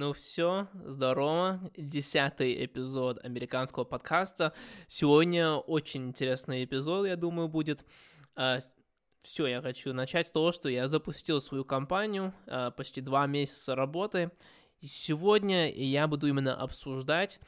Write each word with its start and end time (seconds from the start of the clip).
Ну 0.00 0.12
все, 0.12 0.68
здорово. 0.84 1.60
Десятый 1.76 2.64
эпизод 2.64 3.18
американского 3.24 3.82
подкаста. 3.82 4.52
Сегодня 4.86 5.54
очень 5.54 6.06
интересный 6.06 6.62
эпизод, 6.64 7.08
я 7.08 7.16
думаю, 7.16 7.48
будет. 7.48 7.84
А, 8.36 8.60
все, 9.22 9.48
я 9.48 9.60
хочу 9.60 9.92
начать 9.92 10.28
с 10.28 10.30
того, 10.30 10.52
что 10.52 10.68
я 10.68 10.86
запустил 10.86 11.40
свою 11.40 11.64
компанию, 11.64 12.32
а, 12.46 12.70
почти 12.70 13.00
два 13.00 13.26
месяца 13.26 13.74
работы. 13.74 14.30
И 14.80 14.86
сегодня 14.86 15.68
я 15.68 16.06
буду 16.06 16.28
именно 16.28 16.54
обсуждать, 16.54 17.40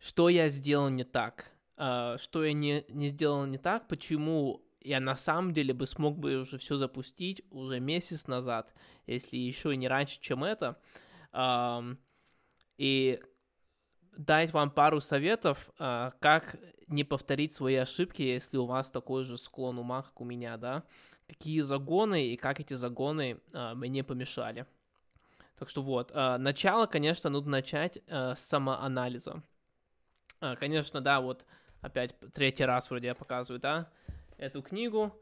что 0.00 0.28
я 0.28 0.48
сделал 0.48 0.88
не 0.88 1.04
так, 1.04 1.52
а, 1.76 2.18
что 2.18 2.44
я 2.44 2.54
не, 2.54 2.84
не 2.88 3.10
сделал 3.10 3.46
не 3.46 3.58
так, 3.58 3.86
почему 3.86 4.66
я 4.80 4.98
на 4.98 5.14
самом 5.14 5.54
деле 5.54 5.72
бы 5.72 5.86
смог 5.86 6.18
бы 6.18 6.38
уже 6.38 6.58
все 6.58 6.76
запустить 6.76 7.42
уже 7.52 7.78
месяц 7.78 8.26
назад, 8.26 8.74
если 9.06 9.36
еще 9.36 9.74
и 9.74 9.76
не 9.76 9.86
раньше, 9.86 10.18
чем 10.20 10.42
это 10.42 10.76
и 12.76 13.20
дать 14.16 14.52
вам 14.52 14.70
пару 14.70 15.00
советов, 15.00 15.70
а, 15.78 16.12
как 16.20 16.56
не 16.86 17.04
повторить 17.04 17.54
свои 17.54 17.76
ошибки, 17.76 18.22
если 18.22 18.56
у 18.56 18.66
вас 18.66 18.90
такой 18.90 19.24
же 19.24 19.36
склон 19.36 19.78
ума, 19.78 20.02
как 20.02 20.20
у 20.20 20.24
меня, 20.24 20.56
да, 20.56 20.84
какие 21.26 21.60
загоны 21.60 22.28
и 22.28 22.36
как 22.36 22.60
эти 22.60 22.74
загоны 22.74 23.40
а, 23.52 23.74
мне 23.74 24.04
помешали. 24.04 24.66
Так 25.58 25.68
что 25.68 25.82
вот, 25.82 26.10
а, 26.14 26.38
начало, 26.38 26.86
конечно, 26.86 27.30
нужно 27.30 27.52
начать 27.52 27.98
с 28.06 28.38
самоанализа. 28.38 29.42
Конечно, 30.58 31.00
да, 31.00 31.20
вот 31.20 31.46
опять 31.80 32.14
третий 32.34 32.64
раз 32.64 32.90
вроде 32.90 33.06
я 33.06 33.14
показываю, 33.14 33.60
да, 33.60 33.90
эту 34.36 34.62
книгу 34.62 35.18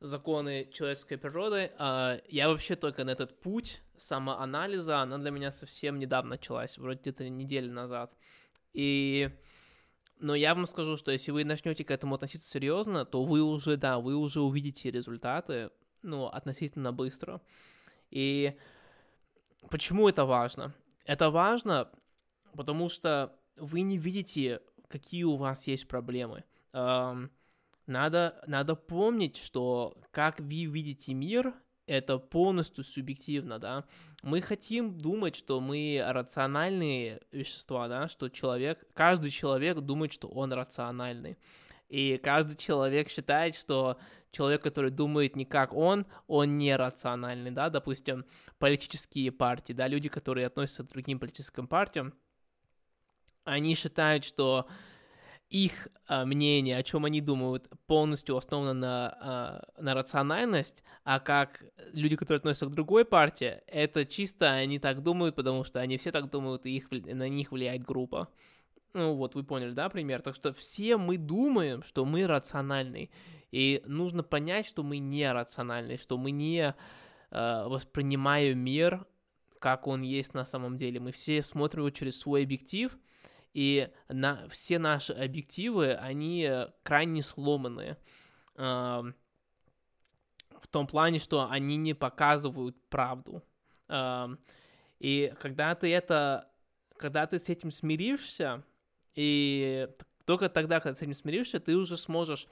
«Законы 0.00 0.68
человеческой 0.72 1.16
природы». 1.16 1.70
Я 1.78 2.48
вообще 2.48 2.74
только 2.74 3.04
на 3.04 3.10
этот 3.10 3.40
путь 3.40 3.83
самоанализа, 3.98 5.00
она 5.00 5.18
для 5.18 5.30
меня 5.30 5.52
совсем 5.52 5.98
недавно 5.98 6.30
началась, 6.30 6.78
вроде 6.78 7.00
где-то 7.00 7.28
недели 7.28 7.68
назад. 7.68 8.12
И 8.72 9.30
но 10.18 10.34
я 10.34 10.54
вам 10.54 10.66
скажу, 10.66 10.96
что 10.96 11.10
если 11.10 11.32
вы 11.32 11.44
начнете 11.44 11.84
к 11.84 11.90
этому 11.90 12.14
относиться 12.14 12.48
серьезно, 12.48 13.04
то 13.04 13.24
вы 13.24 13.42
уже, 13.42 13.76
да, 13.76 13.98
вы 13.98 14.14
уже 14.14 14.40
увидите 14.40 14.90
результаты, 14.90 15.70
ну, 16.02 16.26
относительно 16.26 16.92
быстро. 16.92 17.40
И 18.10 18.56
почему 19.70 20.08
это 20.08 20.24
важно? 20.24 20.72
Это 21.04 21.30
важно, 21.30 21.90
потому 22.54 22.88
что 22.88 23.36
вы 23.56 23.82
не 23.82 23.98
видите, 23.98 24.60
какие 24.88 25.24
у 25.24 25.36
вас 25.36 25.66
есть 25.66 25.88
проблемы. 25.88 26.44
Надо, 26.72 27.30
надо 28.46 28.76
помнить, 28.76 29.36
что 29.36 29.98
как 30.10 30.40
вы 30.40 30.64
видите 30.64 31.12
мир, 31.12 31.52
это 31.86 32.18
полностью 32.18 32.84
субъективно, 32.84 33.58
да. 33.58 33.84
Мы 34.22 34.40
хотим 34.40 34.96
думать, 34.96 35.36
что 35.36 35.60
мы 35.60 36.02
рациональные 36.06 37.20
вещества, 37.30 37.88
да, 37.88 38.08
что 38.08 38.28
человек, 38.28 38.86
каждый 38.94 39.30
человек 39.30 39.78
думает, 39.80 40.12
что 40.12 40.28
он 40.28 40.52
рациональный. 40.52 41.36
И 41.88 42.16
каждый 42.16 42.56
человек 42.56 43.08
считает, 43.08 43.54
что 43.54 43.98
человек, 44.30 44.62
который 44.62 44.90
думает 44.90 45.36
не 45.36 45.44
как 45.44 45.74
он, 45.74 46.06
он 46.26 46.58
не 46.58 46.74
рациональный, 46.74 47.50
да, 47.50 47.68
допустим, 47.68 48.24
политические 48.58 49.30
партии, 49.30 49.74
да, 49.74 49.86
люди, 49.86 50.08
которые 50.08 50.46
относятся 50.46 50.82
к 50.82 50.88
другим 50.88 51.18
политическим 51.18 51.68
партиям, 51.68 52.14
они 53.44 53.74
считают, 53.74 54.24
что 54.24 54.66
их 55.54 55.86
а, 56.08 56.24
мнение, 56.24 56.76
о 56.76 56.82
чем 56.82 57.04
они 57.04 57.20
думают, 57.20 57.68
полностью 57.86 58.36
основано 58.36 58.74
на, 58.74 59.16
а, 59.20 59.68
на 59.78 59.94
рациональность, 59.94 60.82
а 61.04 61.20
как 61.20 61.62
люди, 61.92 62.16
которые 62.16 62.38
относятся 62.38 62.66
к 62.66 62.72
другой 62.72 63.04
партии, 63.04 63.60
это 63.68 64.04
чисто 64.04 64.50
они 64.50 64.80
так 64.80 65.04
думают, 65.04 65.36
потому 65.36 65.62
что 65.62 65.78
они 65.78 65.96
все 65.96 66.10
так 66.10 66.28
думают, 66.28 66.66
и 66.66 66.76
их, 66.76 66.90
на 66.90 67.28
них 67.28 67.52
влияет 67.52 67.84
группа. 67.84 68.28
Ну 68.94 69.14
вот, 69.14 69.36
вы 69.36 69.44
поняли, 69.44 69.70
да, 69.70 69.88
пример? 69.88 70.22
Так 70.22 70.34
что 70.34 70.52
все 70.52 70.96
мы 70.96 71.18
думаем, 71.18 71.84
что 71.84 72.04
мы 72.04 72.26
рациональны, 72.26 73.10
и 73.52 73.80
нужно 73.86 74.24
понять, 74.24 74.66
что 74.66 74.82
мы 74.82 74.98
не 74.98 75.30
рациональны, 75.30 75.98
что 75.98 76.18
мы 76.18 76.32
не 76.32 76.74
э, 77.30 77.64
воспринимаем 77.68 78.58
мир, 78.58 79.06
как 79.60 79.86
он 79.86 80.02
есть 80.02 80.34
на 80.34 80.44
самом 80.44 80.78
деле. 80.78 80.98
Мы 80.98 81.12
все 81.12 81.44
смотрим 81.44 81.82
его 81.82 81.90
через 81.90 82.18
свой 82.18 82.42
объектив– 82.42 82.98
и 83.54 83.88
на, 84.08 84.48
все 84.48 84.78
наши 84.78 85.12
объективы, 85.12 85.94
они 85.94 86.50
крайне 86.82 87.22
сломанные. 87.22 87.96
Э, 88.56 89.02
в 90.60 90.68
том 90.68 90.86
плане, 90.86 91.20
что 91.20 91.48
они 91.48 91.76
не 91.76 91.94
показывают 91.94 92.76
правду. 92.88 93.42
Э, 93.88 94.28
и 94.98 95.32
когда 95.40 95.74
ты 95.76 95.92
это, 95.92 96.50
когда 96.96 97.26
ты 97.26 97.38
с 97.38 97.48
этим 97.48 97.70
смиришься, 97.70 98.64
и 99.14 99.88
только 100.24 100.48
тогда, 100.48 100.80
когда 100.80 100.94
ты 100.94 100.98
с 100.98 101.02
этим 101.02 101.14
смиришься, 101.14 101.60
ты 101.60 101.76
уже 101.76 101.96
сможешь 101.96 102.48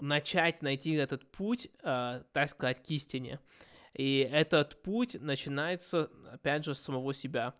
начать 0.00 0.62
найти 0.62 0.92
этот 0.92 1.30
путь, 1.30 1.68
э, 1.82 2.22
так 2.32 2.48
сказать, 2.48 2.82
к 2.82 2.90
истине. 2.90 3.38
И 3.92 4.26
этот 4.30 4.80
путь 4.82 5.16
начинается, 5.20 6.10
опять 6.32 6.64
же, 6.64 6.74
с 6.74 6.80
самого 6.80 7.12
себя. 7.12 7.54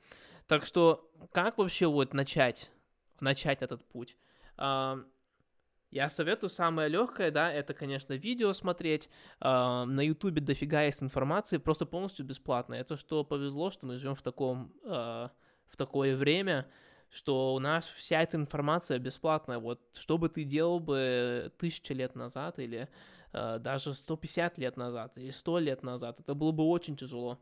Так 0.50 0.66
что, 0.66 1.08
как 1.30 1.58
вообще 1.58 1.86
вот 1.86 2.12
начать, 2.12 2.72
начать 3.20 3.62
этот 3.62 3.84
путь? 3.84 4.16
Я 4.58 6.08
советую 6.08 6.50
самое 6.50 6.88
легкое, 6.88 7.30
да, 7.30 7.52
это, 7.52 7.72
конечно, 7.72 8.14
видео 8.14 8.52
смотреть. 8.52 9.08
На 9.40 10.04
Ютубе 10.04 10.40
дофига 10.40 10.82
есть 10.82 11.04
информации, 11.04 11.58
просто 11.58 11.86
полностью 11.86 12.26
бесплатно. 12.26 12.74
Это 12.74 12.96
что 12.96 13.22
повезло, 13.22 13.70
что 13.70 13.86
мы 13.86 13.96
живем 13.96 14.16
в 14.16 14.22
таком, 14.22 14.72
а, 14.84 15.30
в 15.68 15.76
такое 15.76 16.16
время, 16.16 16.68
что 17.10 17.54
у 17.54 17.60
нас 17.60 17.86
вся 17.86 18.20
эта 18.20 18.36
информация 18.36 18.98
бесплатная. 18.98 19.60
Вот 19.60 19.80
что 19.96 20.18
бы 20.18 20.28
ты 20.28 20.42
делал 20.42 20.80
бы 20.80 21.52
тысячу 21.58 21.94
лет 21.94 22.16
назад 22.16 22.58
или 22.58 22.88
а, 23.32 23.60
даже 23.60 23.94
150 23.94 24.58
лет 24.58 24.76
назад 24.76 25.16
или 25.16 25.30
100 25.30 25.58
лет 25.60 25.84
назад, 25.84 26.18
это 26.18 26.34
было 26.34 26.50
бы 26.50 26.64
очень 26.64 26.96
тяжело. 26.96 27.38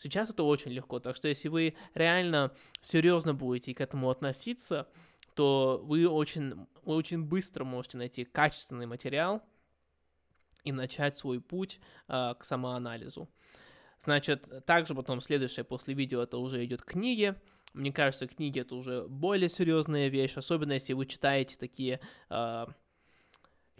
Сейчас 0.00 0.30
это 0.30 0.44
очень 0.44 0.70
легко, 0.70 0.98
так 0.98 1.14
что 1.14 1.28
если 1.28 1.48
вы 1.48 1.74
реально 1.92 2.52
серьезно 2.80 3.34
будете 3.34 3.74
к 3.74 3.82
этому 3.82 4.08
относиться, 4.08 4.88
то 5.34 5.78
вы 5.84 6.08
очень, 6.08 6.54
вы 6.84 6.94
очень 6.94 7.22
быстро 7.22 7.64
можете 7.64 7.98
найти 7.98 8.24
качественный 8.24 8.86
материал 8.86 9.42
и 10.64 10.72
начать 10.72 11.18
свой 11.18 11.38
путь 11.38 11.80
э, 12.08 12.34
к 12.38 12.44
самоанализу. 12.44 13.28
Значит, 14.02 14.64
также 14.64 14.94
потом 14.94 15.20
следующее 15.20 15.64
после 15.64 15.92
видео 15.92 16.22
это 16.22 16.38
уже 16.38 16.64
идет 16.64 16.82
книги. 16.82 17.34
Мне 17.74 17.92
кажется, 17.92 18.26
книги 18.26 18.58
это 18.58 18.76
уже 18.76 19.06
более 19.06 19.50
серьезная 19.50 20.08
вещь, 20.08 20.34
особенно 20.34 20.72
если 20.72 20.94
вы 20.94 21.04
читаете 21.04 21.56
такие 21.58 22.00
э, 22.30 22.66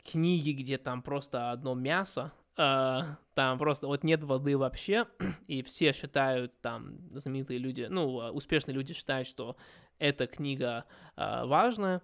книги, 0.04 0.50
где 0.50 0.76
там 0.76 1.00
просто 1.00 1.50
одно 1.50 1.74
мясо, 1.74 2.30
там 2.56 3.58
просто 3.58 3.86
вот 3.86 4.04
нет 4.04 4.22
воды 4.22 4.56
вообще, 4.56 5.06
и 5.46 5.62
все 5.62 5.92
считают, 5.92 6.60
там, 6.60 6.98
знаменитые 7.12 7.58
люди, 7.58 7.86
ну, 7.88 8.16
успешные 8.32 8.74
люди 8.74 8.92
считают, 8.92 9.28
что 9.28 9.56
эта 9.98 10.26
книга 10.26 10.84
uh, 11.16 11.46
важная. 11.46 12.02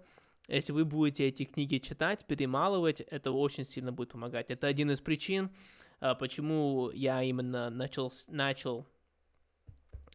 Если 0.48 0.72
вы 0.72 0.84
будете 0.84 1.26
эти 1.26 1.44
книги 1.44 1.78
читать, 1.78 2.24
перемалывать, 2.26 3.00
это 3.00 3.32
очень 3.32 3.64
сильно 3.64 3.92
будет 3.92 4.12
помогать. 4.12 4.50
Это 4.50 4.68
один 4.68 4.90
из 4.92 5.00
причин, 5.00 5.50
почему 5.98 6.90
я 6.90 7.22
именно 7.22 7.68
начал, 7.68 8.12
начал 8.28 8.86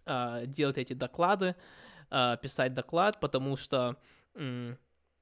делать 0.05 0.77
эти 0.77 0.93
доклады, 0.93 1.55
писать 2.09 2.73
доклад, 2.73 3.19
потому 3.19 3.57
что 3.57 3.97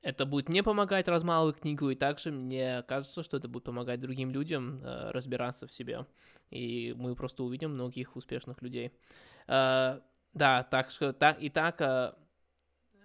это 0.01 0.25
будет 0.25 0.49
мне 0.49 0.63
помогать 0.63 1.07
размалывать 1.07 1.59
книгу, 1.59 1.89
и 1.89 1.95
также 1.95 2.31
мне 2.31 2.83
кажется, 2.83 3.23
что 3.23 3.37
это 3.37 3.47
будет 3.47 3.63
помогать 3.63 3.99
другим 3.99 4.31
людям 4.31 4.81
э, 4.83 5.11
разбираться 5.11 5.67
в 5.67 5.73
себе. 5.73 6.05
И 6.51 6.93
мы 6.97 7.15
просто 7.15 7.43
увидим 7.43 7.73
многих 7.73 8.15
успешных 8.15 8.61
людей. 8.61 8.93
Э, 9.47 9.99
да, 10.33 10.63
так 10.63 10.89
что 10.89 11.11
так, 11.11 11.41
и 11.41 11.49
так, 11.49 11.81
э, 11.81 12.13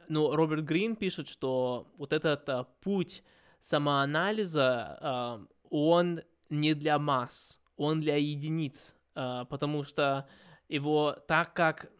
ну, 0.08 0.35
Роберт 0.35 0.64
Грин 0.64 0.94
пишет, 0.94 1.29
что 1.29 1.93
вот 1.96 2.12
этот 2.12 2.49
э, 2.49 2.64
путь 2.81 3.25
самоанализа, 3.61 4.99
э, 5.00 5.47
он 5.70 6.20
не 6.49 6.75
для 6.75 6.99
масс, 7.00 7.61
он 7.76 8.00
для 8.00 8.17
единиц, 8.17 8.94
э, 9.17 9.44
потому 9.49 9.82
что 9.82 10.29
его, 10.69 11.17
так 11.26 11.55
как 11.55 11.90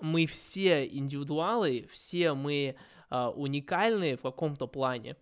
мы 0.00 0.26
все 0.26 0.86
индивидуалы, 0.86 1.86
все 1.92 2.32
мы 2.32 2.54
э, 2.54 2.74
уникальные 3.10 4.16
в 4.16 4.22
каком-то 4.22 4.66
плане, 4.66 5.16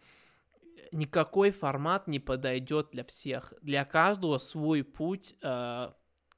никакой 0.92 1.50
формат 1.50 2.06
не 2.06 2.20
подойдет 2.20 2.88
для 2.92 3.04
всех. 3.04 3.54
Для 3.62 3.84
каждого 3.84 4.38
свой 4.38 4.84
путь 4.84 5.34
э, 5.42 5.92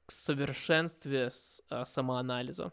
к 0.05 0.11
совершенстве 0.11 1.29
э, 1.69 1.85
самоанализа. 1.85 2.71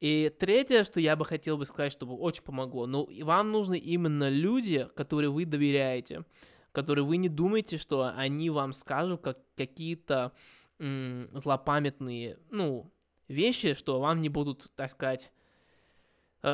И 0.00 0.30
третье, 0.38 0.84
что 0.84 1.00
я 1.00 1.16
бы 1.16 1.24
хотел 1.24 1.56
бы 1.56 1.64
сказать, 1.64 1.92
чтобы 1.92 2.14
очень 2.16 2.42
помогло, 2.42 2.86
ну, 2.86 3.08
вам 3.24 3.50
нужны 3.50 3.78
именно 3.78 4.28
люди, 4.28 4.88
которые 4.94 5.30
вы 5.30 5.46
доверяете, 5.46 6.24
которые 6.72 7.04
вы 7.04 7.16
не 7.16 7.30
думаете, 7.30 7.78
что 7.78 8.12
они 8.14 8.50
вам 8.50 8.74
скажут 8.74 9.22
как 9.22 9.38
какие-то 9.56 10.32
м- 10.78 11.26
злопамятные, 11.32 12.38
ну, 12.50 12.92
вещи, 13.28 13.72
что 13.72 13.98
вам 14.00 14.20
не 14.20 14.28
будут, 14.28 14.70
так 14.76 14.90
сказать, 14.90 15.32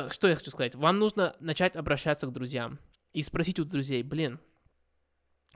что 0.09 0.27
я 0.27 0.35
хочу 0.35 0.51
сказать, 0.51 0.75
вам 0.75 0.99
нужно 0.99 1.35
начать 1.39 1.75
обращаться 1.75 2.27
к 2.27 2.33
друзьям 2.33 2.79
и 3.13 3.21
спросить 3.21 3.59
у 3.59 3.65
друзей, 3.65 4.01
блин, 4.01 4.39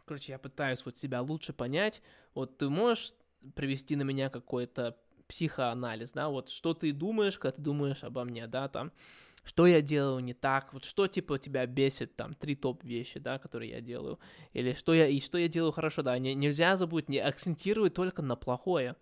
короче, 0.05 0.31
я 0.31 0.39
пытаюсь 0.39 0.85
вот 0.85 0.97
себя 0.97 1.21
лучше 1.21 1.53
понять, 1.53 2.01
вот 2.33 2.57
ты 2.57 2.69
можешь 2.69 3.13
привести 3.55 3.95
на 3.95 4.03
меня 4.03 4.29
какой-то 4.29 4.97
психоанализ, 5.27 6.11
да, 6.11 6.29
вот 6.29 6.49
что 6.49 6.73
ты 6.73 6.91
думаешь, 6.93 7.37
когда 7.37 7.55
ты 7.55 7.61
думаешь 7.61 8.03
обо 8.03 8.23
мне, 8.23 8.47
да, 8.47 8.69
там, 8.69 8.91
что 9.43 9.65
я 9.65 9.81
делаю 9.81 10.19
не 10.19 10.33
так, 10.33 10.73
вот 10.73 10.85
что 10.85 11.07
типа 11.07 11.39
тебя 11.39 11.65
бесит, 11.65 12.15
там, 12.15 12.33
три 12.33 12.55
топ 12.55 12.83
вещи, 12.83 13.19
да, 13.19 13.39
которые 13.39 13.71
я 13.71 13.81
делаю, 13.81 14.19
или 14.53 14.73
что 14.73 14.93
я, 14.93 15.07
и 15.07 15.19
что 15.19 15.37
я 15.37 15.47
делаю 15.47 15.71
хорошо, 15.71 16.01
да, 16.01 16.17
не, 16.19 16.33
нельзя 16.35 16.77
забыть, 16.77 17.09
не 17.09 17.19
акцентировать 17.19 17.93
только 17.93 18.21
на 18.21 18.35
плохое, 18.35 18.95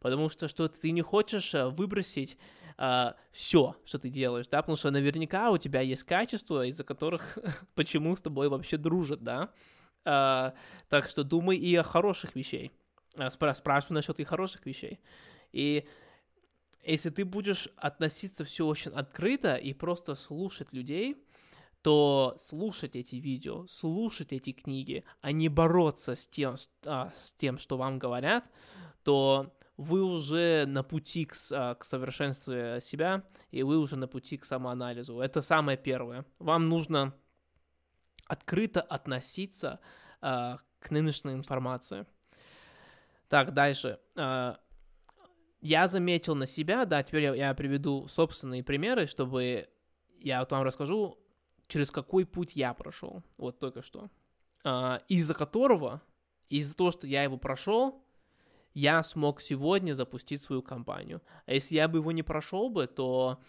потому 0.00 0.28
что 0.28 0.48
что 0.48 0.68
ты 0.68 0.90
не 0.90 1.02
хочешь 1.02 1.54
э, 1.54 1.68
выбросить 1.68 2.36
Uh, 2.78 3.14
все, 3.30 3.76
что 3.84 3.98
ты 3.98 4.08
делаешь, 4.08 4.48
да, 4.48 4.62
потому 4.62 4.76
что 4.76 4.90
наверняка 4.90 5.50
у 5.50 5.58
тебя 5.58 5.80
есть 5.80 6.04
качества, 6.04 6.66
из-за 6.66 6.84
которых 6.84 7.38
почему 7.74 8.16
с 8.16 8.20
тобой 8.20 8.48
вообще 8.48 8.76
дружат, 8.76 9.22
да, 9.22 9.50
uh, 10.04 10.52
так 10.88 11.08
что 11.08 11.22
думай 11.22 11.56
и 11.56 11.74
о 11.76 11.82
хороших 11.82 12.34
вещей, 12.34 12.72
uh, 13.14 13.54
спрашивай 13.54 13.94
насчет 13.94 14.20
и 14.20 14.24
хороших 14.24 14.66
вещей, 14.66 15.00
и 15.52 15.86
если 16.84 17.10
ты 17.10 17.24
будешь 17.24 17.68
относиться 17.76 18.44
все 18.44 18.66
очень 18.66 18.92
открыто 18.92 19.54
и 19.54 19.72
просто 19.72 20.14
слушать 20.14 20.72
людей, 20.72 21.16
то 21.82 22.36
слушать 22.44 22.96
эти 22.96 23.16
видео, 23.16 23.66
слушать 23.66 24.32
эти 24.32 24.52
книги, 24.52 25.04
а 25.20 25.32
не 25.32 25.48
бороться 25.48 26.14
с 26.14 26.26
тем, 26.26 26.54
а, 26.84 27.12
с 27.14 27.32
тем 27.32 27.58
что 27.58 27.76
вам 27.76 27.98
говорят, 27.98 28.44
то 29.02 29.52
вы 29.76 30.02
уже 30.02 30.64
на 30.66 30.82
пути 30.82 31.24
к, 31.24 31.34
а, 31.52 31.74
к 31.74 31.84
совершенству 31.84 32.52
себя, 32.80 33.24
и 33.50 33.62
вы 33.62 33.78
уже 33.78 33.96
на 33.96 34.08
пути 34.08 34.36
к 34.36 34.44
самоанализу. 34.44 35.20
Это 35.20 35.42
самое 35.42 35.78
первое. 35.78 36.24
Вам 36.38 36.64
нужно 36.64 37.14
открыто 38.26 38.80
относиться 38.80 39.80
а, 40.20 40.58
к 40.78 40.90
нынешней 40.90 41.32
информации. 41.32 42.06
Так, 43.28 43.54
дальше. 43.54 43.98
А, 44.16 44.58
я 45.60 45.86
заметил 45.86 46.34
на 46.34 46.46
себя, 46.46 46.84
да, 46.84 47.02
теперь 47.02 47.22
я, 47.22 47.34
я 47.34 47.54
приведу 47.54 48.08
собственные 48.08 48.64
примеры, 48.64 49.06
чтобы 49.06 49.68
я 50.18 50.40
вот 50.40 50.52
вам 50.52 50.64
расскажу, 50.64 51.18
через 51.68 51.90
какой 51.90 52.26
путь 52.26 52.56
я 52.56 52.74
прошел, 52.74 53.22
вот 53.38 53.58
только 53.58 53.82
что, 53.82 54.10
а, 54.64 55.00
из-за 55.08 55.34
которого, 55.34 56.02
из-за 56.48 56.76
того, 56.76 56.90
что 56.90 57.06
я 57.06 57.22
его 57.22 57.38
прошел, 57.38 58.04
я 58.74 59.02
смог 59.02 59.40
сегодня 59.40 59.94
запустить 59.94 60.42
свою 60.42 60.62
компанию. 60.62 61.20
А 61.46 61.52
если 61.52 61.76
я 61.76 61.88
бы 61.88 61.98
его 61.98 62.12
не 62.12 62.22
прошел 62.22 62.70
бы, 62.70 62.86
то 62.86 63.40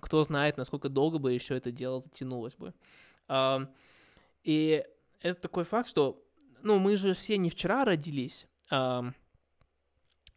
кто 0.00 0.22
знает, 0.22 0.56
насколько 0.56 0.88
долго 0.88 1.18
бы 1.18 1.32
еще 1.32 1.56
это 1.56 1.72
дело 1.72 2.00
затянулось 2.00 2.54
бы. 2.54 2.74
И 4.44 4.84
это 5.20 5.40
такой 5.40 5.64
факт, 5.64 5.88
что, 5.88 6.24
ну, 6.62 6.78
мы 6.78 6.96
же 6.96 7.14
все 7.14 7.36
не 7.36 7.50
вчера 7.50 7.84
родились, 7.84 8.46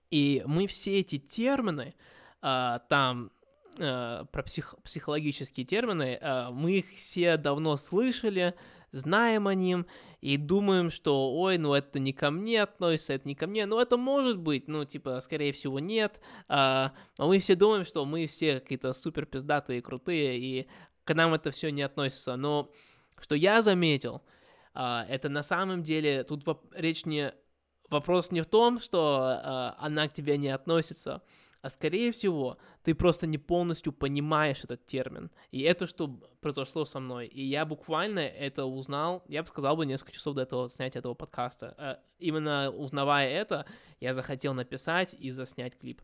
и 0.09 0.43
мы 0.45 0.67
все 0.67 0.99
эти 0.99 1.17
термины, 1.17 1.95
а, 2.41 2.79
там, 2.89 3.31
а, 3.79 4.25
про 4.25 4.43
псих, 4.43 4.75
психологические 4.83 5.65
термины, 5.65 6.19
а, 6.21 6.49
мы 6.51 6.79
их 6.79 6.93
все 6.93 7.37
давно 7.37 7.77
слышали, 7.77 8.53
знаем 8.91 9.47
о 9.47 9.55
ним 9.55 9.85
и 10.21 10.37
думаем, 10.37 10.89
что, 10.89 11.33
ой, 11.33 11.57
ну 11.57 11.73
это 11.73 11.99
не 11.99 12.13
ко 12.13 12.31
мне 12.31 12.61
относится, 12.63 13.13
это 13.13 13.27
не 13.27 13.35
ко 13.35 13.47
мне, 13.47 13.65
ну 13.65 13.79
это 13.79 13.97
может 13.97 14.37
быть, 14.37 14.67
ну 14.67 14.85
типа, 14.85 15.19
скорее 15.21 15.53
всего, 15.53 15.79
нет, 15.79 16.19
а, 16.47 16.93
а 17.17 17.25
мы 17.25 17.39
все 17.39 17.55
думаем, 17.55 17.85
что 17.85 18.05
мы 18.05 18.27
все 18.27 18.59
какие-то 18.59 18.93
супер 18.93 19.25
пиздатые, 19.25 19.81
крутые, 19.81 20.37
и 20.37 20.67
к 21.03 21.13
нам 21.13 21.33
это 21.33 21.51
все 21.51 21.71
не 21.71 21.81
относится, 21.81 22.35
но 22.35 22.71
что 23.19 23.35
я 23.35 23.61
заметил, 23.61 24.21
а, 24.73 25.05
это 25.09 25.29
на 25.29 25.43
самом 25.43 25.83
деле, 25.83 26.23
тут 26.23 26.43
речь 26.73 27.05
не 27.05 27.33
Вопрос 27.91 28.31
не 28.31 28.39
в 28.39 28.45
том, 28.45 28.79
что 28.79 29.37
э, 29.43 29.83
она 29.83 30.07
к 30.07 30.13
тебе 30.13 30.37
не 30.37 30.47
относится, 30.47 31.21
а 31.61 31.69
скорее 31.69 32.11
всего, 32.11 32.57
ты 32.83 32.95
просто 32.95 33.27
не 33.27 33.37
полностью 33.37 33.93
понимаешь 33.93 34.63
этот 34.63 34.85
термин. 34.85 35.31
И 35.51 35.61
это 35.61 35.85
что 35.85 36.07
произошло 36.41 36.85
со 36.85 36.99
мной. 36.99 37.27
И 37.27 37.43
я 37.43 37.65
буквально 37.65 38.19
это 38.19 38.65
узнал, 38.65 39.23
я 39.27 39.43
бы 39.43 39.47
сказал 39.47 39.75
бы 39.75 39.85
несколько 39.85 40.11
часов 40.11 40.35
до 40.35 40.41
этого 40.41 40.69
снятия 40.69 40.99
этого 40.99 41.13
подкаста. 41.13 41.75
Э, 41.77 41.95
именно 42.19 42.71
узнавая 42.71 43.29
это, 43.29 43.65
я 43.99 44.13
захотел 44.13 44.53
написать 44.53 45.15
и 45.17 45.29
заснять 45.31 45.77
клип. 45.77 46.01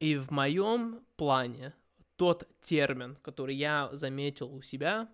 И 0.00 0.16
в 0.16 0.30
моем 0.30 1.00
плане 1.16 1.72
тот 2.16 2.48
термин, 2.62 3.16
который 3.22 3.54
я 3.54 3.90
заметил 3.92 4.54
у 4.54 4.62
себя, 4.62 5.08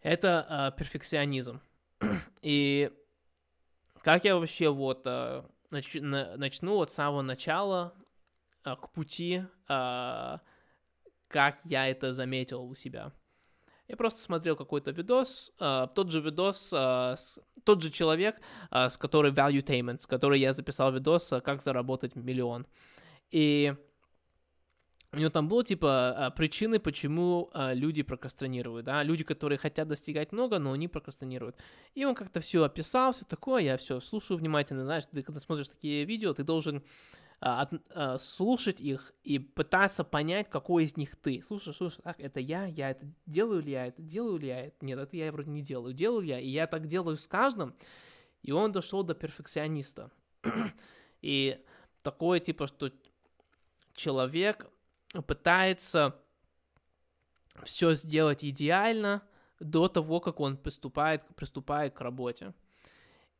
это 0.00 0.72
э, 0.74 0.78
перфекционизм. 0.78 1.60
И 2.42 2.90
как 4.02 4.24
я 4.24 4.36
вообще 4.36 4.70
вот 4.70 5.02
э, 5.04 5.42
нач, 5.70 5.94
начну 5.94 6.80
от 6.80 6.90
самого 6.90 7.22
начала 7.22 7.94
э, 8.64 8.76
к 8.76 8.90
пути, 8.92 9.44
э, 9.68 10.38
как 11.28 11.60
я 11.64 11.88
это 11.88 12.12
заметил 12.12 12.64
у 12.64 12.74
себя. 12.74 13.12
Я 13.88 13.96
просто 13.96 14.20
смотрел 14.20 14.54
какой-то 14.54 14.90
видос, 14.90 15.50
uh, 15.58 15.88
тот 15.94 16.10
же 16.10 16.20
видос, 16.20 16.74
uh, 16.74 17.16
с, 17.16 17.40
тот 17.64 17.82
же 17.82 17.90
человек, 17.90 18.38
uh, 18.70 18.90
с 18.90 18.98
которым 18.98 19.34
Value 19.34 19.64
Tainment, 19.64 19.98
с 19.98 20.06
которой 20.06 20.38
я 20.38 20.52
записал 20.52 20.92
видос, 20.92 21.32
как 21.42 21.62
заработать 21.62 22.14
миллион. 22.14 22.66
И 23.30 23.74
у 25.12 25.16
него 25.16 25.30
там 25.30 25.48
было, 25.48 25.64
типа, 25.64 26.26
а, 26.26 26.30
причины, 26.30 26.78
почему 26.78 27.50
а, 27.54 27.72
люди 27.72 28.02
прокрастинируют, 28.02 28.84
да, 28.84 29.02
люди, 29.02 29.24
которые 29.24 29.58
хотят 29.58 29.88
достигать 29.88 30.32
много, 30.32 30.58
но 30.58 30.72
они 30.72 30.86
прокрастинируют. 30.86 31.56
И 31.94 32.04
он 32.04 32.14
как-то 32.14 32.40
все 32.40 32.62
описал, 32.62 33.12
все 33.12 33.24
такое, 33.24 33.62
я 33.62 33.76
все 33.78 34.00
слушаю 34.00 34.36
внимательно, 34.36 34.84
знаешь, 34.84 35.06
ты 35.06 35.22
когда 35.22 35.40
смотришь 35.40 35.68
такие 35.68 36.04
видео, 36.04 36.34
ты 36.34 36.44
должен 36.44 36.84
а, 37.40 37.62
от, 37.94 38.22
слушать 38.22 38.82
их 38.82 39.14
и 39.24 39.38
пытаться 39.38 40.04
понять, 40.04 40.50
какой 40.50 40.84
из 40.84 40.98
них 40.98 41.16
ты. 41.16 41.40
Слушай, 41.40 41.72
слушай, 41.72 42.02
так, 42.02 42.20
это 42.20 42.38
я, 42.40 42.66
я 42.66 42.90
это 42.90 43.06
делаю 43.24 43.62
ли 43.62 43.72
я, 43.72 43.86
это 43.86 44.02
делаю 44.02 44.38
ли 44.38 44.48
я, 44.48 44.66
это, 44.66 44.76
нет, 44.84 44.98
это 44.98 45.16
я 45.16 45.32
вроде 45.32 45.50
не 45.50 45.62
делаю, 45.62 45.94
делаю 45.94 46.20
ли 46.20 46.28
я, 46.28 46.38
и 46.38 46.48
я 46.48 46.66
так 46.66 46.86
делаю 46.86 47.16
с 47.16 47.26
каждым, 47.26 47.74
и 48.42 48.52
он 48.52 48.72
дошел 48.72 49.02
до 49.02 49.14
перфекциониста. 49.14 50.10
и 51.22 51.64
такое, 52.02 52.40
типа, 52.40 52.66
что 52.66 52.92
человек 53.94 54.70
пытается 55.26 56.20
все 57.62 57.94
сделать 57.94 58.44
идеально 58.44 59.22
до 59.60 59.88
того, 59.88 60.20
как 60.20 60.40
он 60.40 60.56
приступает, 60.56 61.22
приступает 61.34 61.94
к 61.94 62.00
работе. 62.00 62.54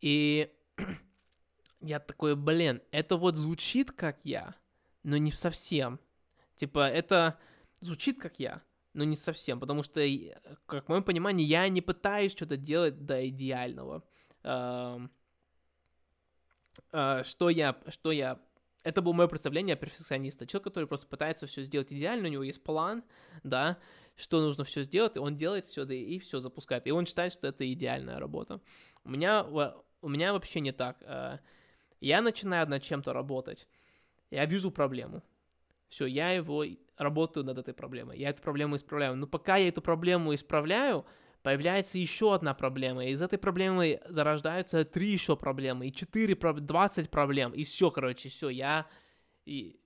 И 0.00 0.52
я 1.80 2.00
такой, 2.00 2.36
блин, 2.36 2.82
это 2.90 3.16
вот 3.16 3.36
звучит 3.36 3.92
как 3.92 4.24
я, 4.24 4.54
но 5.02 5.16
не 5.16 5.32
совсем. 5.32 6.00
Типа, 6.56 6.88
это 6.88 7.38
звучит 7.80 8.20
как 8.20 8.40
я, 8.40 8.62
но 8.94 9.04
не 9.04 9.16
совсем, 9.16 9.60
потому 9.60 9.82
что, 9.82 10.00
как 10.66 10.86
в 10.86 10.88
моем 10.88 11.04
понимании, 11.04 11.46
я 11.46 11.68
не 11.68 11.80
пытаюсь 11.80 12.32
что-то 12.32 12.56
делать 12.56 13.06
до 13.06 13.28
идеального. 13.28 14.02
А, 14.42 15.08
что 17.22 17.50
я, 17.50 17.76
что 17.88 18.12
я 18.12 18.40
это 18.88 19.02
было 19.02 19.12
мое 19.12 19.28
представление 19.28 19.74
о 19.74 19.76
перфекциониста. 19.76 20.46
Человек, 20.46 20.64
который 20.64 20.86
просто 20.86 21.06
пытается 21.06 21.46
все 21.46 21.62
сделать 21.62 21.92
идеально, 21.92 22.28
у 22.28 22.30
него 22.30 22.42
есть 22.42 22.62
план, 22.62 23.04
да, 23.44 23.78
что 24.16 24.40
нужно 24.40 24.64
все 24.64 24.82
сделать, 24.82 25.16
и 25.16 25.18
он 25.18 25.36
делает 25.36 25.66
все, 25.66 25.84
да 25.84 25.94
и 25.94 26.18
все 26.18 26.40
запускает. 26.40 26.86
И 26.86 26.90
он 26.90 27.04
считает, 27.04 27.34
что 27.34 27.46
это 27.46 27.70
идеальная 27.70 28.18
работа. 28.18 28.62
У 29.04 29.10
меня, 29.10 29.44
у 29.44 30.08
меня 30.08 30.32
вообще 30.32 30.60
не 30.60 30.72
так. 30.72 30.96
Э, 31.02 31.38
я 32.00 32.22
начинаю 32.22 32.66
над 32.66 32.82
чем-то 32.82 33.12
работать, 33.12 33.68
я 34.30 34.46
вижу 34.46 34.70
проблему. 34.70 35.22
Все, 35.88 36.06
я 36.06 36.30
его 36.30 36.64
работаю 36.96 37.44
над 37.44 37.58
этой 37.58 37.74
проблемой. 37.74 38.18
Я 38.18 38.30
эту 38.30 38.42
проблему 38.42 38.76
исправляю. 38.76 39.16
Но 39.16 39.26
пока 39.26 39.56
я 39.56 39.68
эту 39.68 39.82
проблему 39.82 40.34
исправляю, 40.34 41.04
появляется 41.48 41.96
еще 41.96 42.34
одна 42.34 42.52
проблема, 42.52 43.06
и 43.06 43.12
из 43.12 43.22
этой 43.22 43.38
проблемы 43.38 44.02
зарождаются 44.06 44.84
три 44.84 45.12
еще 45.12 45.34
проблемы, 45.34 45.88
и 45.88 45.92
четыре, 45.94 46.34
двадцать 46.34 47.08
проблем, 47.08 47.52
и 47.52 47.64
все, 47.64 47.90
короче, 47.90 48.28
все, 48.28 48.50
я, 48.50 48.86
и, 49.46 49.80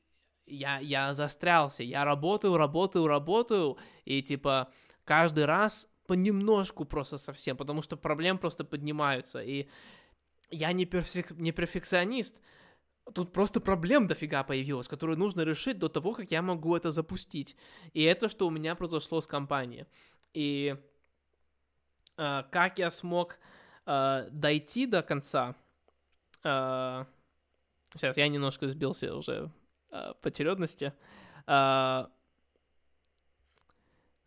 я, 0.44 0.80
я 0.80 1.14
застрялся, 1.14 1.84
я 1.84 2.04
работаю, 2.04 2.56
работаю, 2.56 3.06
работаю, 3.06 3.78
и 4.04 4.22
типа 4.22 4.72
каждый 5.04 5.44
раз 5.44 5.88
понемножку 6.08 6.84
просто 6.84 7.16
совсем, 7.16 7.56
потому 7.56 7.80
что 7.80 7.96
проблем 7.96 8.38
просто 8.38 8.64
поднимаются, 8.64 9.40
и 9.40 9.68
я 10.50 10.72
не, 10.72 10.84
перфек, 10.84 11.30
не 11.30 11.52
перфекционист, 11.52 12.40
Тут 13.14 13.32
просто 13.32 13.60
проблем 13.60 14.06
дофига 14.06 14.44
появилось, 14.44 14.86
которые 14.86 15.16
нужно 15.16 15.42
решить 15.42 15.78
до 15.78 15.88
того, 15.88 16.12
как 16.12 16.30
я 16.30 16.40
могу 16.40 16.76
это 16.76 16.92
запустить. 16.92 17.56
И 17.94 18.02
это, 18.04 18.28
что 18.28 18.46
у 18.46 18.50
меня 18.50 18.76
произошло 18.76 19.20
с 19.20 19.26
компанией. 19.26 19.86
И 20.34 20.76
как 22.16 22.78
я 22.78 22.90
смог 22.90 23.38
э, 23.86 24.28
дойти 24.30 24.86
до 24.86 25.02
конца, 25.02 25.54
э, 26.44 27.04
Сейчас 27.94 28.16
я 28.16 28.28
немножко 28.28 28.68
сбился 28.68 29.14
уже 29.14 29.50
э, 29.90 30.12
по 30.20 30.28
очередности. 30.28 30.92
Э, 31.46 32.06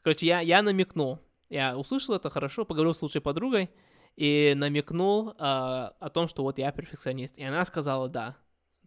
короче, 0.02 0.26
я, 0.26 0.40
я 0.42 0.62
намекнул. 0.62 1.20
Я 1.50 1.78
услышал 1.78 2.16
это 2.16 2.30
хорошо, 2.30 2.66
поговорил 2.66 2.94
с 2.94 3.02
лучшей 3.02 3.22
подругой 3.22 3.72
и 4.16 4.54
намекнул 4.56 5.32
э, 5.32 5.34
о 5.40 6.10
том, 6.14 6.28
что 6.28 6.44
вот 6.44 6.58
я 6.58 6.72
перфекционист. 6.72 7.38
И 7.38 7.44
она 7.44 7.66
сказала, 7.66 8.08
да, 8.08 8.36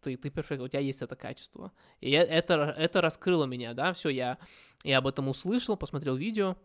ты, 0.00 0.16
ты 0.16 0.30
перфект, 0.30 0.62
у 0.62 0.68
тебя 0.68 0.80
есть 0.80 1.02
это 1.02 1.16
качество. 1.16 1.72
И 2.00 2.10
я, 2.10 2.22
это, 2.22 2.74
это 2.76 3.00
раскрыло 3.00 3.44
меня, 3.44 3.74
да, 3.74 3.92
все, 3.92 4.10
я, 4.10 4.38
я 4.84 4.98
об 4.98 5.08
этом 5.08 5.28
услышал, 5.28 5.76
посмотрел 5.76 6.14
видео. 6.14 6.56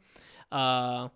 А, 0.51 1.11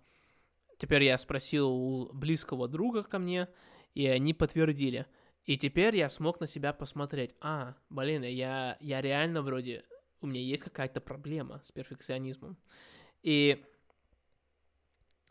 теперь 0.78 1.04
я 1.04 1.18
спросил 1.18 1.68
у 1.70 2.12
близкого 2.12 2.68
друга 2.68 3.02
ко 3.02 3.18
мне, 3.18 3.48
и 3.94 4.06
они 4.06 4.34
подтвердили. 4.34 5.06
И 5.44 5.56
теперь 5.56 5.96
я 5.96 6.08
смог 6.08 6.40
на 6.40 6.46
себя 6.46 6.72
посмотреть. 6.72 7.34
А, 7.40 7.74
блин, 7.90 8.22
я, 8.22 8.76
я 8.80 9.00
реально 9.00 9.42
вроде... 9.42 9.84
У 10.20 10.26
меня 10.26 10.40
есть 10.40 10.64
какая-то 10.64 11.00
проблема 11.00 11.60
с 11.64 11.72
перфекционизмом. 11.72 12.56
И 13.22 13.64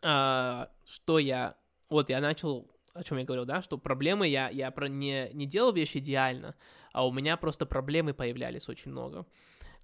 а, 0.02 0.70
что 0.84 1.18
я... 1.18 1.56
Вот 1.88 2.10
я 2.10 2.20
начал 2.20 2.70
о 2.98 3.04
чем 3.04 3.18
я 3.18 3.24
говорил, 3.24 3.44
да, 3.44 3.62
что 3.62 3.78
проблемы 3.78 4.26
я, 4.26 4.48
я 4.48 4.70
про 4.70 4.88
не, 4.88 5.30
не 5.32 5.46
делал 5.46 5.72
вещи 5.72 5.98
идеально, 5.98 6.56
а 6.92 7.06
у 7.06 7.12
меня 7.12 7.36
просто 7.36 7.64
проблемы 7.64 8.12
появлялись 8.12 8.68
очень 8.68 8.90
много, 8.90 9.24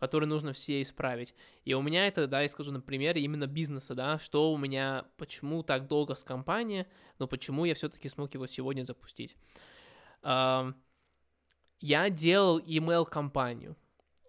которые 0.04 0.28
нужно 0.28 0.52
все 0.52 0.82
исправить. 0.82 1.34
И 1.64 1.73
у 1.73 1.80
меня 1.80 2.06
это, 2.06 2.26
да, 2.26 2.42
я 2.42 2.49
скажу 2.49 2.73
на 2.73 2.80
примере 2.80 3.23
именно 3.23 3.46
бизнеса, 3.46 3.94
да, 3.94 4.18
что 4.18 4.52
у 4.52 4.58
меня, 4.58 5.06
почему 5.16 5.62
так 5.62 5.88
долго 5.88 6.14
с 6.14 6.25
компанией, 6.25 6.87
но 7.18 7.26
почему 7.26 7.64
я 7.64 7.75
все-таки 7.75 8.08
смог 8.08 8.34
его 8.34 8.46
сегодня 8.46 8.84
запустить. 8.84 9.37
Я 10.23 10.75
делал 12.11 12.58
email 12.61 13.06
компанию, 13.06 13.76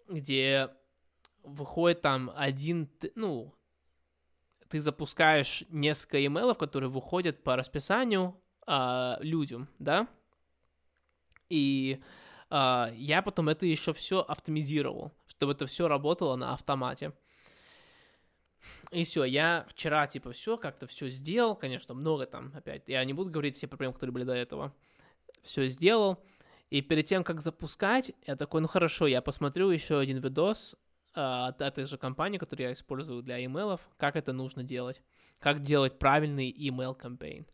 где 0.07 0.69
выходит 1.43 2.01
там 2.01 2.31
один, 2.35 2.89
ну, 3.15 3.53
ты 4.69 4.79
запускаешь 4.79 5.65
несколько 5.69 6.25
имейлов, 6.25 6.57
которые 6.57 6.89
выходят 6.89 7.43
по 7.43 7.55
расписанию 7.55 8.39
а, 8.65 9.17
людям, 9.21 9.67
да, 9.79 10.07
и 11.49 12.01
а, 12.49 12.91
я 12.95 13.21
потом 13.21 13.49
это 13.49 13.65
еще 13.65 13.93
все 13.93 14.21
автоматизировал, 14.21 15.11
чтобы 15.37 15.53
это 15.53 15.65
все 15.67 15.87
работало 15.87 16.35
на 16.35 16.53
автомате. 16.53 17.13
И 18.91 19.03
все, 19.03 19.23
я 19.23 19.65
вчера, 19.69 20.07
типа, 20.07 20.31
все, 20.31 20.57
как-то 20.57 20.87
все 20.87 21.09
сделал, 21.09 21.55
конечно, 21.55 21.93
много 21.93 22.25
там, 22.25 22.51
опять, 22.55 22.83
я 22.87 23.03
не 23.03 23.13
буду 23.13 23.31
говорить 23.31 23.55
все 23.55 23.67
проблемы, 23.67 23.93
которые 23.93 24.13
были 24.13 24.23
до 24.23 24.33
этого, 24.33 24.73
все 25.43 25.67
сделал, 25.67 26.23
и 26.69 26.81
перед 26.81 27.05
тем, 27.05 27.23
как 27.23 27.41
запускать, 27.41 28.13
я 28.25 28.35
такой, 28.35 28.61
ну 28.61 28.67
хорошо, 28.67 29.07
я 29.07 29.21
посмотрю 29.21 29.69
еще 29.69 29.99
один 29.99 30.19
видос 30.19 30.75
а, 31.13 31.47
от 31.47 31.61
этой 31.61 31.85
же 31.85 31.97
компании, 31.97 32.37
которую 32.37 32.67
я 32.67 32.73
использую 32.73 33.21
для 33.23 33.43
имейлов, 33.43 33.81
как 33.97 34.15
это 34.15 34.33
нужно 34.33 34.63
делать, 34.63 35.01
как 35.39 35.61
делать 35.61 35.99
правильный 35.99 36.51
email 36.51 36.95
кампейн. 36.95 37.45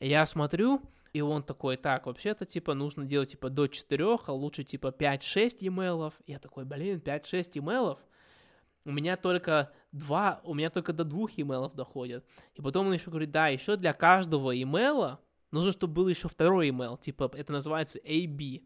Я 0.00 0.26
смотрю, 0.26 0.82
и 1.14 1.20
он 1.20 1.44
такой, 1.44 1.76
так, 1.76 2.06
вообще-то, 2.06 2.44
типа, 2.44 2.74
нужно 2.74 3.04
делать, 3.04 3.30
типа, 3.30 3.48
до 3.48 3.68
4, 3.68 4.18
а 4.26 4.32
лучше, 4.32 4.64
типа, 4.64 4.88
5-6 4.88 5.58
имейлов. 5.60 6.14
Я 6.26 6.40
такой, 6.40 6.64
блин, 6.64 6.98
5-6 6.98 7.52
имейлов? 7.54 8.00
У 8.84 8.90
меня 8.90 9.16
только 9.16 9.72
два, 9.92 10.40
у 10.42 10.54
меня 10.54 10.70
только 10.70 10.92
до 10.92 11.04
двух 11.04 11.30
имейлов 11.36 11.76
доходят. 11.76 12.26
И 12.54 12.60
потом 12.60 12.88
он 12.88 12.94
еще 12.94 13.10
говорит, 13.10 13.30
да, 13.30 13.46
еще 13.46 13.76
для 13.76 13.92
каждого 13.92 14.60
имейла 14.60 15.20
нужно, 15.52 15.70
чтобы 15.70 15.94
был 15.94 16.08
еще 16.08 16.28
второй 16.28 16.70
имейл. 16.70 16.96
Типа, 16.96 17.30
это 17.32 17.52
называется 17.52 18.00
AB. 18.00 18.64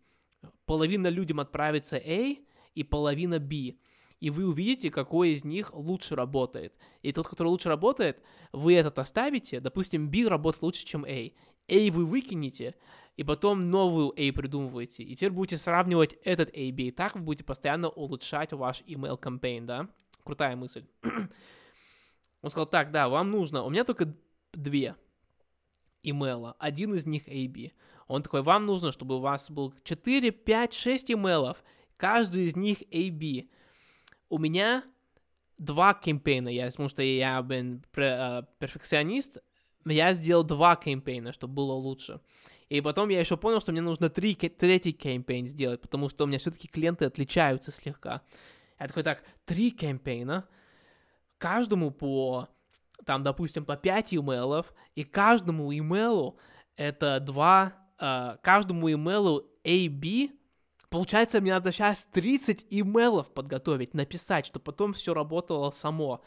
Половина 0.64 1.08
людям 1.08 1.40
отправится 1.40 1.96
A, 1.96 2.36
и 2.74 2.82
половина 2.82 3.38
B 3.38 3.76
и 4.20 4.30
вы 4.30 4.46
увидите, 4.46 4.90
какой 4.90 5.30
из 5.30 5.44
них 5.44 5.72
лучше 5.74 6.16
работает. 6.16 6.74
И 7.02 7.12
тот, 7.12 7.28
который 7.28 7.48
лучше 7.48 7.68
работает, 7.68 8.20
вы 8.52 8.74
этот 8.74 8.98
оставите, 8.98 9.60
допустим, 9.60 10.10
B 10.10 10.26
работает 10.26 10.62
лучше, 10.62 10.84
чем 10.84 11.04
A. 11.04 11.30
A 11.68 11.90
вы 11.90 12.04
выкинете, 12.04 12.74
и 13.16 13.24
потом 13.24 13.70
новую 13.70 14.10
A 14.10 14.32
придумываете. 14.32 15.02
И 15.02 15.16
теперь 15.16 15.30
будете 15.30 15.58
сравнивать 15.58 16.16
этот 16.24 16.50
A, 16.50 16.72
B. 16.72 16.84
И 16.84 16.90
так 16.90 17.16
вы 17.16 17.22
будете 17.22 17.44
постоянно 17.44 17.88
улучшать 17.88 18.52
ваш 18.52 18.82
email 18.82 19.18
campaign, 19.20 19.64
да? 19.64 19.88
Крутая 20.24 20.56
мысль. 20.56 20.84
Он 22.42 22.50
сказал, 22.50 22.66
так, 22.66 22.92
да, 22.92 23.08
вам 23.08 23.28
нужно, 23.28 23.64
у 23.64 23.70
меня 23.70 23.84
только 23.84 24.14
две 24.52 24.94
имейла, 26.02 26.54
один 26.58 26.94
из 26.94 27.06
них 27.06 27.26
AB. 27.26 27.72
Он 28.06 28.22
такой, 28.22 28.42
вам 28.42 28.66
нужно, 28.66 28.92
чтобы 28.92 29.16
у 29.16 29.20
вас 29.20 29.50
был 29.50 29.74
4, 29.82 30.30
5, 30.30 30.72
6 30.72 31.10
имейлов, 31.10 31.64
каждый 31.96 32.44
из 32.44 32.54
них 32.54 32.82
AB 32.82 33.48
у 34.28 34.38
меня 34.38 34.84
два 35.56 35.94
кампейна, 35.94 36.48
я, 36.48 36.66
потому 36.66 36.88
что 36.88 37.02
я 37.02 37.42
блин, 37.42 37.84
э, 37.96 38.42
перфекционист, 38.58 39.38
я 39.92 40.14
сделал 40.14 40.44
два 40.44 40.76
кампейна, 40.76 41.32
чтобы 41.32 41.54
было 41.54 41.72
лучше. 41.72 42.20
И 42.68 42.80
потом 42.80 43.08
я 43.08 43.20
еще 43.20 43.36
понял, 43.36 43.60
что 43.60 43.72
мне 43.72 43.80
нужно 43.80 44.10
три, 44.10 44.34
третий 44.34 44.92
кампейн 44.92 45.46
сделать, 45.46 45.80
потому 45.80 46.08
что 46.08 46.24
у 46.24 46.26
меня 46.26 46.38
все-таки 46.38 46.68
клиенты 46.68 47.06
отличаются 47.06 47.70
слегка. 47.70 48.22
Я 48.78 48.88
такой, 48.88 49.02
так, 49.02 49.22
три 49.46 49.70
кампейна, 49.70 50.46
каждому 51.38 51.90
по, 51.90 52.48
там, 53.04 53.22
допустим, 53.22 53.64
по 53.64 53.76
5 53.76 54.14
имейлов, 54.14 54.72
и 54.94 55.04
каждому 55.04 55.72
имейлу 55.72 56.38
это 56.76 57.20
два, 57.20 57.72
uh, 57.98 58.38
каждому 58.42 58.92
имейлу 58.92 59.46
A-B 59.64 60.30
Получается, 60.90 61.40
мне 61.40 61.52
надо 61.52 61.70
сейчас 61.70 62.06
30 62.12 62.66
имейлов 62.70 63.30
подготовить, 63.32 63.92
написать, 63.92 64.46
чтобы 64.46 64.64
потом 64.64 64.94
все 64.94 65.12
работало 65.12 65.70
само. 65.72 66.22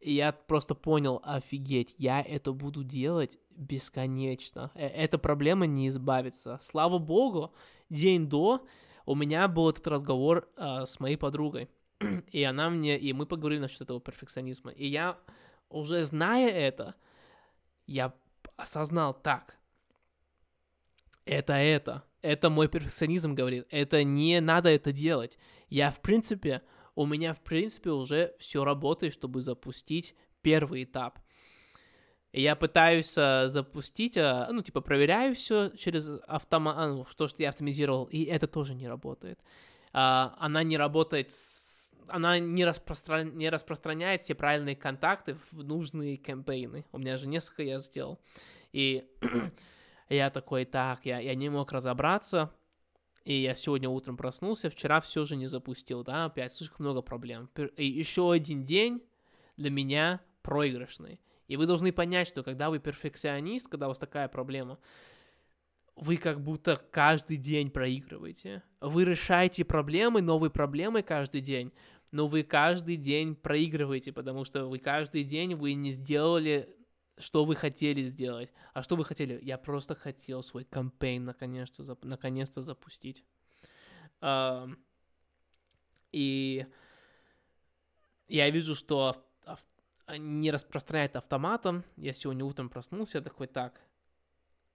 И 0.00 0.14
я 0.14 0.32
просто 0.32 0.74
понял, 0.74 1.20
офигеть, 1.22 1.94
я 1.98 2.22
это 2.22 2.52
буду 2.52 2.82
делать 2.84 3.38
бесконечно. 3.50 4.70
Э, 4.74 4.86
эта 4.86 5.18
проблема 5.18 5.66
не 5.66 5.88
избавится. 5.88 6.58
Слава 6.62 6.98
богу, 6.98 7.52
день 7.90 8.28
до 8.28 8.66
у 9.04 9.14
меня 9.14 9.46
был 9.48 9.68
этот 9.68 9.86
разговор 9.86 10.48
э, 10.56 10.86
с 10.86 11.00
моей 11.00 11.16
подругой. 11.16 11.68
и 12.32 12.42
она 12.42 12.70
мне, 12.70 12.98
и 12.98 13.12
мы 13.12 13.26
поговорили 13.26 13.60
насчет 13.60 13.82
этого 13.82 14.00
перфекционизма. 14.00 14.70
И 14.72 14.86
я, 14.86 15.18
уже 15.68 16.04
зная 16.04 16.50
это, 16.50 16.94
я 17.86 18.14
осознал 18.56 19.12
так. 19.14 19.58
Это 21.26 21.52
это 21.52 22.04
это 22.22 22.50
мой 22.50 22.68
перфекционизм 22.68 23.34
говорит. 23.34 23.66
Это 23.70 24.04
не 24.04 24.40
надо 24.40 24.70
это 24.70 24.92
делать. 24.92 25.38
Я, 25.68 25.90
в 25.90 26.00
принципе, 26.00 26.62
у 27.00 27.06
меня, 27.06 27.32
в 27.32 27.40
принципе, 27.40 27.90
уже 27.92 28.34
все 28.38 28.62
работает, 28.62 29.14
чтобы 29.14 29.40
запустить 29.40 30.14
первый 30.42 30.84
этап. 30.84 31.18
Я 32.30 32.56
пытаюсь 32.56 33.16
а, 33.16 33.48
запустить, 33.48 34.18
а, 34.18 34.50
ну, 34.52 34.60
типа, 34.60 34.82
проверяю 34.82 35.34
все 35.34 35.70
через 35.70 36.10
автомат, 36.28 36.76
а, 36.78 36.88
ну, 36.88 37.06
то, 37.16 37.26
что 37.26 37.42
я 37.42 37.48
автоматизировал, 37.48 38.04
и 38.04 38.24
это 38.24 38.46
тоже 38.46 38.74
не 38.74 38.86
работает. 38.86 39.40
А, 39.94 40.36
она 40.38 40.62
не 40.62 40.76
работает 40.76 41.32
с... 41.32 41.90
она 42.06 42.38
не, 42.38 42.66
распростран... 42.66 43.34
не 43.34 43.48
распространяет 43.48 44.22
все 44.22 44.34
правильные 44.34 44.76
контакты 44.76 45.38
в 45.52 45.64
нужные 45.64 46.18
кампейны. 46.18 46.84
У 46.92 46.98
меня 46.98 47.16
же 47.16 47.28
несколько 47.28 47.62
я 47.62 47.78
сделал. 47.78 48.20
И 48.72 49.08
я 50.10 50.28
такой, 50.28 50.66
так, 50.66 51.06
я, 51.06 51.18
я 51.18 51.34
не 51.34 51.48
мог 51.48 51.72
разобраться, 51.72 52.52
и 53.24 53.34
я 53.34 53.54
сегодня 53.54 53.88
утром 53.88 54.16
проснулся, 54.16 54.70
вчера 54.70 55.00
все 55.00 55.24
же 55.24 55.36
не 55.36 55.46
запустил, 55.46 56.02
да, 56.02 56.26
опять 56.26 56.54
слишком 56.54 56.86
много 56.86 57.02
проблем. 57.02 57.50
И 57.76 57.86
еще 57.86 58.32
один 58.32 58.64
день 58.64 59.02
для 59.56 59.70
меня 59.70 60.20
проигрышный. 60.42 61.20
И 61.46 61.56
вы 61.56 61.66
должны 61.66 61.92
понять, 61.92 62.28
что 62.28 62.42
когда 62.42 62.70
вы 62.70 62.78
перфекционист, 62.78 63.68
когда 63.68 63.86
у 63.86 63.88
вас 63.90 63.98
такая 63.98 64.28
проблема, 64.28 64.78
вы 65.96 66.16
как 66.16 66.40
будто 66.40 66.82
каждый 66.90 67.36
день 67.36 67.70
проигрываете. 67.70 68.62
Вы 68.80 69.04
решаете 69.04 69.64
проблемы, 69.64 70.22
новые 70.22 70.50
проблемы 70.50 71.02
каждый 71.02 71.42
день, 71.42 71.72
но 72.10 72.26
вы 72.26 72.42
каждый 72.42 72.96
день 72.96 73.34
проигрываете, 73.34 74.12
потому 74.12 74.44
что 74.44 74.66
вы 74.66 74.78
каждый 74.78 75.24
день 75.24 75.54
вы 75.54 75.74
не 75.74 75.90
сделали 75.90 76.74
что 77.20 77.44
вы 77.44 77.54
хотели 77.54 78.04
сделать. 78.04 78.50
А 78.74 78.82
что 78.82 78.96
вы 78.96 79.04
хотели? 79.04 79.38
Я 79.42 79.58
просто 79.58 79.94
хотел 79.94 80.42
свой 80.42 80.64
кампейн 80.64 81.24
наконец-то, 81.24 81.82
зап- 81.82 82.06
наконец-то 82.06 82.62
запустить. 82.62 83.24
Uh, 84.20 84.76
и 86.12 86.66
я 88.28 88.50
вижу, 88.50 88.74
что 88.74 89.24
ав- 89.44 89.64
не 90.18 90.50
распространяет 90.50 91.16
автоматом. 91.16 91.84
Я 91.96 92.12
сегодня 92.12 92.44
утром 92.44 92.68
проснулся, 92.68 93.18
я 93.18 93.24
такой, 93.24 93.46
так, 93.46 93.80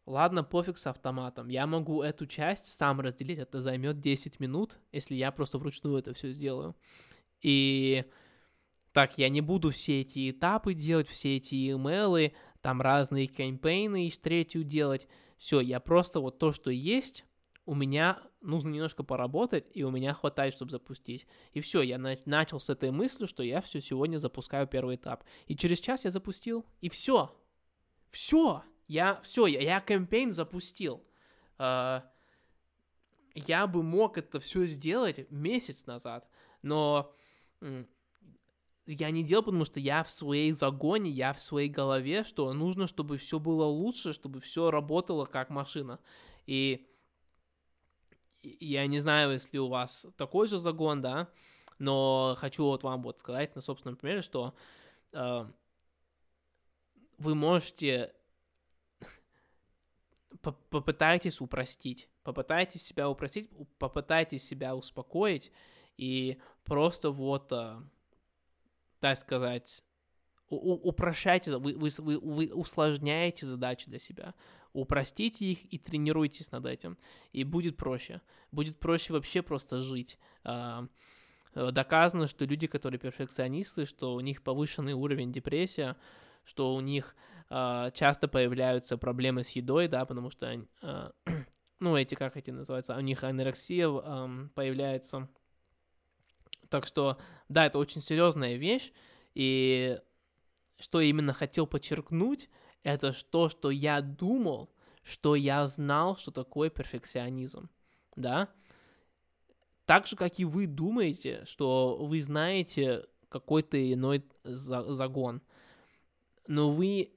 ладно, 0.05 0.43
пофиг 0.43 0.77
с 0.77 0.87
автоматом. 0.87 1.49
Я 1.49 1.67
могу 1.67 2.01
эту 2.01 2.25
часть 2.25 2.67
сам 2.67 3.01
разделить, 3.01 3.39
это 3.39 3.61
займет 3.61 3.99
10 3.99 4.39
минут, 4.39 4.79
если 4.91 5.15
я 5.15 5.31
просто 5.31 5.57
вручную 5.57 5.97
это 5.97 6.13
все 6.13 6.31
сделаю. 6.31 6.75
И 7.41 8.05
так, 8.95 9.17
я 9.17 9.27
не 9.27 9.41
буду 9.41 9.71
все 9.71 10.01
эти 10.01 10.31
этапы 10.31 10.73
делать, 10.73 11.09
все 11.09 11.35
эти 11.35 11.69
имейлы, 11.69 12.31
там 12.61 12.81
разные 12.81 13.27
кампейны 13.27 14.07
и 14.07 14.11
третью 14.11 14.63
делать. 14.63 15.05
Все, 15.37 15.59
я 15.59 15.81
просто 15.81 16.21
вот 16.21 16.39
то, 16.39 16.53
что 16.53 16.71
есть, 16.71 17.25
у 17.65 17.75
меня 17.75 18.23
нужно 18.39 18.69
немножко 18.69 19.03
поработать, 19.03 19.65
и 19.73 19.83
у 19.83 19.91
меня 19.91 20.13
хватает, 20.13 20.53
чтобы 20.53 20.71
запустить. 20.71 21.27
И 21.51 21.59
все, 21.59 21.81
я 21.81 21.97
на- 21.97 22.17
начал 22.23 22.61
с 22.61 22.69
этой 22.69 22.91
мысли, 22.91 23.25
что 23.25 23.43
я 23.43 23.59
все 23.59 23.81
сегодня 23.81 24.17
запускаю 24.17 24.65
первый 24.65 24.95
этап. 24.95 25.25
И 25.47 25.57
через 25.57 25.81
час 25.81 26.05
я 26.05 26.11
запустил, 26.11 26.65
и 26.79 26.87
все. 26.87 27.37
Все. 28.11 28.63
Я, 28.87 29.19
все, 29.23 29.45
я, 29.45 29.59
я 29.59 29.81
кампейн 29.81 30.31
запустил. 30.31 31.03
Uh, 31.57 32.01
я 33.33 33.67
бы 33.67 33.83
мог 33.83 34.17
это 34.17 34.39
все 34.39 34.65
сделать 34.65 35.29
месяц 35.29 35.85
назад, 35.85 36.29
но 36.61 37.13
я 38.85 39.09
не 39.11 39.23
делал, 39.23 39.43
потому 39.43 39.65
что 39.65 39.79
я 39.79 40.03
в 40.03 40.11
своей 40.11 40.51
загоне, 40.51 41.09
я 41.09 41.33
в 41.33 41.41
своей 41.41 41.69
голове, 41.69 42.23
что 42.23 42.51
нужно, 42.53 42.87
чтобы 42.87 43.17
все 43.17 43.39
было 43.39 43.65
лучше, 43.65 44.13
чтобы 44.13 44.39
все 44.39 44.69
работало 44.69 45.25
как 45.25 45.49
машина. 45.49 45.99
И 46.45 46.87
я 48.43 48.85
не 48.85 48.99
знаю, 48.99 49.31
если 49.31 49.57
у 49.57 49.67
вас 49.67 50.05
такой 50.17 50.47
же 50.47 50.57
загон, 50.57 51.01
да, 51.01 51.29
но 51.79 52.35
хочу 52.37 52.63
вот 52.63 52.83
вам 52.83 53.01
вот 53.01 53.19
сказать 53.19 53.55
на 53.55 53.61
собственном 53.61 53.97
примере, 53.97 54.21
что 54.21 54.53
э, 55.13 55.45
вы 57.17 57.35
можете 57.35 58.13
попытайтесь 60.41 61.41
упростить, 61.41 62.07
попытайтесь 62.23 62.83
себя 62.83 63.09
упростить, 63.09 63.49
попытайтесь 63.79 64.47
себя 64.47 64.75
успокоить 64.75 65.51
и 65.97 66.39
просто 66.63 67.09
вот, 67.09 67.51
э, 67.51 67.81
так 69.05 69.19
сказать, 69.19 69.83
упрощайте, 70.49 71.57
вы, 71.57 71.75
вы, 71.75 71.89
вы, 71.99 72.19
вы 72.19 72.51
усложняете 72.51 73.45
задачи 73.45 73.87
для 73.87 73.99
себя 73.99 74.33
упростите 74.73 75.45
их 75.45 75.73
и 75.73 75.77
тренируйтесь 75.77 76.51
над 76.51 76.65
этим, 76.65 76.97
и 77.31 77.43
будет 77.43 77.77
проще. 77.77 78.21
Будет 78.51 78.77
проще 78.79 79.13
вообще 79.13 79.41
просто 79.41 79.81
жить. 79.81 80.19
А, 80.43 80.87
э, 81.53 81.71
доказано, 81.71 82.27
что 82.27 82.45
люди, 82.45 82.67
которые 82.67 82.99
перфекционисты, 82.99 83.85
что 83.85 84.15
у 84.15 84.19
них 84.19 84.43
повышенный 84.43 84.93
уровень 84.93 85.31
депрессии, 85.31 85.95
что 86.43 86.75
у 86.75 86.81
них 86.81 87.15
э, 87.49 87.91
часто 87.93 88.27
появляются 88.27 88.97
проблемы 88.97 89.43
с 89.43 89.51
едой, 89.51 89.87
да, 89.87 90.05
потому 90.05 90.29
что, 90.29 90.47
э, 90.81 91.11
ну, 91.79 91.95
эти, 91.95 92.15
как 92.15 92.35
эти 92.35 92.51
называются, 92.51 92.97
у 92.97 93.01
них 93.01 93.23
анорексия 93.23 93.87
появляется. 94.55 95.29
Так 96.69 96.87
что, 96.87 97.17
да, 97.49 97.65
это 97.65 97.79
очень 97.79 98.01
серьезная 98.01 98.55
вещь, 98.55 98.91
и 99.33 99.99
что 100.77 101.01
именно 101.01 101.33
хотел 101.33 101.67
подчеркнуть, 101.67 102.49
это 102.83 103.13
то, 103.29 103.49
что 103.49 103.71
я 103.71 104.01
думал, 104.01 104.69
что 105.03 105.35
я 105.35 105.65
знал, 105.67 106.17
что 106.17 106.31
такое 106.31 106.69
перфекционизм, 106.69 107.69
да? 108.15 108.49
Так 109.85 110.07
же, 110.07 110.15
как 110.15 110.39
и 110.39 110.45
вы 110.45 110.65
думаете, 110.65 111.43
что 111.45 111.97
вы 112.01 112.21
знаете 112.21 113.05
какой-то 113.29 113.77
иной 113.93 114.23
загон, 114.43 115.41
но 116.47 116.71
вы, 116.71 117.11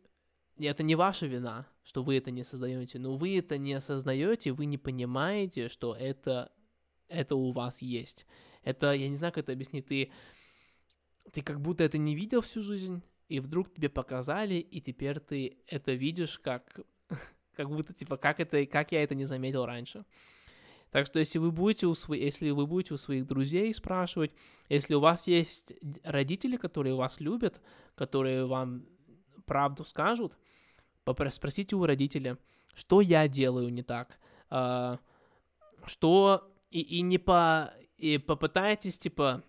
это 0.59 0.83
не 0.83 0.95
ваша 0.95 1.27
вина, 1.27 1.67
что 1.83 2.03
вы 2.03 2.19
это 2.19 2.31
не 2.31 2.45
создаете, 2.45 2.99
но 2.99 3.17
вы 3.17 3.39
это 3.39 3.57
не 3.57 3.73
осознаете, 3.75 4.53
вы 4.53 4.67
не 4.67 4.77
понимаете, 4.77 5.69
что 5.69 5.95
это, 5.95 6.53
это 7.09 7.37
у 7.37 7.53
вас 7.53 7.81
есть. 7.81 8.27
Это, 8.69 8.93
я 8.93 9.09
не 9.09 9.17
знаю, 9.17 9.33
как 9.33 9.45
это 9.45 9.53
объяснить, 9.53 9.87
ты, 9.87 10.13
ты 11.33 11.41
как 11.41 11.59
будто 11.59 11.85
это 11.85 11.97
не 11.97 12.15
видел 12.15 12.43
всю 12.43 12.63
жизнь, 12.63 13.03
и 13.31 13.41
вдруг 13.41 13.73
тебе 13.73 13.89
показали, 13.89 14.57
и 14.57 14.83
теперь 14.83 15.21
ты 15.21 15.57
это 15.67 15.93
видишь 15.93 16.39
как, 16.39 16.79
как 17.57 17.71
будто, 17.71 17.95
типа, 17.95 18.19
как 18.19 18.41
это, 18.41 18.67
как 18.67 18.93
я 18.93 19.03
это 19.03 19.15
не 19.15 19.25
заметил 19.25 19.65
раньше. 19.65 20.05
Так 20.91 21.07
что 21.07 21.19
если 21.19 21.39
вы 21.39 21.51
будете 21.51 21.87
у 21.87 21.95
своих, 21.95 22.23
если 22.23 22.51
вы 22.51 22.67
будете 22.67 22.93
у 22.93 22.99
своих 22.99 23.27
друзей 23.27 23.73
спрашивать, 23.73 24.33
если 24.69 24.95
у 24.95 25.01
вас 25.01 25.27
есть 25.27 25.73
родители, 26.05 26.59
которые 26.59 26.95
вас 26.95 27.21
любят, 27.21 27.63
которые 27.95 28.45
вам 28.45 28.85
правду 29.47 29.87
скажут, 29.87 30.37
спросите 31.31 31.75
у 31.75 31.87
родителя, 31.87 32.37
что 32.75 33.01
я 33.01 33.29
делаю 33.29 33.73
не 33.73 33.83
так, 33.83 34.19
а, 34.51 34.99
что 35.87 36.53
и, 36.71 36.81
и 36.81 37.01
не 37.01 37.17
по 37.17 37.73
и 37.99 38.19
попытайтесь 38.19 38.99
типа 38.99 39.45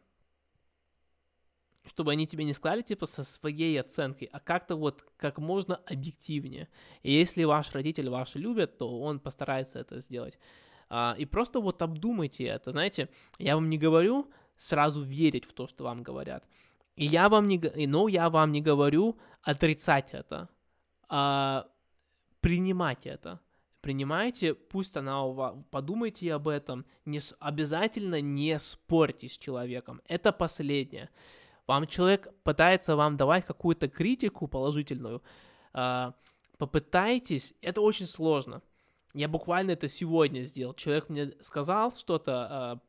чтобы 1.90 2.12
они 2.12 2.28
тебе 2.28 2.44
не 2.44 2.54
сказали, 2.54 2.82
типа, 2.82 3.06
со 3.06 3.24
своей 3.24 3.80
оценкой, 3.80 4.30
а 4.32 4.40
как-то 4.40 4.76
вот 4.76 5.04
как 5.18 5.40
можно 5.40 5.76
объективнее. 5.76 6.68
И 7.04 7.12
если 7.12 7.44
ваш 7.46 7.72
родитель 7.74 8.10
ваш 8.10 8.36
любит, 8.36 8.78
то 8.78 9.02
он 9.02 9.20
постарается 9.20 9.80
это 9.80 10.00
сделать. 10.00 10.38
А, 10.90 11.16
и 11.18 11.26
просто 11.26 11.60
вот 11.60 11.82
обдумайте 11.82 12.46
это, 12.46 12.72
знаете, 12.72 13.10
я 13.38 13.56
вам 13.56 13.70
не 13.70 13.78
говорю 13.78 14.30
сразу 14.58 15.02
верить 15.02 15.46
в 15.46 15.54
то, 15.54 15.68
что 15.68 15.84
вам 15.84 16.04
говорят. 16.04 16.46
И 16.96 17.06
я 17.06 17.30
вам 17.30 17.48
не, 17.48 17.60
но 17.88 18.08
я 18.08 18.30
вам 18.30 18.52
не 18.52 18.62
говорю 18.62 19.18
отрицать 19.42 20.14
это, 20.14 20.50
а 21.08 21.68
принимать 22.42 23.06
это. 23.06 23.40
Принимайте, 23.82 24.54
пусть 24.54 24.98
она 24.98 25.24
у 25.24 25.32
вас, 25.32 25.56
подумайте 25.72 26.34
об 26.34 26.50
этом, 26.50 26.86
не, 27.06 27.22
обязательно 27.40 28.20
не 28.20 28.60
спорьте 28.60 29.30
с 29.30 29.38
человеком, 29.38 30.02
это 30.06 30.34
последнее. 30.34 31.10
Вам 31.66 31.88
человек 31.88 32.28
пытается 32.44 32.96
вам 32.96 33.16
давать 33.16 33.46
какую-то 33.46 33.88
критику 33.88 34.48
положительную. 34.48 35.22
А, 35.72 36.14
попытайтесь, 36.58 37.54
это 37.62 37.80
очень 37.80 38.08
сложно. 38.08 38.62
Я 39.14 39.28
буквально 39.28 39.72
это 39.72 39.88
сегодня 39.88 40.44
сделал. 40.44 40.74
Человек 40.74 41.10
мне 41.10 41.32
сказал 41.42 41.96
что-то, 41.96 42.82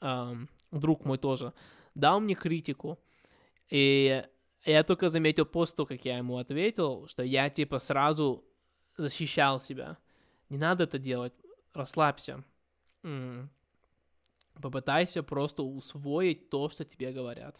а, 0.00 0.36
друг 0.72 1.04
мой 1.04 1.18
тоже, 1.18 1.52
дал 1.94 2.20
мне 2.20 2.34
критику. 2.34 2.98
И 3.70 4.24
я 4.64 4.82
только 4.82 5.08
заметил 5.08 5.46
после 5.46 5.86
как 5.86 6.04
я 6.04 6.18
ему 6.18 6.38
ответил, 6.38 7.06
что 7.08 7.22
я 7.22 7.48
типа 7.48 7.78
сразу 7.78 8.44
защищал 8.96 9.60
себя. 9.60 9.98
Не 10.52 10.58
надо 10.58 10.84
это 10.84 10.98
делать, 10.98 11.32
расслабься. 11.72 12.44
Попытайся 14.60 15.22
просто 15.22 15.62
усвоить 15.62 16.50
то, 16.50 16.68
что 16.68 16.84
тебе 16.84 17.10
говорят. 17.10 17.56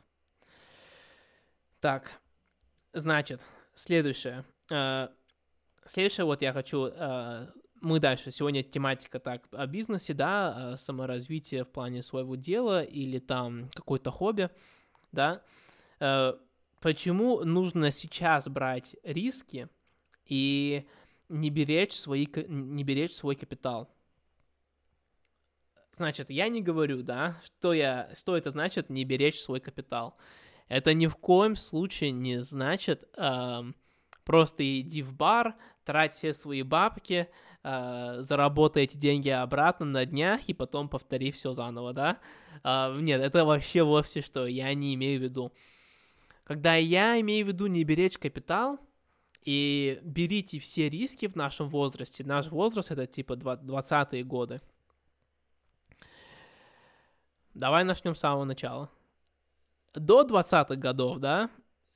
Так, 1.80 2.20
значит, 2.92 3.40
следующее. 3.74 4.44
Э, 4.70 5.08
следующее, 5.86 6.26
вот 6.26 6.42
я 6.42 6.52
хочу... 6.52 6.90
Э, 6.92 7.46
мы 7.80 7.98
дальше. 7.98 8.30
Сегодня 8.30 8.62
тематика 8.62 9.18
так 9.18 9.48
о 9.52 9.66
бизнесе, 9.66 10.12
да, 10.12 10.76
саморазвитие 10.76 11.64
в 11.64 11.70
плане 11.70 12.02
своего 12.02 12.36
дела 12.36 12.82
или 12.82 13.20
там 13.20 13.70
какое-то 13.70 14.10
хобби, 14.10 14.50
да. 15.12 15.42
Э, 15.98 16.34
почему 16.80 17.42
нужно 17.42 17.90
сейчас 17.90 18.48
брать 18.48 18.96
риски 19.02 19.70
и 20.26 20.86
не 21.28 21.50
беречь, 21.50 21.92
свои, 21.92 22.26
не 22.48 22.84
беречь 22.84 23.14
свой 23.14 23.36
капитал? 23.36 23.88
Значит, 25.96 26.30
я 26.30 26.48
не 26.48 26.62
говорю, 26.62 27.02
да, 27.02 27.40
что, 27.44 27.72
я, 27.72 28.10
что 28.18 28.36
это 28.36 28.50
значит 28.50 28.90
не 28.90 29.04
беречь 29.04 29.40
свой 29.40 29.60
капитал. 29.60 30.16
Это 30.68 30.94
ни 30.94 31.06
в 31.06 31.16
коем 31.16 31.54
случае 31.54 32.12
не 32.12 32.40
значит 32.40 33.08
э, 33.16 33.62
просто 34.24 34.80
иди 34.80 35.02
в 35.02 35.12
бар, 35.12 35.54
трать 35.84 36.14
все 36.14 36.32
свои 36.32 36.62
бабки, 36.62 37.28
э, 37.62 38.16
заработай 38.20 38.84
эти 38.84 38.96
деньги 38.96 39.28
обратно 39.28 39.84
на 39.86 40.06
днях 40.06 40.48
и 40.48 40.54
потом 40.54 40.88
повтори 40.88 41.30
все 41.30 41.52
заново, 41.52 41.92
да? 41.92 42.18
Э, 42.64 42.96
нет, 42.98 43.20
это 43.20 43.44
вообще 43.44 43.82
вовсе 43.82 44.22
что 44.22 44.46
я 44.46 44.72
не 44.74 44.94
имею 44.94 45.20
в 45.20 45.22
виду. 45.22 45.52
Когда 46.44 46.74
я 46.74 47.20
имею 47.20 47.44
в 47.44 47.48
виду 47.48 47.66
не 47.66 47.84
беречь 47.84 48.18
капитал, 48.18 48.80
и 49.44 50.00
берите 50.02 50.58
все 50.58 50.88
риски 50.88 51.26
в 51.26 51.36
нашем 51.36 51.68
возрасте. 51.68 52.24
Наш 52.24 52.48
возраст 52.48 52.90
это 52.90 53.06
типа 53.06 53.34
20-е 53.34 54.24
годы. 54.24 54.60
Давай 57.54 57.84
начнем 57.84 58.14
с 58.14 58.20
самого 58.20 58.44
начала 58.44 58.90
до 59.94 60.22
20-х 60.22 60.76
годов, 60.76 61.18
да, 61.18 61.50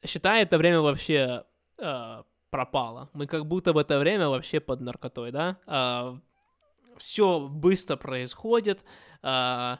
считай, 0.04 0.42
это 0.42 0.59
время 0.59 0.80
вообще 0.80 1.44
э, 1.78 2.22
пропало. 2.50 3.11
Мы 3.12 3.26
как 3.26 3.46
будто 3.46 3.72
в 3.72 3.78
это 3.78 3.98
время 3.98 4.28
вообще 4.28 4.61
под 4.61 4.80
наркотой, 4.80 5.32
да. 5.32 5.56
Э, 5.66 6.18
все 6.98 7.40
быстро 7.48 7.96
происходит, 7.96 8.85
э, 9.22 9.76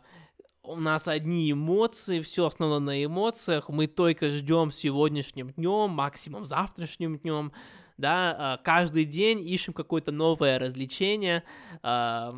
у 0.67 0.77
нас 0.77 1.09
одни 1.09 1.51
эмоции, 1.51 2.21
все 2.21 2.47
основано 2.47 2.81
на 2.81 3.05
эмоциях, 3.05 3.69
мы 3.69 3.87
только 3.87 4.31
ждем 4.31 4.71
сегодняшним 4.71 5.51
днем, 5.51 5.91
максимум 5.91 6.45
завтрашним 6.45 7.19
днем, 7.19 7.53
да, 7.97 8.59
э, 8.61 8.65
каждый 8.65 9.05
день 9.05 9.41
ищем 9.41 9.73
какое-то 9.73 10.13
новое 10.13 10.59
развлечение, 10.59 11.45
э, 11.83 12.31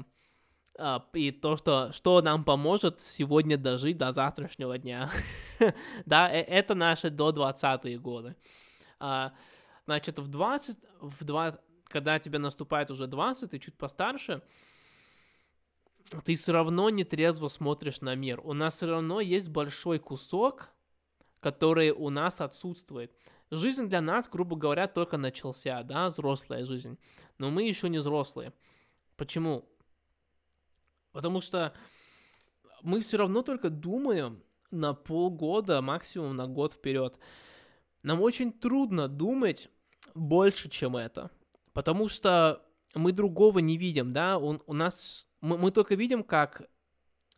а, 0.80 1.04
и 1.12 1.32
то, 1.32 1.56
что, 1.56 1.90
что 1.92 2.22
нам 2.22 2.44
поможет 2.44 3.00
сегодня 3.00 3.56
дожить 3.56 3.98
до 3.98 4.12
завтрашнего 4.12 4.78
дня. 4.78 5.10
да, 6.06 6.30
э, 6.30 6.40
это 6.42 6.76
наши 6.76 7.10
до 7.10 7.30
20-е 7.30 7.98
годы. 7.98 8.36
А, 9.00 9.32
значит, 9.86 10.20
в 10.20 10.28
20, 10.28 10.78
в 11.00 11.24
20, 11.24 11.60
когда 11.88 12.20
тебе 12.20 12.38
наступает 12.38 12.92
уже 12.92 13.08
20, 13.08 13.50
ты 13.50 13.58
чуть 13.58 13.76
постарше, 13.76 14.40
ты 16.25 16.35
все 16.35 16.53
равно 16.53 16.90
не 16.90 17.05
трезво 17.05 17.49
смотришь 17.49 18.01
на 18.01 18.14
мир. 18.14 18.40
У 18.44 18.53
нас 18.53 18.77
все 18.77 18.87
равно 18.87 19.21
есть 19.21 19.49
большой 19.49 19.99
кусок, 19.99 20.71
который 21.40 21.90
у 21.90 22.11
нас 22.11 22.40
отсутствует. 22.40 23.12
Жизнь 23.51 23.87
для 23.87 24.01
нас, 24.01 24.29
грубо 24.29 24.57
говоря, 24.57 24.88
только 24.88 25.16
начался, 25.16 25.83
да, 25.83 26.09
взрослая 26.09 26.64
жизнь. 26.64 26.99
Но 27.38 27.51
мы 27.51 27.62
еще 27.62 27.88
не 27.88 27.99
взрослые. 27.99 28.53
Почему? 29.16 29.68
Потому 31.12 31.40
что 31.40 31.75
мы 32.83 33.01
все 33.01 33.16
равно 33.16 33.42
только 33.42 33.71
думаем 33.71 34.42
на 34.71 34.94
полгода, 34.94 35.81
максимум 35.81 36.37
на 36.37 36.47
год 36.47 36.75
вперед. 36.75 37.18
Нам 38.03 38.21
очень 38.21 38.53
трудно 38.53 39.09
думать 39.09 39.71
больше, 40.14 40.68
чем 40.68 40.97
это. 40.97 41.31
Потому 41.73 42.09
что 42.09 42.62
мы 42.94 43.12
другого 43.12 43.61
не 43.61 43.77
видим, 43.77 44.12
да, 44.12 44.38
у, 44.38 44.61
у 44.66 44.73
нас, 44.73 45.27
мы, 45.40 45.59
мы 45.59 45.70
только 45.70 45.94
видим, 45.94 46.22
как 46.22 46.68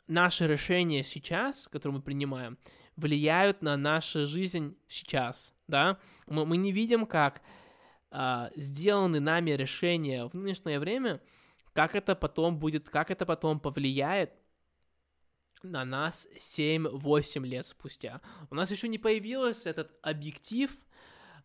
наши 0.06 0.46
решения 0.46 1.02
сейчас, 1.02 1.68
которые 1.68 1.98
мы 1.98 2.02
принимаем, 2.02 2.58
влияют 2.96 3.62
на 3.62 3.76
нашу 3.76 4.26
жизнь 4.26 4.76
сейчас, 4.88 5.54
да, 5.68 5.98
мы, 6.26 6.44
мы 6.46 6.56
не 6.56 6.72
видим, 6.72 7.06
как 7.06 7.42
а, 8.10 8.50
сделаны 8.56 9.20
нами 9.20 9.52
решения 9.52 10.26
в 10.26 10.34
нынешнее 10.34 10.80
время, 10.80 11.20
как 11.72 11.94
это 11.94 12.14
потом 12.16 12.58
будет, 12.58 12.88
как 12.88 13.10
это 13.10 13.24
потом 13.24 13.60
повлияет 13.60 14.32
на 15.62 15.84
нас 15.84 16.26
7-8 16.36 17.46
лет 17.46 17.66
спустя. 17.66 18.20
У 18.50 18.54
нас 18.54 18.70
еще 18.70 18.88
не 18.88 18.98
появился 18.98 19.70
этот 19.70 19.92
объектив, 20.02 20.76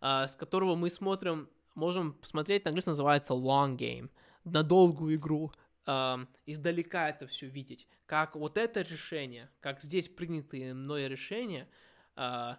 а, 0.02 0.28
с 0.28 0.36
которого 0.36 0.76
мы 0.76 0.90
смотрим, 0.90 1.50
можем 1.76 2.18
смотреть, 2.24 2.66
на 2.66 2.70
английском 2.70 2.92
называется 2.92 3.34
long 3.34 3.78
game, 3.78 4.10
на 4.44 4.64
долгую 4.64 5.16
игру, 5.16 5.52
э, 5.86 6.18
издалека 6.46 7.10
это 7.10 7.28
все 7.28 7.48
видеть, 7.48 7.88
как 8.06 8.36
вот 8.36 8.58
это 8.58 8.82
решение, 8.82 9.50
как 9.60 9.82
здесь 9.82 10.10
принятые 10.10 10.74
мной 10.74 11.08
решения 11.08 11.68
э, 12.16 12.56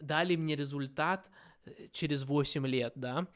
дали 0.00 0.36
мне 0.36 0.56
результат 0.56 1.30
э, 1.64 1.88
через 1.92 2.24
8 2.24 2.66
лет, 2.66 2.92
да, 2.96 3.26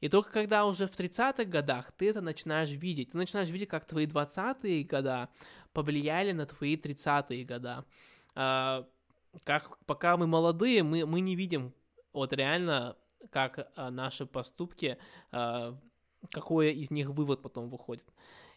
и 0.00 0.08
только 0.08 0.30
когда 0.30 0.66
уже 0.66 0.86
в 0.86 0.90
30-х 0.90 1.44
годах 1.44 1.92
ты 1.92 2.10
это 2.10 2.20
начинаешь 2.20 2.70
видеть, 2.70 3.12
ты 3.12 3.16
начинаешь 3.16 3.48
видеть, 3.48 3.68
как 3.68 3.86
твои 3.86 4.06
20-е 4.06 4.84
года 4.84 5.30
повлияли 5.72 6.32
на 6.32 6.44
твои 6.44 6.76
30-е 6.76 7.44
года. 7.44 7.86
А, 8.34 8.86
как 9.44 9.78
пока 9.86 10.18
мы 10.18 10.26
молодые, 10.26 10.82
мы, 10.82 11.06
мы 11.06 11.20
не 11.20 11.34
видим 11.36 11.72
вот 12.12 12.34
реально, 12.34 12.96
как 13.30 13.70
а, 13.76 13.90
наши 13.90 14.26
поступки, 14.26 14.98
какой 15.30 16.74
из 16.74 16.90
них 16.90 17.08
вывод 17.08 17.40
потом 17.40 17.70
выходит. 17.70 18.04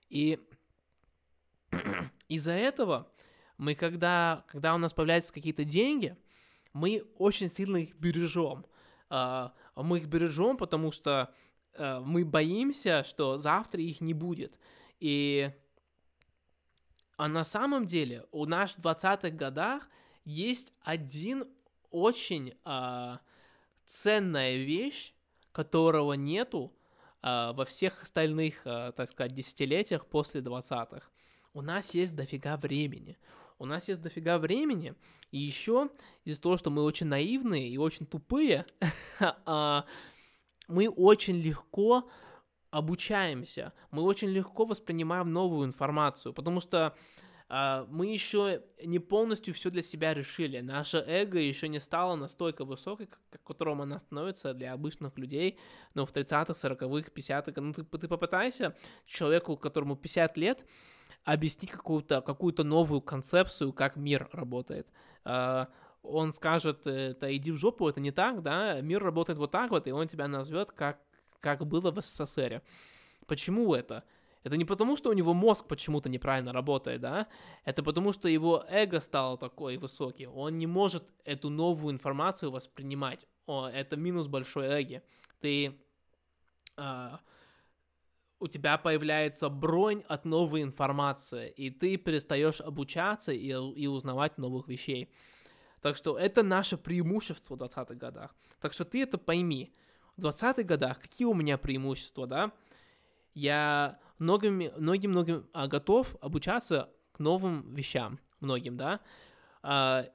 И 0.10 0.40
из-за 2.30 2.54
этого 2.54 3.12
мы, 3.58 3.76
когда, 3.76 4.46
когда 4.48 4.76
у 4.76 4.78
нас 4.78 4.94
появляются 4.94 5.34
какие-то 5.34 5.64
деньги, 5.64 6.16
мы 6.74 7.04
очень 7.18 7.50
сильно 7.50 7.78
их 7.78 7.96
бережем. 7.96 8.66
А, 9.10 9.54
мы 9.76 9.98
их 9.98 10.06
бережем, 10.06 10.58
потому 10.58 10.92
что 10.92 11.34
а, 11.74 12.00
мы 12.02 12.26
боимся, 12.26 13.04
что 13.04 13.38
завтра 13.38 13.82
их 13.82 14.02
не 14.02 14.14
будет. 14.14 14.58
И 15.00 15.52
а 17.18 17.28
на 17.28 17.44
самом 17.44 17.88
деле 17.88 18.26
у 18.32 18.46
нас 18.46 18.74
в 18.74 18.80
20-х 18.80 19.32
годах 19.32 19.90
есть 20.24 20.72
один 20.82 21.48
очень 21.90 22.54
а, 22.64 23.22
ценная 23.88 24.58
вещь, 24.58 25.14
которого 25.52 26.14
нету 26.14 26.77
во 27.22 27.66
всех 27.66 28.04
остальных, 28.04 28.62
а, 28.66 28.92
так 28.92 29.10
сказать, 29.10 29.34
десятилетиях 29.34 30.06
после 30.06 30.42
20-х. 30.42 31.10
У 31.54 31.62
нас 31.62 31.94
есть 31.94 32.16
дофига 32.16 32.58
времени. 32.58 33.18
У 33.60 33.66
нас 33.66 33.88
есть 33.88 34.02
дофига 34.02 34.38
времени, 34.38 34.94
и 35.32 35.40
еще 35.40 35.90
из-за 36.26 36.42
того, 36.42 36.58
что 36.58 36.70
мы 36.70 36.84
очень 36.84 37.08
наивные 37.08 37.70
и 37.70 37.78
очень 37.78 38.06
тупые, 38.06 38.66
а, 39.46 39.86
мы 40.68 40.88
очень 40.90 41.38
легко 41.38 42.08
обучаемся, 42.70 43.74
мы 43.90 44.04
очень 44.04 44.30
легко 44.30 44.66
воспринимаем 44.66 45.34
новую 45.34 45.66
информацию, 45.68 46.34
потому 46.34 46.60
что 46.60 46.96
мы 47.50 48.08
еще 48.08 48.64
не 48.84 49.00
полностью 49.00 49.54
все 49.54 49.70
для 49.70 49.82
себя 49.82 50.14
решили. 50.14 50.60
Наше 50.60 50.98
эго 50.98 51.40
еще 51.40 51.70
не 51.70 51.80
стало 51.80 52.16
настолько 52.16 52.66
высокой, 52.66 53.08
как, 53.08 53.42
которым 53.44 53.82
она 53.82 54.00
становится 54.00 54.54
для 54.54 54.74
обычных 54.74 55.18
людей, 55.18 55.58
но 55.94 56.06
в 56.06 56.12
30-х, 56.12 56.54
40-х, 56.54 57.12
50-х. 57.16 57.62
Ну, 57.62 57.74
ты, 57.74 57.84
ты 57.84 58.08
попытайся 58.08 58.76
человеку, 59.06 59.56
которому 59.56 59.96
50 59.96 60.38
лет, 60.38 60.66
объяснить 61.24 61.72
какую-то 61.72 62.22
какую 62.22 62.54
новую 62.66 63.02
концепцию, 63.02 63.72
как 63.72 63.96
мир 63.96 64.30
работает. 64.34 64.88
Uh, 65.24 65.68
он 66.04 66.34
скажет, 66.34 66.88
это 66.88 67.36
иди 67.36 67.52
в 67.52 67.58
жопу, 67.58 67.88
это 67.88 68.00
не 68.00 68.12
так, 68.12 68.42
да, 68.42 68.80
мир 68.82 69.04
работает 69.04 69.38
вот 69.38 69.52
так 69.52 69.72
вот, 69.72 69.88
и 69.88 69.92
он 69.92 70.08
тебя 70.08 70.28
назовет, 70.28 70.72
как, 70.72 71.00
как 71.40 71.66
было 71.66 71.92
в 71.92 72.02
СССР. 72.02 72.62
Почему 73.26 73.74
это? 73.74 74.04
Это 74.44 74.58
не 74.58 74.66
потому, 74.66 74.96
что 74.96 75.10
у 75.10 75.14
него 75.14 75.34
мозг 75.34 75.68
почему-то 75.68 76.10
неправильно 76.10 76.54
работает, 76.54 77.02
да? 77.02 77.28
Это 77.66 77.84
потому, 77.84 78.14
что 78.14 78.28
его 78.28 78.66
эго 78.70 79.00
стало 79.02 79.38
такой 79.38 79.78
высокий. 79.78 80.28
Он 80.28 80.58
не 80.58 80.68
может 80.68 81.04
эту 81.26 81.50
новую 81.50 81.94
информацию 81.94 82.52
воспринимать. 82.52 83.28
О, 83.46 83.68
это 83.68 83.96
минус 83.96 84.28
большой 84.28 84.68
эго. 84.68 85.02
Ты... 85.42 85.80
А, 86.78 87.20
у 88.40 88.48
тебя 88.48 88.78
появляется 88.78 89.50
бронь 89.50 90.04
от 90.08 90.26
новой 90.26 90.62
информации, 90.62 91.50
и 91.50 91.72
ты 91.72 91.98
перестаешь 91.98 92.62
обучаться 92.62 93.32
и, 93.32 93.48
и 93.48 93.88
узнавать 93.88 94.38
новых 94.38 94.68
вещей. 94.68 95.12
Так 95.82 95.98
что 95.98 96.18
это 96.18 96.44
наше 96.44 96.78
преимущество 96.78 97.56
в 97.56 97.62
20-х 97.62 97.96
годах. 97.96 98.36
Так 98.60 98.74
что 98.74 98.86
ты 98.86 99.02
это 99.02 99.18
пойми. 99.18 99.74
В 100.18 100.26
20-х 100.26 100.64
годах 100.64 101.00
какие 101.00 101.26
у 101.26 101.34
меня 101.34 101.58
преимущества, 101.58 102.28
да? 102.28 102.52
Я 103.34 104.00
многим, 104.20 104.72
многим, 104.78 105.12
многим 105.12 105.50
а, 105.54 105.68
готов 105.68 106.16
обучаться 106.22 106.90
к 107.12 107.20
новым 107.20 107.74
вещам, 107.74 108.20
многим, 108.40 108.78
да. 108.78 109.00
А, 109.64 110.06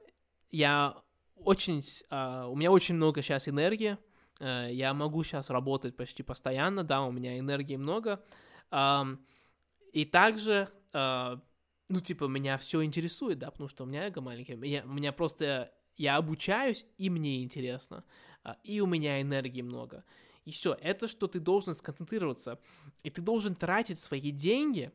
я 0.51 0.95
очень, 1.35 1.83
а, 2.09 2.47
у 2.47 2.55
меня 2.55 2.71
очень 2.71 2.95
много 2.95 3.21
сейчас 3.21 3.47
энергии, 3.47 3.97
а, 4.39 4.67
я 4.67 4.93
могу 4.93 5.23
сейчас 5.23 5.49
работать 5.49 5.95
почти 5.95 6.23
постоянно, 6.23 6.83
да, 6.83 7.03
у 7.03 7.11
меня 7.11 7.37
энергии 7.37 7.75
много. 7.75 8.23
И 9.91 10.05
также, 10.05 10.69
ну, 10.93 11.99
типа, 12.01 12.25
меня 12.25 12.57
все 12.57 12.83
интересует, 12.83 13.37
да, 13.37 13.51
потому 13.51 13.69
что 13.69 13.83
у 13.83 13.85
меня 13.85 14.07
эго 14.07 14.19
маленький, 14.19 14.57
я, 14.67 14.83
у 14.83 14.93
меня 14.93 15.11
просто, 15.11 15.71
я 15.95 16.15
обучаюсь, 16.15 16.83
и 16.97 17.11
мне 17.11 17.43
интересно, 17.43 18.03
и 18.63 18.81
у 18.81 18.87
меня 18.87 19.21
энергии 19.21 19.61
много. 19.61 20.03
И 20.45 20.51
все, 20.51 20.73
это 20.81 21.07
что 21.07 21.27
ты 21.27 21.39
должен 21.39 21.73
сконцентрироваться. 21.73 22.59
И 23.03 23.09
ты 23.09 23.21
должен 23.21 23.55
тратить 23.55 23.99
свои 23.99 24.31
деньги 24.31 24.91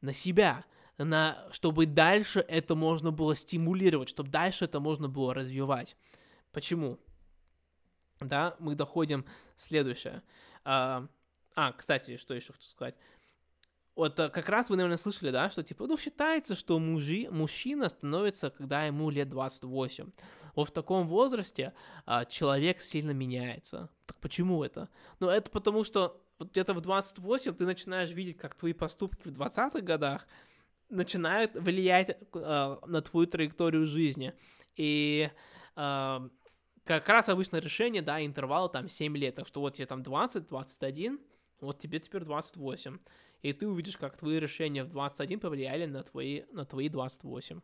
на 0.00 0.12
себя, 0.12 0.64
на, 0.98 1.48
чтобы 1.50 1.86
дальше 1.86 2.44
это 2.46 2.74
можно 2.74 3.10
было 3.10 3.34
стимулировать, 3.34 4.08
чтобы 4.08 4.30
дальше 4.30 4.66
это 4.66 4.78
можно 4.80 5.08
было 5.08 5.34
развивать. 5.34 5.96
Почему? 6.52 6.98
Да, 8.20 8.56
мы 8.58 8.74
доходим 8.74 9.24
следующее. 9.56 10.22
А, 10.64 11.08
а 11.54 11.72
кстати, 11.72 12.16
что 12.16 12.34
еще 12.34 12.52
хочу 12.52 12.66
сказать? 12.66 12.94
Вот 14.02 14.18
э, 14.18 14.28
как 14.30 14.48
раз 14.48 14.68
вы, 14.68 14.74
наверное, 14.74 14.98
слышали, 14.98 15.30
да, 15.30 15.48
что 15.48 15.62
типа, 15.62 15.86
ну, 15.86 15.96
считается, 15.96 16.56
что 16.56 16.80
мужи, 16.80 17.28
мужчина 17.30 17.88
становится, 17.88 18.50
когда 18.50 18.82
ему 18.84 19.10
лет 19.10 19.28
28. 19.28 20.10
Вот 20.56 20.68
в 20.68 20.72
таком 20.72 21.06
возрасте 21.06 21.72
а, 22.04 22.24
человек 22.24 22.80
сильно 22.80 23.12
меняется. 23.12 23.90
Так 24.06 24.18
почему 24.18 24.64
это? 24.64 24.88
Ну, 25.20 25.28
это 25.28 25.48
потому 25.52 25.84
что 25.84 26.20
вот 26.40 26.50
где-то 26.50 26.74
в 26.74 26.80
28 26.80 27.54
ты 27.54 27.64
начинаешь 27.64 28.10
видеть, 28.10 28.38
как 28.38 28.56
твои 28.56 28.72
поступки 28.72 29.28
в 29.28 29.40
20-х 29.40 29.80
годах 29.82 30.26
начинают 30.90 31.54
влиять 31.54 32.18
а, 32.34 32.80
на 32.84 33.02
твою 33.02 33.28
траекторию 33.28 33.86
жизни. 33.86 34.34
И 34.74 35.30
а, 35.76 36.28
как 36.84 37.08
раз 37.08 37.28
обычно 37.28 37.58
решение, 37.58 38.02
да, 38.02 38.20
интервал 38.26 38.68
там 38.68 38.88
7 38.88 39.16
лет, 39.16 39.36
так 39.36 39.46
что 39.46 39.60
вот 39.60 39.74
тебе 39.74 39.86
там 39.86 40.02
20, 40.02 40.48
21, 40.48 41.20
вот 41.62 41.78
тебе 41.78 41.98
теперь 42.00 42.24
28 42.24 42.98
и 43.42 43.52
ты 43.52 43.66
увидишь, 43.66 43.96
как 43.96 44.16
твои 44.16 44.38
решения 44.38 44.84
в 44.84 44.88
21 44.88 45.40
повлияли 45.40 45.86
на 45.86 46.02
твои, 46.02 46.44
на 46.52 46.64
твои 46.64 46.88
28. 46.88 47.60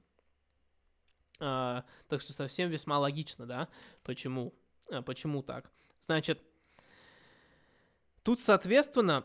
А, 1.40 1.84
так 2.08 2.20
что 2.20 2.32
совсем 2.32 2.68
весьма 2.68 2.98
логично, 2.98 3.46
да, 3.46 3.68
почему, 4.02 4.54
а, 4.90 5.02
почему 5.02 5.42
так. 5.42 5.70
Значит, 6.00 6.42
тут, 8.24 8.40
соответственно, 8.40 9.24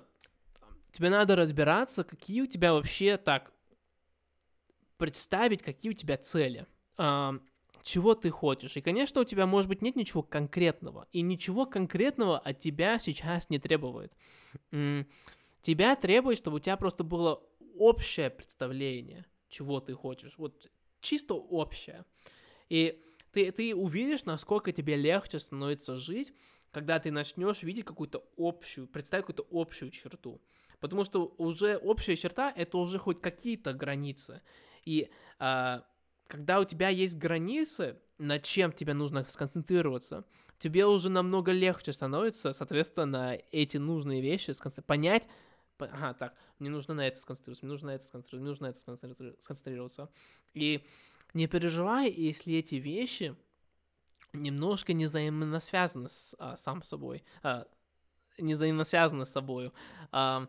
тебе 0.92 1.10
надо 1.10 1.36
разбираться, 1.36 2.04
какие 2.04 2.42
у 2.42 2.46
тебя 2.46 2.74
вообще 2.74 3.18
так, 3.18 3.52
представить, 4.98 5.64
какие 5.64 5.92
у 5.92 5.96
тебя 5.96 6.18
цели, 6.18 6.68
а, 6.98 7.34
чего 7.84 8.16
ты 8.16 8.32
хочешь. 8.32 8.76
И, 8.78 8.82
конечно, 8.82 9.22
у 9.22 9.26
тебя, 9.26 9.46
может 9.46 9.70
быть, 9.70 9.82
нет 9.82 9.96
ничего 9.96 10.24
конкретного, 10.24 11.08
и 11.12 11.22
ничего 11.22 11.66
конкретного 11.66 12.40
от 12.40 12.60
тебя 12.60 12.98
сейчас 12.98 13.50
не 13.50 13.60
требует 13.60 14.12
тебя 15.64 15.96
требует, 15.96 16.38
чтобы 16.38 16.58
у 16.58 16.60
тебя 16.60 16.78
просто 16.78 17.04
было 17.04 17.42
общее 17.78 18.30
представление, 18.30 19.26
чего 19.50 19.80
ты 19.80 19.94
хочешь, 19.94 20.38
вот 20.38 20.70
чисто 21.02 21.34
общее. 21.34 22.06
И 22.70 23.02
ты, 23.32 23.52
ты 23.52 23.74
увидишь, 23.74 24.26
насколько 24.26 24.72
тебе 24.72 24.96
легче 24.96 25.40
становится 25.40 25.96
жить, 25.96 26.34
когда 26.72 27.00
ты 27.00 27.12
начнешь 27.12 27.64
видеть 27.64 27.86
какую-то 27.86 28.24
общую, 28.38 28.88
представить 28.88 29.26
какую-то 29.26 29.48
общую 29.52 29.90
черту. 29.90 30.42
Потому 30.80 31.06
что 31.06 31.34
уже 31.38 31.78
общая 31.78 32.16
черта— 32.16 32.52
это 32.56 32.78
уже 32.78 33.00
хоть 33.00 33.22
какие-то 33.22 33.74
границы. 33.74 34.42
И 34.84 35.10
а, 35.40 35.86
когда 36.28 36.60
у 36.60 36.66
тебя 36.66 36.90
есть 36.90 37.18
границы, 37.18 37.98
над 38.18 38.44
чем 38.44 38.72
тебе 38.72 38.94
нужно 38.94 39.26
сконцентрироваться, 39.26 40.26
тебе 40.60 40.86
уже 40.86 41.10
намного 41.10 41.52
легче 41.52 41.94
становится, 41.94 42.54
соответственно, 42.54 43.38
эти 43.52 43.78
нужные 43.78 44.22
вещи 44.22 44.54
понять, 44.86 45.28
ага, 45.78 46.14
так, 46.14 46.36
мне 46.60 46.70
нужно 46.70 46.94
на 46.94 47.08
это 47.08 47.20
сконцентрироваться, 47.20 47.66
мне 47.66 47.72
нужно 47.72 47.88
на 47.88 47.96
это 47.96 48.06
сконцентрироваться, 48.06 48.38
мне 48.38 48.50
нужно 48.50 48.68
на 48.68 49.32
это 49.32 49.42
сконцентрироваться. 49.42 50.10
И 50.54 50.86
не 51.34 51.48
переживай, 51.48 52.12
если 52.12 52.54
эти 52.56 52.76
вещи 52.76 53.36
немножко 54.34 54.94
не 54.94 55.06
взаимосвязаны 55.06 56.10
с 56.10 56.36
а, 56.40 56.58
сам 56.58 56.84
собой, 56.84 57.24
а, 57.42 57.68
не 58.38 58.54
взаимосвязаны 58.54 59.26
с 59.26 59.30
собой. 59.30 59.72
А, 60.12 60.48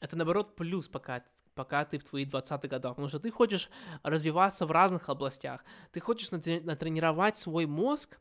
это, 0.00 0.16
наоборот, 0.16 0.56
плюс, 0.56 0.88
пока 0.88 1.24
пока 1.58 1.84
ты 1.84 1.98
в 1.98 2.04
твои 2.04 2.24
20 2.24 2.70
годах, 2.70 2.92
потому 2.92 3.08
что 3.08 3.18
ты 3.18 3.32
хочешь 3.32 3.68
развиваться 4.04 4.64
в 4.64 4.70
разных 4.70 5.08
областях, 5.08 5.64
ты 5.90 5.98
хочешь 5.98 6.30
натренировать 6.30 7.36
свой 7.36 7.66
мозг, 7.66 8.18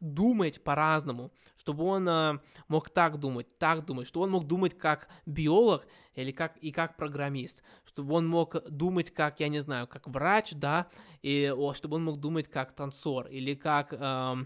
думать 0.00 0.62
по-разному, 0.62 1.32
чтобы 1.56 1.84
он 1.84 2.08
э, 2.08 2.38
мог 2.68 2.90
так 2.90 3.18
думать, 3.18 3.58
так 3.58 3.84
думать, 3.84 4.06
чтобы 4.06 4.26
он 4.26 4.30
мог 4.30 4.46
думать 4.46 4.78
как 4.78 5.08
биолог 5.26 5.84
или 6.14 6.30
как 6.30 6.56
и 6.58 6.70
как 6.70 6.96
программист, 6.96 7.62
чтобы 7.84 8.14
он 8.14 8.28
мог 8.28 8.56
думать 8.70 9.10
как, 9.10 9.40
я 9.40 9.48
не 9.48 9.60
знаю, 9.60 9.88
как 9.88 10.06
врач, 10.06 10.52
да, 10.52 10.86
и 11.22 11.52
о, 11.56 11.74
чтобы 11.74 11.96
он 11.96 12.04
мог 12.04 12.20
думать 12.20 12.48
как 12.48 12.72
танцор 12.72 13.26
или 13.26 13.54
как, 13.54 13.92
э, 13.92 14.36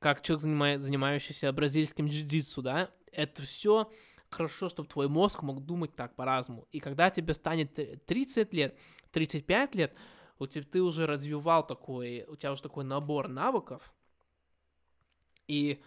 как 0.00 0.22
человек, 0.22 0.80
занимающийся 0.80 1.52
бразильским 1.52 2.06
джиу-джитсу, 2.06 2.62
да, 2.62 2.90
это 3.12 3.42
все 3.42 3.88
хорошо, 4.30 4.68
чтобы 4.68 4.88
твой 4.88 5.08
мозг 5.08 5.42
мог 5.42 5.64
думать 5.64 5.94
так 5.94 6.14
по-разному. 6.14 6.66
И 6.72 6.80
когда 6.80 7.10
тебе 7.10 7.34
станет 7.34 8.06
30 8.06 8.52
лет, 8.52 8.78
35 9.12 9.74
лет, 9.74 9.96
у 10.38 10.46
тебя 10.46 10.64
ты 10.70 10.82
уже 10.82 11.06
развивал 11.06 11.66
такой, 11.66 12.24
у 12.28 12.36
тебя 12.36 12.52
уже 12.52 12.62
такой 12.62 12.84
набор 12.84 13.28
навыков, 13.28 13.92
и 15.46 15.82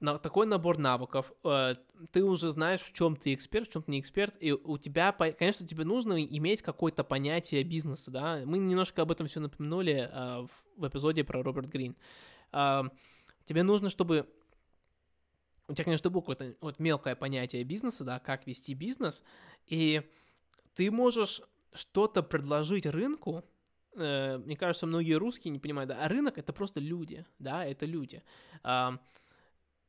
на 0.00 0.18
такой 0.18 0.46
набор 0.46 0.78
навыков, 0.78 1.32
э, 1.44 1.74
ты 2.10 2.24
уже 2.24 2.50
знаешь, 2.50 2.80
в 2.80 2.92
чем 2.92 3.16
ты 3.16 3.34
эксперт, 3.34 3.68
в 3.68 3.72
чем 3.72 3.82
ты 3.82 3.92
не 3.92 4.00
эксперт, 4.00 4.34
и 4.40 4.52
у 4.52 4.78
тебя, 4.78 5.12
конечно, 5.12 5.66
тебе 5.66 5.84
нужно 5.84 6.24
иметь 6.24 6.62
какое-то 6.62 7.04
понятие 7.04 7.62
бизнеса, 7.62 8.10
да, 8.10 8.42
мы 8.44 8.58
немножко 8.58 9.02
об 9.02 9.12
этом 9.12 9.26
все 9.26 9.40
напомянули 9.40 10.08
э, 10.10 10.46
в, 10.46 10.50
в 10.80 10.88
эпизоде 10.88 11.22
про 11.22 11.42
Роберт 11.42 11.68
Грин. 11.68 11.96
Э, 12.52 12.84
тебе 13.44 13.62
нужно, 13.62 13.90
чтобы 13.90 14.26
у 15.70 15.74
тебя, 15.74 15.84
конечно, 15.84 16.10
было 16.10 16.20
какое-то 16.20 16.56
вот 16.60 16.78
мелкое 16.80 17.14
понятие 17.14 17.62
бизнеса, 17.62 18.04
да, 18.04 18.18
как 18.18 18.46
вести 18.46 18.74
бизнес, 18.74 19.22
и 19.66 20.02
ты 20.74 20.90
можешь 20.90 21.42
что-то 21.72 22.22
предложить 22.24 22.86
рынку, 22.86 23.44
э, 23.94 24.38
мне 24.38 24.56
кажется, 24.56 24.86
многие 24.86 25.14
русские 25.14 25.52
не 25.52 25.60
понимают, 25.60 25.90
да, 25.90 26.04
а 26.04 26.08
рынок 26.08 26.38
это 26.38 26.52
просто 26.52 26.80
люди, 26.80 27.24
да, 27.38 27.64
это 27.64 27.86
люди. 27.86 28.22
Э, 28.64 28.98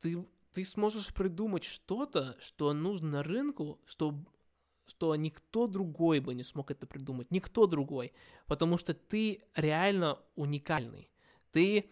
ты, 0.01 0.23
ты 0.53 0.65
сможешь 0.65 1.13
придумать 1.13 1.63
что-то, 1.63 2.37
что 2.39 2.73
нужно 2.73 3.23
рынку, 3.23 3.79
что, 3.85 4.23
что 4.85 5.15
никто 5.15 5.65
другой 5.65 6.19
бы 6.19 6.35
не 6.35 6.43
смог 6.43 6.69
это 6.69 6.85
придумать, 6.85 7.31
никто 7.31 7.65
другой, 7.65 8.13
потому 8.45 8.77
что 8.77 8.93
ты 8.93 9.41
реально 9.55 10.19
уникальный. 10.35 11.09
Ты, 11.51 11.89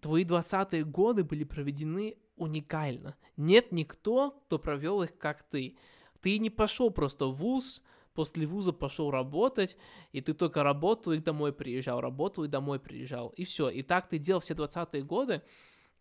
твои 0.00 0.24
20-е 0.24 0.84
годы 0.84 1.24
были 1.24 1.44
проведены 1.44 2.18
уникально. 2.36 3.16
Нет 3.36 3.72
никто, 3.72 4.30
кто 4.46 4.58
провел 4.58 5.02
их 5.02 5.16
как 5.18 5.42
ты. 5.44 5.76
Ты 6.20 6.38
не 6.38 6.50
пошел 6.50 6.90
просто 6.90 7.26
в 7.26 7.34
ВУЗ, 7.34 7.82
после 8.14 8.46
вуза 8.46 8.72
пошел 8.72 9.10
работать, 9.10 9.76
и 10.12 10.20
ты 10.20 10.32
только 10.32 10.62
работал 10.62 11.12
и 11.12 11.18
домой 11.18 11.52
приезжал, 11.52 12.00
работал 12.00 12.44
и 12.44 12.48
домой 12.48 12.78
приезжал, 12.78 13.28
и 13.30 13.44
все. 13.44 13.68
И 13.68 13.82
так 13.82 14.08
ты 14.08 14.18
делал 14.18 14.40
все 14.40 14.54
20-е 14.54 15.02
годы, 15.02 15.42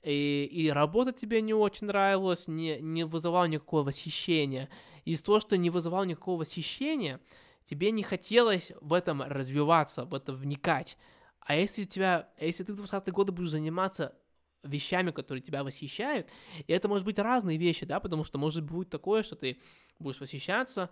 и, 0.04 0.50
и 0.52 0.70
работа 0.70 1.12
тебе 1.12 1.42
не 1.42 1.54
очень 1.54 1.88
нравилась, 1.88 2.48
не, 2.48 2.80
не 2.80 3.06
вызывала 3.06 3.46
никакого 3.46 3.84
восхищения. 3.84 4.70
Из 5.06 5.22
того, 5.22 5.40
что 5.40 5.58
не 5.58 5.70
вызывало 5.70 6.04
никакого 6.04 6.42
восхищения, 6.42 7.20
тебе 7.66 7.92
не 7.92 8.04
хотелось 8.04 8.72
в 8.82 8.94
этом 8.94 9.22
развиваться, 9.22 10.06
в 10.06 10.14
это 10.14 10.34
вникать. 10.34 10.98
А 11.40 11.56
если, 11.56 11.84
тебя, 11.84 12.30
если 12.40 12.64
ты 12.64 12.74
в 12.74 12.82
20-е 12.82 13.12
годы 13.12 13.32
будешь 13.32 13.50
заниматься 13.50 14.16
вещами, 14.64 15.12
которые 15.12 15.42
тебя 15.42 15.64
восхищают, 15.64 16.30
и 16.66 16.74
это 16.74 16.88
может 16.88 17.06
быть 17.06 17.20
разные 17.20 17.58
вещи, 17.58 17.86
да, 17.86 18.00
потому 18.00 18.24
что 18.24 18.38
может 18.38 18.64
быть 18.64 18.90
такое, 18.90 19.22
что 19.22 19.36
ты 19.36 19.60
будешь 20.00 20.20
восхищаться, 20.20 20.90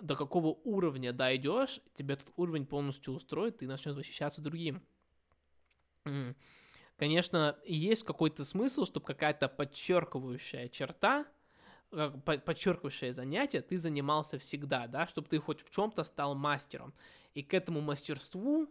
до 0.00 0.16
какого 0.16 0.58
уровня 0.64 1.12
дойдешь, 1.12 1.80
тебе 1.94 2.14
этот 2.14 2.32
уровень 2.36 2.66
полностью 2.66 3.12
устроит, 3.14 3.58
ты 3.58 3.66
начнешь 3.66 3.94
восхищаться 3.94 4.40
другим. 4.40 4.82
Конечно, 6.96 7.58
есть 7.64 8.04
какой-то 8.04 8.44
смысл, 8.44 8.84
чтобы 8.84 9.06
какая-то 9.06 9.48
подчеркивающая 9.48 10.68
черта, 10.68 11.26
подчеркивающее 11.90 13.12
занятие 13.12 13.62
ты 13.62 13.78
занимался 13.78 14.38
всегда, 14.38 14.86
да, 14.86 15.06
чтобы 15.06 15.28
ты 15.28 15.38
хоть 15.38 15.62
в 15.62 15.70
чем-то 15.70 16.04
стал 16.04 16.34
мастером. 16.34 16.92
И 17.34 17.42
к 17.42 17.54
этому 17.54 17.80
мастерству 17.80 18.68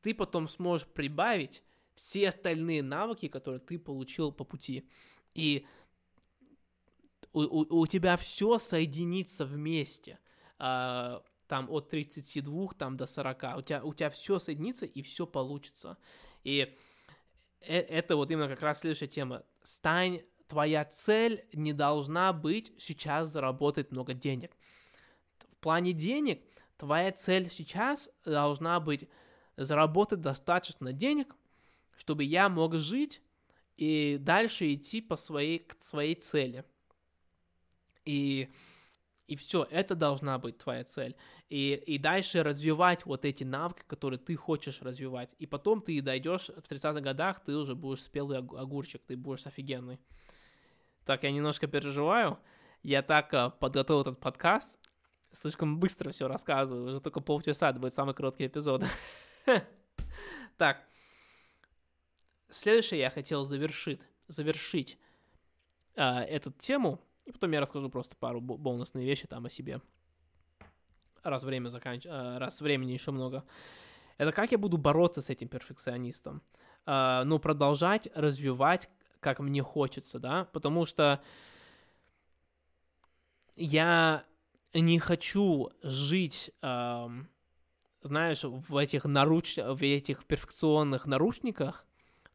ты 0.00 0.14
потом 0.14 0.48
сможешь 0.48 0.86
прибавить 0.86 1.62
все 1.94 2.28
остальные 2.28 2.82
навыки, 2.82 3.28
которые 3.28 3.60
ты 3.60 3.78
получил 3.78 4.32
по 4.32 4.44
пути. 4.44 4.88
И 5.34 5.66
у, 7.32 7.42
у, 7.42 7.80
у 7.80 7.86
тебя 7.86 8.16
все 8.16 8.58
соединится 8.58 9.44
вместе– 9.44 10.18
э, 10.62 11.20
там 11.48 11.70
от 11.70 11.90
32 11.90 12.68
там, 12.78 12.96
до 12.96 13.06
40. 13.06 13.58
У 13.58 13.62
тебя, 13.62 13.84
у 13.84 13.92
тебя 13.92 14.10
все 14.10 14.38
соединится 14.38 14.86
и 14.86 15.02
все 15.02 15.26
получится. 15.26 15.98
И 16.44 16.76
э, 17.60 17.78
это 17.78 18.16
вот 18.16 18.30
именно 18.30 18.48
как 18.48 18.62
раз 18.62 18.80
следующая 18.80 19.08
тема. 19.08 19.42
Стань, 19.62 20.22
твоя 20.46 20.84
цель 20.84 21.44
не 21.52 21.72
должна 21.72 22.32
быть 22.32 22.72
сейчас 22.78 23.30
заработать 23.30 23.90
много 23.90 24.14
денег. 24.14 24.56
В 25.52 25.56
плане 25.56 25.92
денег 25.92 26.42
твоя 26.76 27.12
цель 27.12 27.50
сейчас 27.50 28.08
должна 28.24 28.80
быть 28.80 29.08
заработать 29.56 30.20
достаточно 30.20 30.92
денег, 30.92 31.34
чтобы 32.02 32.24
я 32.24 32.48
мог 32.48 32.74
жить 32.78 33.22
и 33.76 34.18
дальше 34.20 34.74
идти 34.74 35.00
по 35.00 35.14
своей, 35.14 35.60
к 35.60 35.80
своей 35.80 36.16
цели. 36.16 36.64
И 38.04 38.50
и 39.28 39.36
все, 39.36 39.66
это 39.70 39.94
должна 39.94 40.36
быть 40.38 40.58
твоя 40.58 40.82
цель. 40.82 41.14
И, 41.48 41.74
и 41.86 41.96
дальше 41.96 42.42
развивать 42.42 43.06
вот 43.06 43.24
эти 43.24 43.44
навыки, 43.44 43.82
которые 43.86 44.18
ты 44.18 44.34
хочешь 44.34 44.82
развивать. 44.82 45.34
И 45.38 45.46
потом 45.46 45.80
ты 45.80 46.02
дойдешь 46.02 46.48
в 46.48 46.70
30-х 46.70 47.00
годах, 47.00 47.40
ты 47.44 47.54
уже 47.54 47.76
будешь 47.76 48.02
спелый 48.02 48.38
огурчик, 48.38 49.00
ты 49.06 49.16
будешь 49.16 49.46
офигенный. 49.46 50.00
Так, 51.04 51.22
я 51.22 51.30
немножко 51.30 51.68
переживаю. 51.68 52.40
Я 52.82 53.00
так 53.02 53.32
uh, 53.32 53.50
подготовил 53.50 54.00
этот 54.00 54.18
подкаст, 54.18 54.76
слишком 55.30 55.78
быстро 55.78 56.10
все 56.10 56.26
рассказываю, 56.26 56.90
уже 56.90 57.00
только 57.00 57.20
полчаса, 57.20 57.70
это 57.70 57.78
будет 57.78 57.94
самый 57.94 58.14
короткий 58.14 58.46
эпизод. 58.46 58.84
Так, 60.58 60.84
следующее 62.52 63.00
я 63.00 63.10
хотел 63.10 63.44
завершить, 63.44 64.00
завершить 64.28 64.98
uh, 65.96 66.20
эту 66.20 66.52
тему 66.52 67.00
и 67.24 67.32
потом 67.32 67.52
я 67.52 67.60
расскажу 67.60 67.88
просто 67.88 68.16
пару 68.16 68.40
бонусные 68.40 69.06
вещи 69.06 69.26
там 69.26 69.46
о 69.46 69.50
себе. 69.50 69.80
Раз 71.22 71.44
время 71.44 71.68
заканч... 71.68 72.04
Э, 72.04 72.38
раз 72.38 72.60
времени 72.60 72.92
еще 72.92 73.12
много. 73.12 73.44
Это 74.18 74.32
как 74.32 74.50
я 74.50 74.58
буду 74.58 74.76
бороться 74.76 75.22
с 75.22 75.30
этим 75.30 75.48
перфекционистом. 75.48 76.42
Uh, 76.84 77.22
ну, 77.22 77.38
продолжать 77.38 78.08
развивать, 78.14 78.90
как 79.20 79.38
мне 79.38 79.62
хочется, 79.62 80.18
да, 80.18 80.46
потому 80.46 80.84
что 80.84 81.22
я 83.54 84.24
не 84.74 84.98
хочу 84.98 85.70
жить, 85.82 86.50
uh, 86.60 87.24
знаешь, 88.02 88.42
в 88.42 88.76
этих 88.76 89.04
наруч... 89.04 89.58
в 89.58 89.80
этих 89.84 90.24
перфекционных 90.24 91.06
наручниках, 91.06 91.86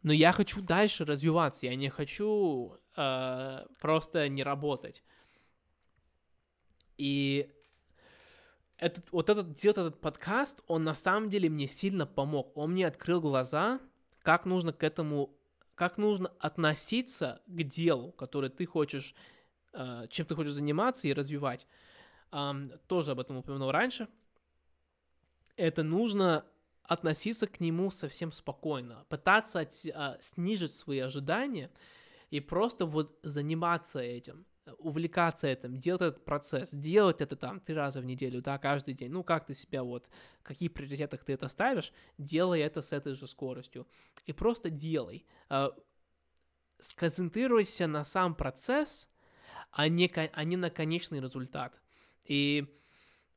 но 0.04 0.14
я 0.14 0.32
хочу 0.32 0.62
дальше 0.62 1.06
развиваться, 1.06 1.66
я 1.66 1.76
не 1.76 1.90
хочу 1.90 2.78
э, 2.96 3.66
просто 3.80 4.30
не 4.30 4.44
работать. 4.44 5.04
И 6.98 7.52
этот, 8.78 9.12
вот 9.12 9.30
этот, 9.30 9.54
делать 9.56 9.78
этот 9.78 10.00
подкаст, 10.00 10.62
он 10.68 10.84
на 10.84 10.96
самом 10.96 11.30
деле 11.30 11.50
мне 11.50 11.68
сильно 11.68 12.06
помог. 12.06 12.56
Он 12.56 12.72
мне 12.72 12.88
открыл 12.88 13.22
глаза, 13.22 13.80
как 14.22 14.46
нужно 14.46 14.72
к 14.74 14.84
этому, 14.84 15.36
как 15.76 15.98
нужно 15.98 16.32
относиться 16.40 17.42
к 17.48 17.64
делу, 17.64 18.12
которое 18.12 18.50
ты 18.50 18.66
хочешь, 18.66 19.16
э, 19.74 20.08
чем 20.10 20.26
ты 20.26 20.36
хочешь 20.36 20.54
заниматься 20.54 21.08
и 21.08 21.14
развивать. 21.14 21.68
тоже 22.88 23.12
об 23.12 23.20
этом 23.20 23.38
упомянул 23.38 23.72
раньше, 23.72 24.08
это 25.56 25.82
нужно 25.82 26.46
относиться 26.88 27.48
к 27.48 27.60
нему 27.60 27.92
совсем 27.92 28.32
спокойно, 28.32 29.06
пытаться 29.10 29.60
от, 29.60 29.74
а, 29.94 30.18
снизить 30.22 30.76
свои 30.76 31.00
ожидания 31.00 31.70
и 32.30 32.40
просто 32.40 32.86
вот 32.86 33.20
заниматься 33.24 34.00
этим, 34.00 34.46
увлекаться 34.78 35.48
этим, 35.48 35.78
делать 35.78 36.02
этот 36.02 36.26
процесс, 36.26 36.70
делать 36.72 37.22
это 37.22 37.36
там 37.36 37.60
три 37.60 37.76
раза 37.76 38.00
в 38.00 38.06
неделю, 38.06 38.42
да, 38.42 38.58
каждый 38.58 38.94
день, 38.94 39.12
ну, 39.12 39.24
как 39.24 39.46
ты 39.46 39.54
себя 39.54 39.84
вот, 39.84 40.08
в 40.40 40.44
каких 40.44 40.74
приоритетах 40.74 41.24
ты 41.24 41.34
это 41.34 41.50
ставишь, 41.50 41.92
делай 42.18 42.62
это 42.62 42.82
с 42.82 42.94
этой 42.94 43.14
же 43.14 43.28
скоростью, 43.28 43.86
и 44.26 44.34
просто 44.34 44.70
делай, 44.70 45.26
а, 45.50 45.72
сконцентрируйся 46.80 47.88
на 47.88 48.06
сам 48.06 48.34
процесс, 48.34 49.10
а 49.72 49.90
не, 49.90 50.10
а 50.16 50.44
не 50.46 50.56
на 50.56 50.70
конечный 50.70 51.20
результат, 51.20 51.82
и 52.24 52.66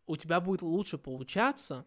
у 0.06 0.16
тебя 0.16 0.40
будет 0.40 0.62
лучше 0.62 0.98
получаться, 0.98 1.84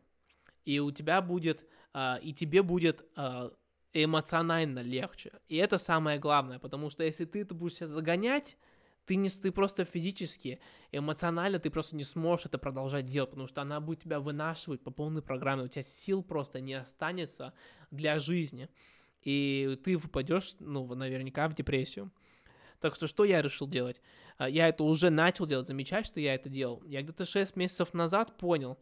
и 0.65 0.79
у 0.79 0.91
тебя 0.91 1.21
будет, 1.21 1.65
uh, 1.93 2.19
и 2.21 2.33
тебе 2.33 2.61
будет 2.61 3.05
uh, 3.15 3.53
эмоционально 3.93 4.79
легче. 4.79 5.31
И 5.47 5.57
это 5.57 5.77
самое 5.77 6.19
главное, 6.19 6.59
потому 6.59 6.89
что 6.89 7.03
если 7.03 7.25
ты 7.25 7.41
это 7.41 7.53
будешь 7.53 7.75
себя 7.75 7.87
загонять, 7.87 8.57
ты, 9.05 9.15
не, 9.15 9.29
ты 9.29 9.51
просто 9.51 9.85
физически, 9.85 10.59
эмоционально 10.91 11.59
ты 11.59 11.69
просто 11.69 11.95
не 11.95 12.03
сможешь 12.03 12.45
это 12.45 12.57
продолжать 12.57 13.05
делать, 13.05 13.31
потому 13.31 13.47
что 13.47 13.61
она 13.61 13.79
будет 13.79 13.99
тебя 13.99 14.19
вынашивать 14.19 14.81
по 14.81 14.91
полной 14.91 15.21
программе, 15.21 15.63
у 15.63 15.67
тебя 15.67 15.83
сил 15.83 16.23
просто 16.23 16.61
не 16.61 16.73
останется 16.73 17.53
для 17.91 18.19
жизни, 18.19 18.69
и 19.21 19.77
ты 19.83 19.97
выпадешь, 19.97 20.55
ну, 20.59 20.93
наверняка 20.95 21.47
в 21.47 21.55
депрессию. 21.55 22.11
Так 22.79 22.95
что 22.95 23.07
что 23.07 23.23
я 23.23 23.41
решил 23.41 23.67
делать? 23.67 24.01
А, 24.37 24.49
я 24.49 24.67
это 24.67 24.83
уже 24.83 25.09
начал 25.09 25.45
делать, 25.45 25.67
замечать, 25.67 26.05
что 26.05 26.19
я 26.19 26.35
это 26.35 26.49
делал. 26.49 26.83
Я 26.85 27.01
где-то 27.01 27.25
6 27.25 27.55
месяцев 27.55 27.93
назад 27.93 28.37
понял, 28.37 28.77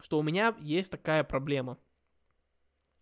что 0.00 0.18
у 0.18 0.22
меня 0.22 0.56
есть 0.60 0.90
такая 0.90 1.24
проблема. 1.24 1.78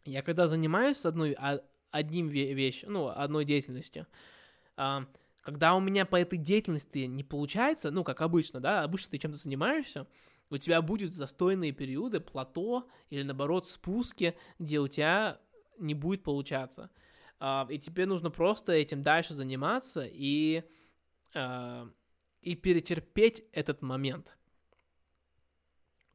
Я 0.05 0.23
когда 0.23 0.49
занимаюсь 0.49 1.05
одной, 1.05 1.35
а, 1.39 1.61
одним 1.91 2.29
вещью, 2.29 2.91
ну, 2.91 3.09
одной 3.09 3.45
деятельностью, 3.45 4.07
а, 4.77 5.07
когда 5.43 5.75
у 5.75 5.81
меня 5.81 6.07
по 6.07 6.17
этой 6.17 6.39
деятельности 6.39 7.01
не 7.01 7.25
получается, 7.25 7.91
ну, 7.91 8.05
как 8.05 8.21
обычно, 8.21 8.61
да, 8.61 8.83
обычно 8.83 9.11
ты 9.11 9.19
чем-то 9.19 9.37
занимаешься, 9.37 10.07
у 10.49 10.59
тебя 10.59 10.81
будут 10.81 11.13
застойные 11.13 11.73
периоды, 11.73 12.21
плато 12.21 12.89
или, 13.11 13.23
наоборот, 13.23 13.67
спуски, 13.67 14.37
где 14.59 14.79
у 14.79 14.87
тебя 14.87 15.41
не 15.79 15.95
будет 15.95 16.23
получаться. 16.23 16.91
А, 17.39 17.67
и 17.69 17.79
тебе 17.79 18.07
нужно 18.07 18.31
просто 18.31 18.73
этим 18.73 19.03
дальше 19.03 19.35
заниматься 19.35 20.07
и, 20.07 20.63
и 21.35 22.55
перетерпеть 22.55 23.45
этот 23.53 23.83
момент. 23.83 24.37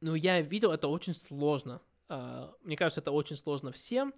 Но 0.02 0.16
я 0.16 0.40
видел, 0.40 0.72
это 0.72 0.88
очень 0.88 1.14
сложно. 1.14 1.80
А, 2.08 2.52
мне 2.64 2.76
кажется, 2.76 3.00
это 3.00 3.12
очень 3.12 3.36
сложно 3.36 3.70
всем. 3.70 4.12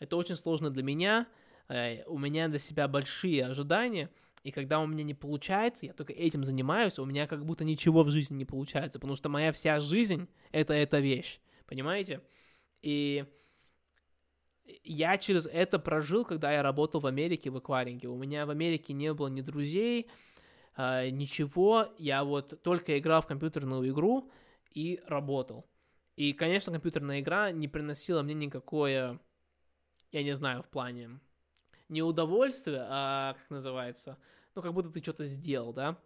Это 0.00 0.16
очень 0.16 0.34
сложно 0.34 0.68
для 0.68 0.82
меня. 0.82 1.28
Э, 1.68 2.02
у 2.06 2.18
меня 2.18 2.48
для 2.48 2.58
себя 2.58 2.88
большие 2.88 3.46
ожидания. 3.46 4.10
И 4.42 4.50
когда 4.50 4.80
у 4.80 4.86
меня 4.86 5.04
не 5.04 5.14
получается, 5.14 5.86
я 5.86 5.92
только 5.92 6.12
этим 6.12 6.44
занимаюсь, 6.44 6.98
у 6.98 7.04
меня 7.04 7.28
как 7.28 7.46
будто 7.46 7.62
ничего 7.62 8.02
в 8.02 8.10
жизни 8.10 8.34
не 8.34 8.44
получается, 8.44 8.98
потому 8.98 9.14
что 9.14 9.28
моя 9.28 9.52
вся 9.52 9.78
жизнь— 9.78 10.28
это 10.50 10.74
эта 10.74 10.98
вещь, 10.98 11.38
понимаете? 11.68 12.20
И 12.80 13.24
я 14.82 15.18
через 15.18 15.46
это 15.46 15.78
прожил, 15.78 16.24
когда 16.24 16.50
я 16.52 16.64
работал 16.64 17.00
в 17.00 17.06
Америке 17.06 17.50
в 17.50 17.56
акваринге. 17.56 18.08
У 18.08 18.16
меня 18.16 18.44
в 18.44 18.50
Америке 18.50 18.92
не 18.92 19.14
было 19.14 19.28
ни 19.28 19.40
друзей, 19.40 20.10
а, 20.74 21.08
ничего. 21.08 21.86
Я 21.96 22.24
вот 22.24 22.60
только 22.64 22.98
играл 22.98 23.22
в 23.22 23.26
компьютерную 23.26 23.88
игру, 23.88 24.28
и 24.74 25.00
работал. 25.06 25.66
И, 26.16 26.32
конечно, 26.32 26.72
компьютерная 26.72 27.20
игра 27.20 27.50
не 27.50 27.68
приносила 27.68 28.22
мне 28.22 28.34
никакое, 28.34 29.18
я 30.10 30.22
не 30.22 30.34
знаю, 30.34 30.62
в 30.62 30.68
плане 30.68 31.20
не 31.88 32.02
удовольствия, 32.02 32.86
а 32.88 33.34
как 33.34 33.50
называется, 33.50 34.18
ну, 34.54 34.62
как 34.62 34.72
будто 34.72 34.90
ты 34.90 35.00
что-то 35.02 35.26
сделал, 35.26 35.72
да. 35.72 35.98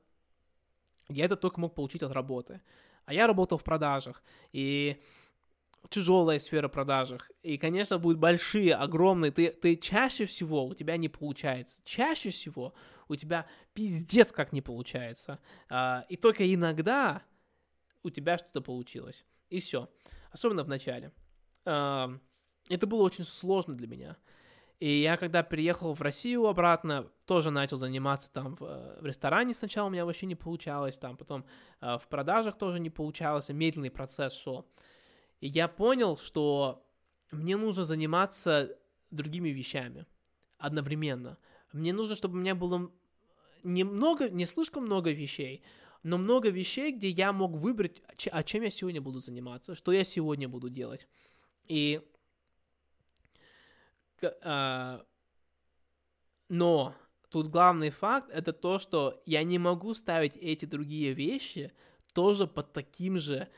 Я 1.08 1.24
это 1.26 1.36
только 1.36 1.60
мог 1.60 1.74
получить 1.74 2.02
от 2.02 2.12
работы. 2.12 2.60
А 3.04 3.14
я 3.14 3.28
работал 3.28 3.56
в 3.56 3.62
продажах, 3.62 4.22
и 4.52 5.00
тяжелая 5.90 6.38
сфера 6.38 6.68
продажах. 6.68 7.30
И, 7.42 7.58
конечно, 7.58 7.98
будут 7.98 8.18
большие, 8.18 8.74
огромные. 8.74 9.30
Ты, 9.30 9.50
ты 9.50 9.76
чаще 9.76 10.26
всего 10.26 10.66
у 10.66 10.74
тебя 10.74 10.96
не 10.96 11.08
получается. 11.08 11.80
Чаще 11.84 12.30
всего 12.30 12.74
у 13.08 13.14
тебя 13.14 13.46
пиздец 13.74 14.32
как 14.32 14.52
не 14.52 14.62
получается. 14.62 15.38
А, 15.68 16.04
и 16.08 16.16
только 16.16 16.52
иногда 16.52 17.22
у 18.06 18.10
тебя 18.10 18.38
что-то 18.38 18.60
получилось. 18.60 19.24
И 19.50 19.60
все. 19.60 19.88
Особенно 20.30 20.64
в 20.64 20.68
начале. 20.68 21.12
Это 21.64 22.86
было 22.86 23.02
очень 23.02 23.24
сложно 23.24 23.74
для 23.74 23.86
меня. 23.86 24.16
И 24.78 25.00
я, 25.00 25.16
когда 25.16 25.42
приехал 25.42 25.94
в 25.94 26.02
Россию 26.02 26.46
обратно, 26.46 27.08
тоже 27.24 27.50
начал 27.50 27.78
заниматься 27.78 28.30
там 28.30 28.56
в, 28.56 28.62
э, 28.62 29.00
в 29.00 29.06
ресторане 29.06 29.54
сначала 29.54 29.86
у 29.86 29.90
меня 29.90 30.04
вообще 30.04 30.26
не 30.26 30.34
получалось, 30.34 30.98
там 30.98 31.16
потом 31.16 31.46
э, 31.80 31.96
в 31.96 32.06
продажах 32.08 32.58
тоже 32.58 32.78
не 32.78 32.90
получалось, 32.90 33.48
медленный 33.48 33.90
процесс 33.90 34.36
шел. 34.36 34.66
И 35.40 35.48
я 35.48 35.68
понял, 35.68 36.18
что 36.18 36.86
мне 37.30 37.56
нужно 37.56 37.84
заниматься 37.84 38.76
другими 39.10 39.48
вещами 39.48 40.04
одновременно. 40.58 41.38
Мне 41.72 41.94
нужно, 41.94 42.14
чтобы 42.14 42.34
у 42.34 42.40
меня 42.40 42.54
было 42.54 42.90
немного, 43.62 44.28
не 44.28 44.44
слишком 44.44 44.84
много 44.84 45.10
вещей, 45.10 45.62
но 46.06 46.18
много 46.18 46.50
вещей, 46.50 46.92
где 46.92 47.08
я 47.08 47.32
мог 47.32 47.56
выбрать, 47.56 48.00
а 48.30 48.44
чем 48.44 48.62
я 48.62 48.70
сегодня 48.70 49.00
буду 49.00 49.18
заниматься, 49.18 49.74
что 49.74 49.90
я 49.90 50.04
сегодня 50.04 50.48
буду 50.48 50.68
делать. 50.68 51.08
И 51.66 52.00
а, 54.42 55.04
но 56.48 56.94
тут 57.28 57.48
главный 57.48 57.90
факт 57.90 58.30
это 58.30 58.52
то, 58.52 58.78
что 58.78 59.20
я 59.26 59.42
не 59.42 59.58
могу 59.58 59.94
ставить 59.94 60.36
эти 60.36 60.64
другие 60.64 61.12
вещи 61.12 61.72
тоже 62.12 62.46
под 62.46 62.72
таким 62.72 63.18
же 63.18 63.48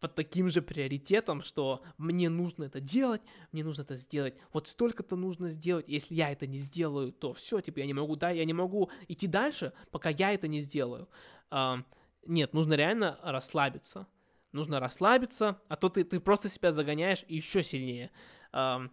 под 0.00 0.14
таким 0.14 0.50
же 0.50 0.60
приоритетом, 0.60 1.42
что 1.42 1.82
мне 1.98 2.28
нужно 2.28 2.64
это 2.64 2.80
делать, 2.80 3.22
мне 3.52 3.64
нужно 3.64 3.82
это 3.82 3.96
сделать, 3.96 4.34
вот 4.52 4.68
столько-то 4.68 5.16
нужно 5.16 5.48
сделать, 5.48 5.86
если 5.88 6.14
я 6.14 6.30
это 6.30 6.46
не 6.46 6.58
сделаю, 6.58 7.12
то 7.12 7.32
все, 7.32 7.60
типа, 7.60 7.78
я 7.78 7.86
не 7.86 7.94
могу, 7.94 8.16
да, 8.16 8.30
я 8.30 8.44
не 8.44 8.52
могу 8.52 8.90
идти 9.08 9.26
дальше, 9.26 9.72
пока 9.90 10.10
я 10.10 10.32
это 10.32 10.48
не 10.48 10.60
сделаю. 10.60 11.08
А, 11.50 11.82
нет, 12.26 12.52
нужно 12.52 12.74
реально 12.74 13.18
расслабиться, 13.22 14.06
нужно 14.52 14.80
расслабиться, 14.80 15.60
а 15.68 15.76
то 15.76 15.88
ты, 15.88 16.04
ты 16.04 16.20
просто 16.20 16.48
себя 16.48 16.72
загоняешь 16.72 17.24
еще 17.28 17.62
сильнее. 17.62 18.10
А, 18.52 18.88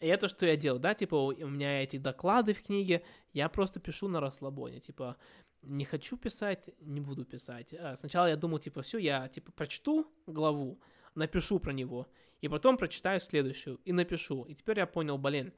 и 0.00 0.06
это 0.06 0.28
что 0.28 0.46
я 0.46 0.56
делаю, 0.56 0.80
да, 0.80 0.94
типа, 0.94 1.14
у 1.14 1.48
меня 1.48 1.82
эти 1.82 1.96
доклады 1.96 2.52
в 2.54 2.62
книге, 2.62 3.02
я 3.32 3.48
просто 3.48 3.80
пишу 3.80 4.08
на 4.08 4.20
расслабоне, 4.20 4.80
типа, 4.80 5.16
не 5.62 5.84
хочу 5.84 6.16
писать, 6.16 6.68
не 6.80 7.00
буду 7.00 7.24
писать. 7.24 7.74
А 7.74 7.96
сначала 7.96 8.26
я 8.26 8.36
думал, 8.36 8.58
типа, 8.58 8.82
все, 8.82 8.98
я, 8.98 9.28
типа, 9.28 9.52
прочту 9.52 10.06
главу, 10.26 10.80
напишу 11.14 11.58
про 11.58 11.72
него, 11.72 12.06
и 12.40 12.48
потом 12.48 12.76
прочитаю 12.76 13.20
следующую 13.20 13.80
и 13.84 13.92
напишу. 13.92 14.44
И 14.44 14.54
теперь 14.54 14.78
я 14.78 14.86
понял, 14.86 15.18
блин, 15.18 15.52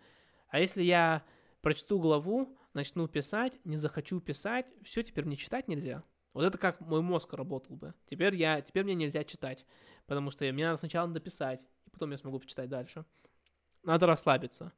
а 0.49 0.61
если 0.61 0.83
я 0.83 1.25
прочту 1.61 1.99
главу, 1.99 2.57
начну 2.75 3.09
писать, 3.09 3.53
не 3.65 3.77
захочу 3.77 4.21
писать, 4.21 4.67
все, 4.83 5.03
теперь 5.03 5.25
мне 5.25 5.37
читать 5.37 5.69
нельзя. 5.69 6.05
Вот 6.33 6.45
это 6.45 6.59
как 6.59 6.81
мой 6.81 7.01
мозг 7.03 7.33
работал 7.33 7.77
бы. 7.77 7.95
Теперь 8.09 8.37
я, 8.37 8.61
теперь 8.61 8.85
мне 8.85 8.95
нельзя 8.95 9.25
читать, 9.25 9.67
потому 10.07 10.31
что 10.31 10.45
мне 10.53 10.65
надо 10.67 10.79
сначала 10.79 11.09
дописать, 11.09 11.61
и 11.87 11.91
потом 11.91 12.13
я 12.13 12.19
смогу 12.19 12.39
почитать 12.39 12.69
дальше. 12.69 13.05
Надо 13.83 14.07
расслабиться. 14.07 14.73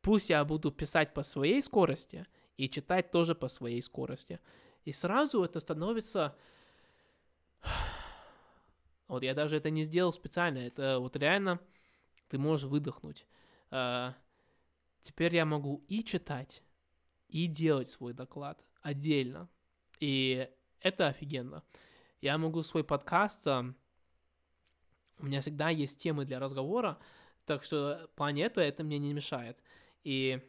Пусть 0.00 0.30
я 0.30 0.44
буду 0.44 0.70
писать 0.70 1.14
по 1.14 1.22
своей 1.22 1.62
скорости, 1.62 2.26
и 2.56 2.68
читать 2.68 3.10
тоже 3.10 3.34
по 3.34 3.48
своей 3.48 3.82
скорости. 3.82 4.40
И 4.84 4.92
сразу 4.92 5.42
это 5.42 5.60
становится... 5.60 6.36
Вот 9.06 9.22
я 9.22 9.34
даже 9.34 9.58
это 9.58 9.68
не 9.68 9.82
сделал 9.84 10.14
специально, 10.14 10.58
это 10.58 10.98
вот 10.98 11.14
реально 11.16 11.60
ты 12.28 12.38
можешь 12.38 12.66
выдохнуть. 12.66 13.26
А, 13.70 14.14
теперь 15.02 15.34
я 15.34 15.44
могу 15.44 15.84
и 15.88 16.02
читать, 16.02 16.62
и 17.28 17.46
делать 17.46 17.90
свой 17.90 18.14
доклад 18.14 18.64
отдельно. 18.80 19.48
И 20.00 20.48
это 20.80 21.08
офигенно. 21.08 21.62
Я 22.20 22.38
могу 22.38 22.62
свой 22.62 22.82
подкаст... 22.82 23.46
А, 23.46 23.74
у 25.18 25.26
меня 25.26 25.40
всегда 25.40 25.68
есть 25.70 26.00
темы 26.00 26.24
для 26.24 26.40
разговора, 26.40 26.98
так 27.46 27.62
что 27.62 28.08
в 28.12 28.16
плане 28.16 28.44
этого 28.44 28.64
это 28.64 28.84
мне 28.84 28.98
не 28.98 29.12
мешает. 29.12 29.58
И 30.02 30.40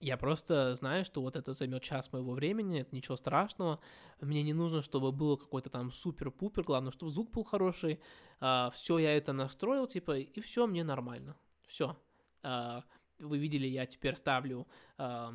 я 0.00 0.16
просто 0.16 0.74
знаю, 0.76 1.04
что 1.04 1.20
вот 1.22 1.34
это 1.34 1.52
займет 1.52 1.82
час 1.82 2.12
моего 2.12 2.32
времени, 2.32 2.80
это 2.80 2.94
ничего 2.94 3.16
страшного. 3.16 3.80
Мне 4.20 4.42
не 4.42 4.52
нужно, 4.52 4.82
чтобы 4.82 5.10
было 5.10 5.36
какой-то 5.36 5.70
там 5.70 5.90
супер-пупер, 5.90 6.62
главное, 6.62 6.92
чтобы 6.92 7.10
звук 7.10 7.30
был 7.30 7.42
хороший. 7.42 8.00
А, 8.40 8.70
все, 8.70 8.98
я 8.98 9.16
это 9.16 9.32
настроил, 9.32 9.86
типа, 9.86 10.18
и 10.18 10.40
все, 10.40 10.66
мне 10.66 10.84
нормально. 10.84 11.36
Все. 11.66 11.96
А, 12.42 12.84
вы 13.18 13.38
видели, 13.38 13.66
я 13.66 13.86
теперь 13.86 14.14
ставлю 14.14 14.68
а, 14.98 15.34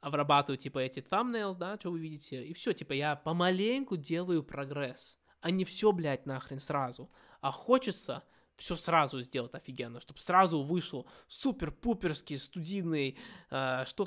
обрабатываю, 0.00 0.58
типа, 0.58 0.78
эти 0.80 1.00
thumbnails, 1.00 1.56
да, 1.56 1.76
что 1.78 1.90
вы 1.90 2.00
видите, 2.00 2.44
и 2.44 2.52
все, 2.54 2.72
типа, 2.72 2.92
я 2.92 3.16
помаленьку 3.16 3.96
делаю 3.96 4.42
прогресс, 4.42 5.18
а 5.40 5.50
не 5.50 5.64
все, 5.64 5.92
блядь, 5.92 6.26
нахрен 6.26 6.58
сразу. 6.58 7.10
А 7.40 7.52
хочется 7.52 8.24
все 8.60 8.76
сразу 8.76 9.20
сделать 9.22 9.54
офигенно, 9.54 10.00
чтобы 10.00 10.20
сразу 10.20 10.62
вышел 10.62 11.06
супер-пуперский, 11.28 12.36
студийный, 12.36 13.16
э, 13.50 13.84
что 13.86 14.06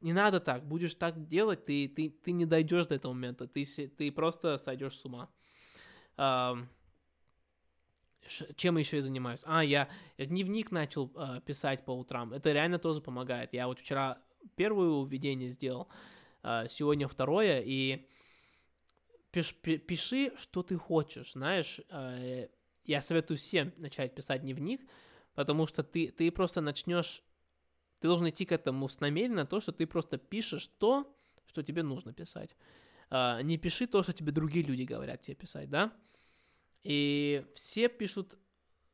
не 0.00 0.12
надо 0.12 0.40
так, 0.40 0.66
будешь 0.66 0.96
так 0.96 1.28
делать, 1.28 1.64
ты, 1.64 1.88
ты, 1.88 2.10
ты 2.10 2.32
не 2.32 2.44
дойдешь 2.44 2.86
до 2.88 2.96
этого 2.96 3.12
момента, 3.12 3.46
ты, 3.46 3.64
ты 3.64 4.10
просто 4.10 4.58
сойдешь 4.58 4.94
с 4.94 5.04
ума. 5.04 5.30
Э, 6.18 6.56
чем 8.56 8.76
еще 8.76 8.96
я 8.96 9.02
занимаюсь? 9.02 9.42
А, 9.44 9.62
я, 9.64 9.88
дневник 10.18 10.72
начал 10.72 11.12
э, 11.14 11.40
писать 11.46 11.84
по 11.84 11.92
утрам, 11.92 12.32
это 12.32 12.50
реально 12.52 12.78
тоже 12.78 13.00
помогает. 13.00 13.52
Я 13.52 13.68
вот 13.68 13.78
вчера 13.78 14.18
первое 14.56 15.06
введение 15.06 15.48
сделал, 15.48 15.88
э, 16.42 16.66
сегодня 16.68 17.06
второе, 17.06 17.62
и 17.64 18.08
пиш, 19.30 19.54
пиши, 19.54 20.32
что 20.36 20.64
ты 20.64 20.76
хочешь, 20.76 21.34
знаешь, 21.34 21.80
э, 21.88 22.48
я 22.84 23.02
советую 23.02 23.38
всем 23.38 23.72
начать 23.76 24.14
писать 24.14 24.42
дневник, 24.42 24.80
потому 25.34 25.66
что 25.66 25.82
ты, 25.82 26.10
ты 26.10 26.30
просто 26.30 26.60
начнешь, 26.60 27.22
ты 28.00 28.08
должен 28.08 28.28
идти 28.28 28.44
к 28.44 28.52
этому 28.52 28.88
с 28.88 29.00
намеренно, 29.00 29.46
то, 29.46 29.60
что 29.60 29.72
ты 29.72 29.86
просто 29.86 30.18
пишешь 30.18 30.66
то, 30.78 31.16
что 31.46 31.62
тебе 31.62 31.82
нужно 31.82 32.12
писать. 32.12 32.56
А, 33.10 33.42
не 33.42 33.58
пиши 33.58 33.86
то, 33.86 34.02
что 34.02 34.12
тебе 34.12 34.32
другие 34.32 34.64
люди 34.64 34.82
говорят 34.82 35.20
тебе 35.20 35.34
писать, 35.34 35.70
да? 35.70 35.92
И 36.82 37.44
все 37.54 37.88
пишут 37.88 38.38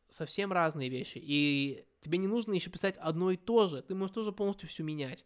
совсем 0.09 0.53
разные 0.53 0.89
вещи, 0.89 1.19
и 1.23 1.87
тебе 2.01 2.19
не 2.19 2.27
нужно 2.27 2.53
еще 2.53 2.71
писать 2.71 2.97
одно 2.99 3.31
и 3.31 3.37
то 3.37 3.67
же, 3.67 3.83
ты 3.83 3.95
можешь 3.95 4.15
тоже 4.15 4.33
полностью 4.33 4.69
все 4.69 4.83
менять. 4.83 5.25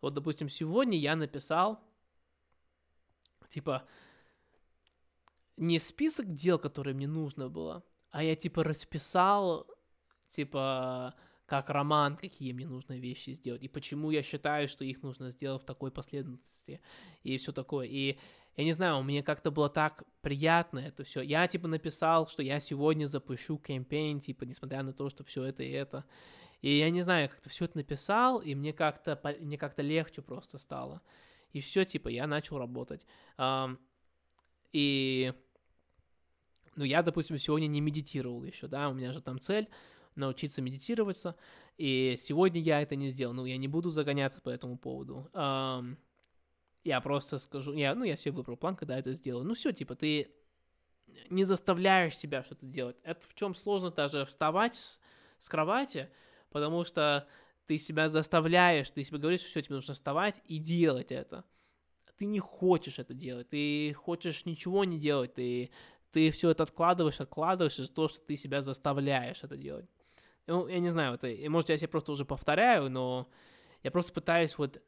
Вот, 0.00 0.14
допустим, 0.14 0.48
сегодня 0.48 0.98
я 0.98 1.16
написал, 1.16 1.80
типа, 3.48 3.86
не 5.56 5.78
список 5.78 6.34
дел, 6.34 6.58
которые 6.58 6.94
мне 6.94 7.08
нужно 7.08 7.48
было, 7.48 7.82
а 8.16 8.22
я 8.22 8.34
типа 8.34 8.64
расписал, 8.64 9.66
типа, 10.30 11.14
как 11.44 11.68
роман, 11.68 12.16
какие 12.16 12.54
мне 12.54 12.66
нужно 12.66 12.94
вещи 12.94 13.32
сделать, 13.32 13.62
и 13.62 13.68
почему 13.68 14.10
я 14.10 14.22
считаю, 14.22 14.68
что 14.68 14.86
их 14.86 15.02
нужно 15.02 15.30
сделать 15.30 15.62
в 15.62 15.66
такой 15.66 15.90
последовательности, 15.90 16.80
и 17.24 17.36
все 17.36 17.52
такое. 17.52 17.86
И 17.86 18.16
я 18.56 18.64
не 18.64 18.72
знаю, 18.72 19.02
мне 19.02 19.22
как-то 19.22 19.50
было 19.50 19.68
так 19.68 20.04
приятно 20.22 20.78
это 20.78 21.04
все. 21.04 21.20
Я 21.20 21.46
типа 21.46 21.68
написал, 21.68 22.26
что 22.26 22.42
я 22.42 22.58
сегодня 22.58 23.04
запущу 23.04 23.58
кампейн, 23.58 24.20
типа, 24.20 24.44
несмотря 24.44 24.82
на 24.82 24.94
то, 24.94 25.10
что 25.10 25.22
все 25.22 25.44
это 25.44 25.62
и 25.62 25.70
это. 25.70 26.06
И 26.62 26.70
я 26.78 26.88
не 26.88 27.02
знаю, 27.02 27.28
как-то 27.28 27.50
все 27.50 27.66
это 27.66 27.76
написал, 27.76 28.40
и 28.40 28.54
мне 28.54 28.72
как-то 28.72 29.20
мне 29.40 29.58
как-то 29.58 29.82
легче 29.82 30.22
просто 30.22 30.56
стало. 30.58 31.02
И 31.52 31.60
все, 31.60 31.84
типа, 31.84 32.08
я 32.08 32.26
начал 32.26 32.56
работать. 32.56 33.04
И 34.72 35.34
ну, 36.76 36.84
я, 36.84 37.02
допустим, 37.02 37.38
сегодня 37.38 37.66
не 37.66 37.80
медитировал 37.80 38.44
еще, 38.44 38.68
да, 38.68 38.88
у 38.88 38.94
меня 38.94 39.12
же 39.12 39.20
там 39.20 39.40
цель 39.40 39.68
научиться 40.14 40.62
медитироваться, 40.62 41.36
и 41.76 42.16
сегодня 42.18 42.60
я 42.60 42.80
это 42.80 42.96
не 42.96 43.10
сделал, 43.10 43.34
ну, 43.34 43.44
я 43.44 43.56
не 43.56 43.68
буду 43.68 43.90
загоняться 43.90 44.40
по 44.40 44.48
этому 44.48 44.78
поводу. 44.78 45.28
Um, 45.32 45.96
я 46.84 47.00
просто 47.00 47.38
скажу, 47.38 47.72
я, 47.72 47.94
ну, 47.94 48.04
я 48.04 48.16
себе 48.16 48.32
выбрал 48.32 48.56
план, 48.56 48.76
когда 48.76 48.98
это 48.98 49.12
сделаю. 49.12 49.44
Ну, 49.44 49.54
все, 49.54 49.72
типа, 49.72 49.96
ты 49.96 50.30
не 51.30 51.44
заставляешь 51.44 52.16
себя 52.16 52.42
что-то 52.42 52.64
делать. 52.66 52.96
Это 53.02 53.26
в 53.26 53.34
чем 53.34 53.54
сложно 53.54 53.90
даже 53.90 54.24
вставать 54.24 54.76
с, 54.76 55.00
с 55.38 55.48
кровати, 55.48 56.08
потому 56.50 56.84
что 56.84 57.26
ты 57.66 57.78
себя 57.78 58.08
заставляешь, 58.08 58.90
ты 58.90 59.02
себе 59.02 59.18
говоришь, 59.18 59.40
все, 59.40 59.60
тебе 59.62 59.74
нужно 59.74 59.94
вставать 59.94 60.40
и 60.46 60.58
делать 60.58 61.10
это. 61.10 61.44
Ты 62.16 62.24
не 62.24 62.38
хочешь 62.38 62.98
это 62.98 63.12
делать, 63.12 63.50
ты 63.50 63.92
хочешь 63.92 64.46
ничего 64.46 64.84
не 64.84 64.98
делать, 64.98 65.34
ты 65.34 65.70
ты 66.12 66.30
все 66.30 66.50
это 66.50 66.62
откладываешь, 66.62 67.20
откладываешь 67.20 67.78
из-за 67.78 67.92
того, 67.92 68.08
что 68.08 68.20
ты 68.20 68.36
себя 68.36 68.62
заставляешь 68.62 69.42
это 69.42 69.56
делать. 69.56 69.86
Ну, 70.46 70.68
я 70.68 70.78
не 70.78 70.88
знаю, 70.88 71.14
это, 71.14 71.28
может, 71.50 71.70
я 71.70 71.76
себе 71.76 71.88
просто 71.88 72.12
уже 72.12 72.24
повторяю, 72.24 72.90
но 72.90 73.28
я 73.82 73.90
просто 73.90 74.12
пытаюсь 74.12 74.56
вот 74.58 74.80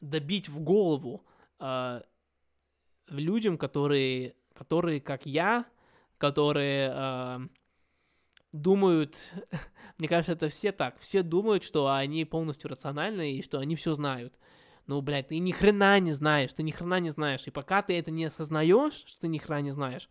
добить 0.00 0.48
в 0.48 0.60
голову 0.60 1.24
э, 1.60 2.02
людям, 3.08 3.56
которые, 3.56 4.34
которые, 4.54 5.00
как 5.00 5.24
я, 5.24 5.66
которые 6.18 6.92
э, 6.94 7.38
думают, 8.52 9.16
мне 9.98 10.08
кажется, 10.08 10.32
это 10.32 10.48
все 10.48 10.72
так, 10.72 10.98
все 10.98 11.22
думают, 11.22 11.62
что 11.62 11.92
они 11.92 12.24
полностью 12.24 12.70
рациональны 12.70 13.34
и 13.34 13.42
что 13.42 13.58
они 13.58 13.76
все 13.76 13.92
знают. 13.92 14.34
Ну, 14.86 15.00
блядь, 15.00 15.28
ты 15.28 15.38
ни 15.38 15.50
хрена 15.50 15.98
не 15.98 16.12
знаешь, 16.12 16.52
ты 16.52 16.62
ни 16.62 16.70
хрена 16.70 17.00
не 17.00 17.10
знаешь. 17.10 17.46
И 17.46 17.50
пока 17.50 17.82
ты 17.82 17.98
это 17.98 18.10
не 18.10 18.26
осознаешь, 18.26 18.94
что 18.94 19.20
ты 19.20 19.28
ни 19.28 19.38
хрена 19.38 19.62
не 19.62 19.70
знаешь, 19.72 20.08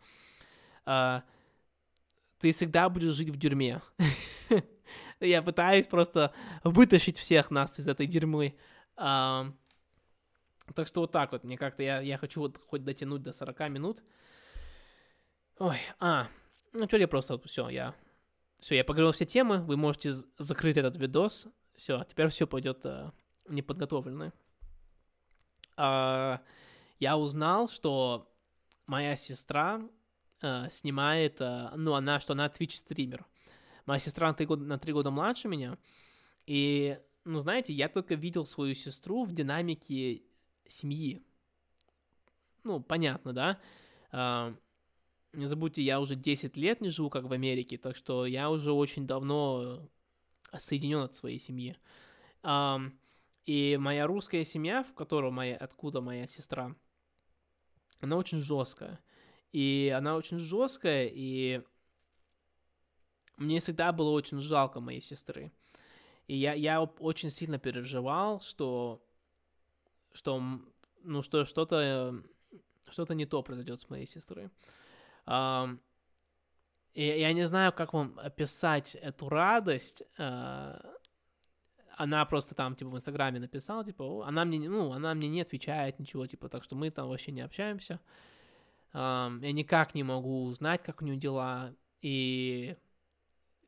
ты 0.85 2.51
всегда 2.51 2.89
будешь 2.89 3.13
жить 3.13 3.29
в 3.29 3.37
дерьме. 3.37 3.81
Я 5.19 5.41
пытаюсь 5.41 5.87
просто 5.87 6.33
вытащить 6.63 7.17
всех 7.17 7.51
нас 7.51 7.79
из 7.79 7.87
этой 7.87 8.05
дерьмы. 8.05 8.55
Uh, 8.97 9.51
так 10.73 10.87
что 10.87 11.01
вот 11.01 11.11
так 11.11 11.31
вот, 11.31 11.43
мне 11.43 11.57
как-то, 11.57 11.83
я, 11.83 12.01
я 12.01 12.17
хочу 12.17 12.39
вот 12.39 12.57
хоть 12.57 12.83
дотянуть 12.83 13.21
до 13.21 13.33
40 13.33 13.69
минут. 13.69 14.03
Ой, 15.59 15.77
а, 15.99 16.27
ну 16.73 16.87
что 16.87 16.97
я 16.97 17.07
просто, 17.07 17.37
все, 17.39 17.69
я, 17.69 17.93
все, 18.59 18.75
я 18.75 18.83
поговорил 18.83 19.11
все 19.11 19.25
темы, 19.25 19.61
вы 19.61 19.77
можете 19.77 20.13
закрыть 20.37 20.77
этот 20.77 20.97
видос. 20.97 21.47
Все, 21.75 22.03
теперь 22.05 22.29
все 22.29 22.47
пойдет 22.47 22.85
uh, 22.85 23.11
неподготовленное. 23.49 24.33
Uh, 25.77 26.39
я 26.99 27.17
узнал, 27.17 27.67
что 27.67 28.33
моя 28.85 29.15
сестра 29.17 29.81
э, 30.45 30.69
снимает, 30.69 31.41
э, 31.41 31.71
ну, 31.75 31.93
она, 31.93 32.19
что 32.19 32.33
она 32.33 32.47
Twitch-стример. 32.47 33.25
Моя 33.85 33.99
сестра 33.99 34.27
на 34.27 34.33
три, 34.33 34.45
года, 34.45 34.63
на 34.63 34.77
три 34.77 34.93
года 34.93 35.11
младше 35.11 35.47
меня, 35.47 35.77
и, 36.45 36.99
ну, 37.23 37.39
знаете, 37.39 37.73
я 37.73 37.89
только 37.89 38.15
видел 38.15 38.45
свою 38.45 38.73
сестру 38.75 39.23
в 39.23 39.33
динамике 39.33 40.21
семьи. 40.67 41.21
Ну, 42.63 42.79
понятно, 42.79 43.33
да? 43.33 43.59
Э, 44.11 44.53
не 45.33 45.47
забудьте, 45.47 45.81
я 45.81 45.99
уже 45.99 46.15
10 46.15 46.55
лет 46.57 46.81
не 46.81 46.89
живу, 46.89 47.09
как 47.09 47.25
в 47.25 47.33
Америке, 47.33 47.77
так 47.77 47.95
что 47.95 48.25
я 48.25 48.49
уже 48.49 48.71
очень 48.71 49.05
давно 49.05 49.89
соединен 50.57 50.99
от 50.99 51.15
своей 51.15 51.39
семьи. 51.39 51.75
Um, 52.43 52.93
и 53.45 53.77
моя 53.77 54.07
русская 54.07 54.43
семья, 54.43 54.83
в 54.83 54.93
которой 54.93 55.31
моя, 55.31 55.57
откуда 55.57 56.01
моя 56.01 56.25
сестра, 56.27 56.75
она 57.99 58.17
очень 58.17 58.39
жесткая. 58.39 58.99
И 59.55 59.93
она 59.95 60.17
очень 60.17 60.37
жесткая, 60.37 61.09
и 61.09 61.61
мне 63.37 63.61
всегда 63.61 63.93
было 63.93 64.09
очень 64.09 64.41
жалко 64.41 64.81
моей 64.81 64.99
сестры. 64.99 65.49
И 66.27 66.35
я, 66.35 66.51
я 66.51 66.81
очень 66.81 67.29
сильно 67.29 67.57
переживал, 67.57 68.41
что, 68.41 69.01
что, 70.11 70.43
ну, 71.03 71.21
что 71.21 71.45
что-то, 71.45 72.21
что-то 72.89 73.15
не 73.15 73.25
то 73.25 73.41
произойдет 73.43 73.79
с 73.79 73.89
моей 73.89 74.05
сестрой. 74.05 74.49
И 75.25 77.01
я 77.01 77.31
не 77.31 77.47
знаю, 77.47 77.71
как 77.71 77.93
вам 77.93 78.19
описать 78.19 78.95
эту 78.95 79.29
радость. 79.29 80.03
Uh, 80.17 80.97
она 81.95 82.25
просто 82.25 82.55
там, 82.55 82.75
типа, 82.75 82.89
в 82.89 82.95
Инстаграме 82.97 83.39
написала, 83.39 83.85
типа, 83.85 84.27
она 84.27 84.43
мне, 84.43 84.67
ну, 84.67 84.91
она 84.91 85.13
мне 85.13 85.29
не 85.29 85.39
отвечает 85.39 85.97
ничего, 85.97 86.27
типа, 86.27 86.49
так 86.49 86.61
что 86.65 86.75
мы 86.75 86.91
там 86.91 87.07
вообще 87.07 87.31
не 87.31 87.39
общаемся. 87.39 88.01
Я 88.95 89.51
никак 89.51 89.93
не 89.93 90.03
могу 90.03 90.45
узнать, 90.45 90.81
как 90.81 91.01
у 91.01 91.05
нее 91.05 91.17
дела, 91.17 91.75
и 92.01 92.77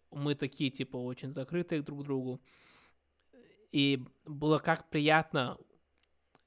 мы 0.10 0.36
такие, 0.36 0.72
типа, 0.72 0.96
очень 0.96 1.34
закрытые 1.34 1.82
друг 1.82 2.02
к 2.02 2.04
другу. 2.04 2.40
И 3.74 4.06
было 4.26 4.58
как 4.58 4.90
приятно 4.90 5.58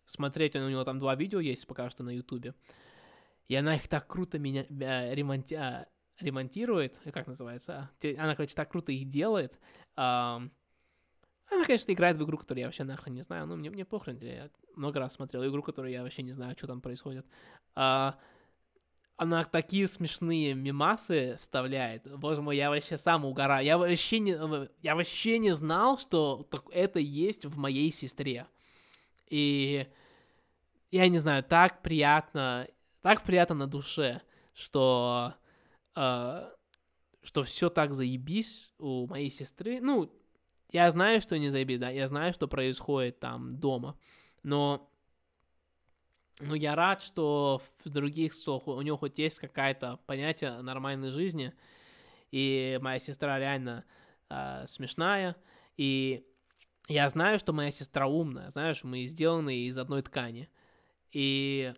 смотреть, 0.06 0.56
у 0.56 0.66
него 0.66 0.82
там 0.84 0.98
два 0.98 1.14
видео 1.14 1.40
есть 1.40 1.66
пока 1.66 1.90
что 1.90 2.02
на 2.02 2.10
ютубе, 2.10 2.54
и 3.48 3.54
она 3.54 3.74
их 3.74 3.86
так 3.86 4.06
круто 4.06 4.38
меня 4.38 4.64
э, 4.64 5.14
ремонти... 5.14 5.54
А, 5.56 5.86
ремонтирует, 6.18 6.96
как 7.12 7.26
называется, 7.26 7.90
она, 8.18 8.34
короче, 8.34 8.54
так 8.54 8.70
круто 8.70 8.92
их 8.92 9.08
делает. 9.08 9.58
Она, 9.96 10.50
конечно, 11.66 11.92
играет 11.92 12.16
в 12.16 12.24
игру, 12.24 12.38
которую 12.38 12.60
я 12.60 12.66
вообще 12.66 12.84
нахрен 12.84 13.14
не 13.14 13.22
знаю, 13.22 13.46
но 13.46 13.56
мне, 13.56 13.70
мне 13.70 13.84
похрен, 13.84 14.18
я 14.20 14.48
много 14.74 15.00
раз 15.00 15.14
смотрел 15.14 15.46
игру, 15.46 15.62
которую 15.62 15.92
я 15.92 16.02
вообще 16.02 16.22
не 16.22 16.32
знаю, 16.32 16.56
что 16.56 16.66
там 16.66 16.80
происходит. 16.80 17.26
Uh, 17.74 18.14
она 19.20 19.44
такие 19.44 19.86
смешные 19.86 20.54
мимасы 20.54 21.36
вставляет. 21.42 22.10
Боже 22.18 22.40
мой, 22.40 22.56
я 22.56 22.70
вообще 22.70 22.96
сам 22.96 23.26
угораю. 23.26 23.66
Я 23.66 23.76
вообще 23.76 24.18
не, 24.18 24.34
я 24.80 24.94
вообще 24.94 25.36
не 25.36 25.52
знал, 25.52 25.98
что 25.98 26.48
это 26.72 27.00
есть 27.00 27.44
в 27.44 27.58
моей 27.58 27.92
сестре. 27.92 28.46
И 29.28 29.86
я 30.90 31.08
не 31.10 31.18
знаю, 31.18 31.44
так 31.44 31.82
приятно, 31.82 32.66
так 33.02 33.22
приятно 33.22 33.56
на 33.56 33.66
душе, 33.66 34.22
что, 34.54 35.34
э, 35.96 36.50
что 37.22 37.42
все 37.42 37.68
так 37.68 37.92
заебись 37.92 38.72
у 38.78 39.06
моей 39.06 39.30
сестры. 39.30 39.82
Ну, 39.82 40.10
я 40.72 40.90
знаю, 40.90 41.20
что 41.20 41.38
не 41.38 41.50
заебись, 41.50 41.78
да, 41.78 41.90
я 41.90 42.08
знаю, 42.08 42.32
что 42.32 42.48
происходит 42.48 43.20
там 43.20 43.58
дома, 43.58 43.98
но 44.42 44.89
ну, 46.38 46.54
я 46.54 46.74
рад, 46.74 47.02
что 47.02 47.60
в 47.84 47.88
других, 47.88 48.32
что 48.32 48.58
у 48.58 48.82
него 48.82 48.96
хоть 48.96 49.18
есть 49.18 49.38
какая-то 49.38 49.98
понятие 50.06 50.62
нормальной 50.62 51.10
жизни, 51.10 51.52
и 52.30 52.78
моя 52.80 52.98
сестра 52.98 53.38
реально 53.38 53.84
э, 54.28 54.64
смешная, 54.66 55.36
и 55.76 56.24
я 56.88 57.08
знаю, 57.08 57.38
что 57.38 57.52
моя 57.52 57.70
сестра 57.70 58.06
умная, 58.06 58.50
знаешь, 58.50 58.84
мы 58.84 59.06
сделаны 59.06 59.64
из 59.64 59.76
одной 59.78 60.02
ткани, 60.02 60.48
и 61.12 61.74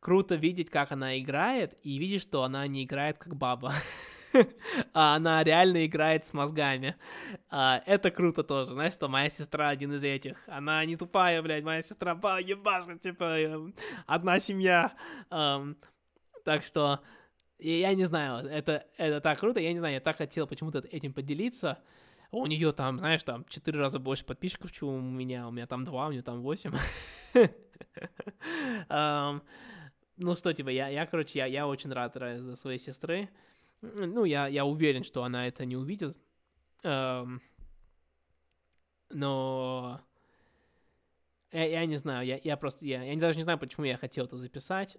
круто 0.00 0.34
видеть, 0.34 0.70
как 0.70 0.92
она 0.92 1.18
играет, 1.18 1.78
и 1.82 1.98
видеть, 1.98 2.22
что 2.22 2.42
она 2.42 2.66
не 2.66 2.84
играет 2.84 3.18
как 3.18 3.36
баба. 3.36 3.72
а 4.94 5.16
она 5.16 5.42
реально 5.42 5.86
играет 5.86 6.24
с 6.24 6.32
мозгами. 6.32 6.96
А, 7.50 7.82
это 7.86 8.10
круто 8.10 8.42
тоже, 8.42 8.74
знаешь, 8.74 8.94
что 8.94 9.08
моя 9.08 9.30
сестра 9.30 9.68
один 9.68 9.92
из 9.92 10.02
этих. 10.02 10.36
Она 10.46 10.84
не 10.84 10.96
тупая, 10.96 11.42
блядь, 11.42 11.64
моя 11.64 11.82
сестра 11.82 12.14
ба, 12.14 12.40
ебаша, 12.40 12.98
типа, 12.98 13.40
эм, 13.40 13.74
одна 14.06 14.40
семья. 14.40 14.92
Um, 15.30 15.76
так 16.44 16.62
что, 16.62 17.00
я 17.58 17.94
не 17.94 18.04
знаю, 18.04 18.46
это, 18.46 18.86
это 18.96 19.20
так 19.20 19.38
круто, 19.38 19.60
я 19.60 19.72
не 19.72 19.78
знаю, 19.78 19.94
я 19.94 20.00
так 20.00 20.16
хотел 20.16 20.46
почему-то 20.46 20.78
этим 20.78 21.12
поделиться. 21.12 21.78
У 22.30 22.46
нее 22.46 22.72
там, 22.72 22.98
знаешь, 22.98 23.22
там 23.22 23.46
четыре 23.48 23.80
раза 23.80 23.98
больше 23.98 24.24
подписчиков, 24.24 24.70
чем 24.70 24.88
у 24.88 25.00
меня. 25.00 25.44
У 25.46 25.50
меня 25.50 25.66
там 25.66 25.84
два, 25.84 26.08
у 26.08 26.12
нее 26.12 26.22
там 26.22 26.42
восемь. 26.42 26.72
ну 30.18 30.36
что, 30.36 30.52
типа, 30.52 30.68
я, 30.68 30.88
я 30.88 31.06
короче, 31.06 31.38
я, 31.38 31.46
я 31.46 31.66
очень 31.66 31.90
рад 31.90 32.14
за 32.14 32.54
своей 32.56 32.78
сестры. 32.78 33.30
Ну, 33.80 34.24
я, 34.24 34.48
я 34.48 34.64
уверен, 34.64 35.04
что 35.04 35.22
она 35.22 35.46
это 35.46 35.64
не 35.64 35.76
увидит. 35.76 36.18
Эм, 36.82 37.40
но 39.10 40.00
я, 41.52 41.64
я 41.64 41.86
не 41.86 41.96
знаю, 41.96 42.26
я, 42.26 42.40
я 42.42 42.56
просто, 42.56 42.84
я, 42.84 43.02
я 43.02 43.16
даже 43.16 43.38
не 43.38 43.44
знаю, 43.44 43.58
почему 43.58 43.86
я 43.86 43.96
хотел 43.96 44.26
это 44.26 44.36
записать. 44.36 44.98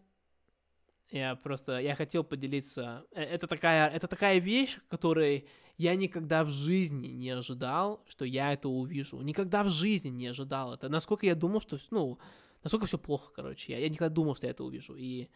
Я 1.11 1.35
просто, 1.35 1.79
я 1.79 1.95
хотел 1.95 2.23
поделиться. 2.23 3.05
Э, 3.11 3.23
это 3.23 3.47
такая, 3.47 3.89
это 3.89 4.07
такая 4.07 4.39
вещь, 4.39 4.79
которой 4.89 5.47
я 5.77 5.95
никогда 5.95 6.43
в 6.43 6.49
жизни 6.49 7.07
не 7.07 7.29
ожидал, 7.29 8.03
что 8.07 8.25
я 8.25 8.53
это 8.53 8.69
увижу. 8.69 9.21
Никогда 9.21 9.63
в 9.63 9.69
жизни 9.69 10.09
не 10.09 10.27
ожидал 10.27 10.73
это. 10.73 10.89
Насколько 10.89 11.25
я 11.25 11.35
думал, 11.35 11.61
что, 11.61 11.77
ну, 11.91 12.19
насколько 12.63 12.85
все 12.85 12.97
плохо, 12.97 13.31
короче. 13.35 13.73
Я, 13.73 13.79
я 13.79 13.89
никогда 13.89 14.13
думал, 14.13 14.35
что 14.35 14.47
я 14.47 14.51
это 14.51 14.63
увижу. 14.63 14.95
И 14.95 15.29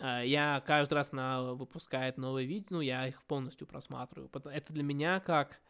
я 0.00 0.62
каждый 0.66 0.94
раз 0.94 1.12
на 1.12 1.54
выпускает 1.54 2.16
новые 2.16 2.46
видео, 2.46 2.76
ну, 2.76 2.80
я 2.80 3.06
их 3.06 3.22
полностью 3.24 3.66
просматриваю. 3.66 4.30
Это 4.32 4.72
для 4.72 4.82
меня 4.82 5.20
как... 5.20 5.60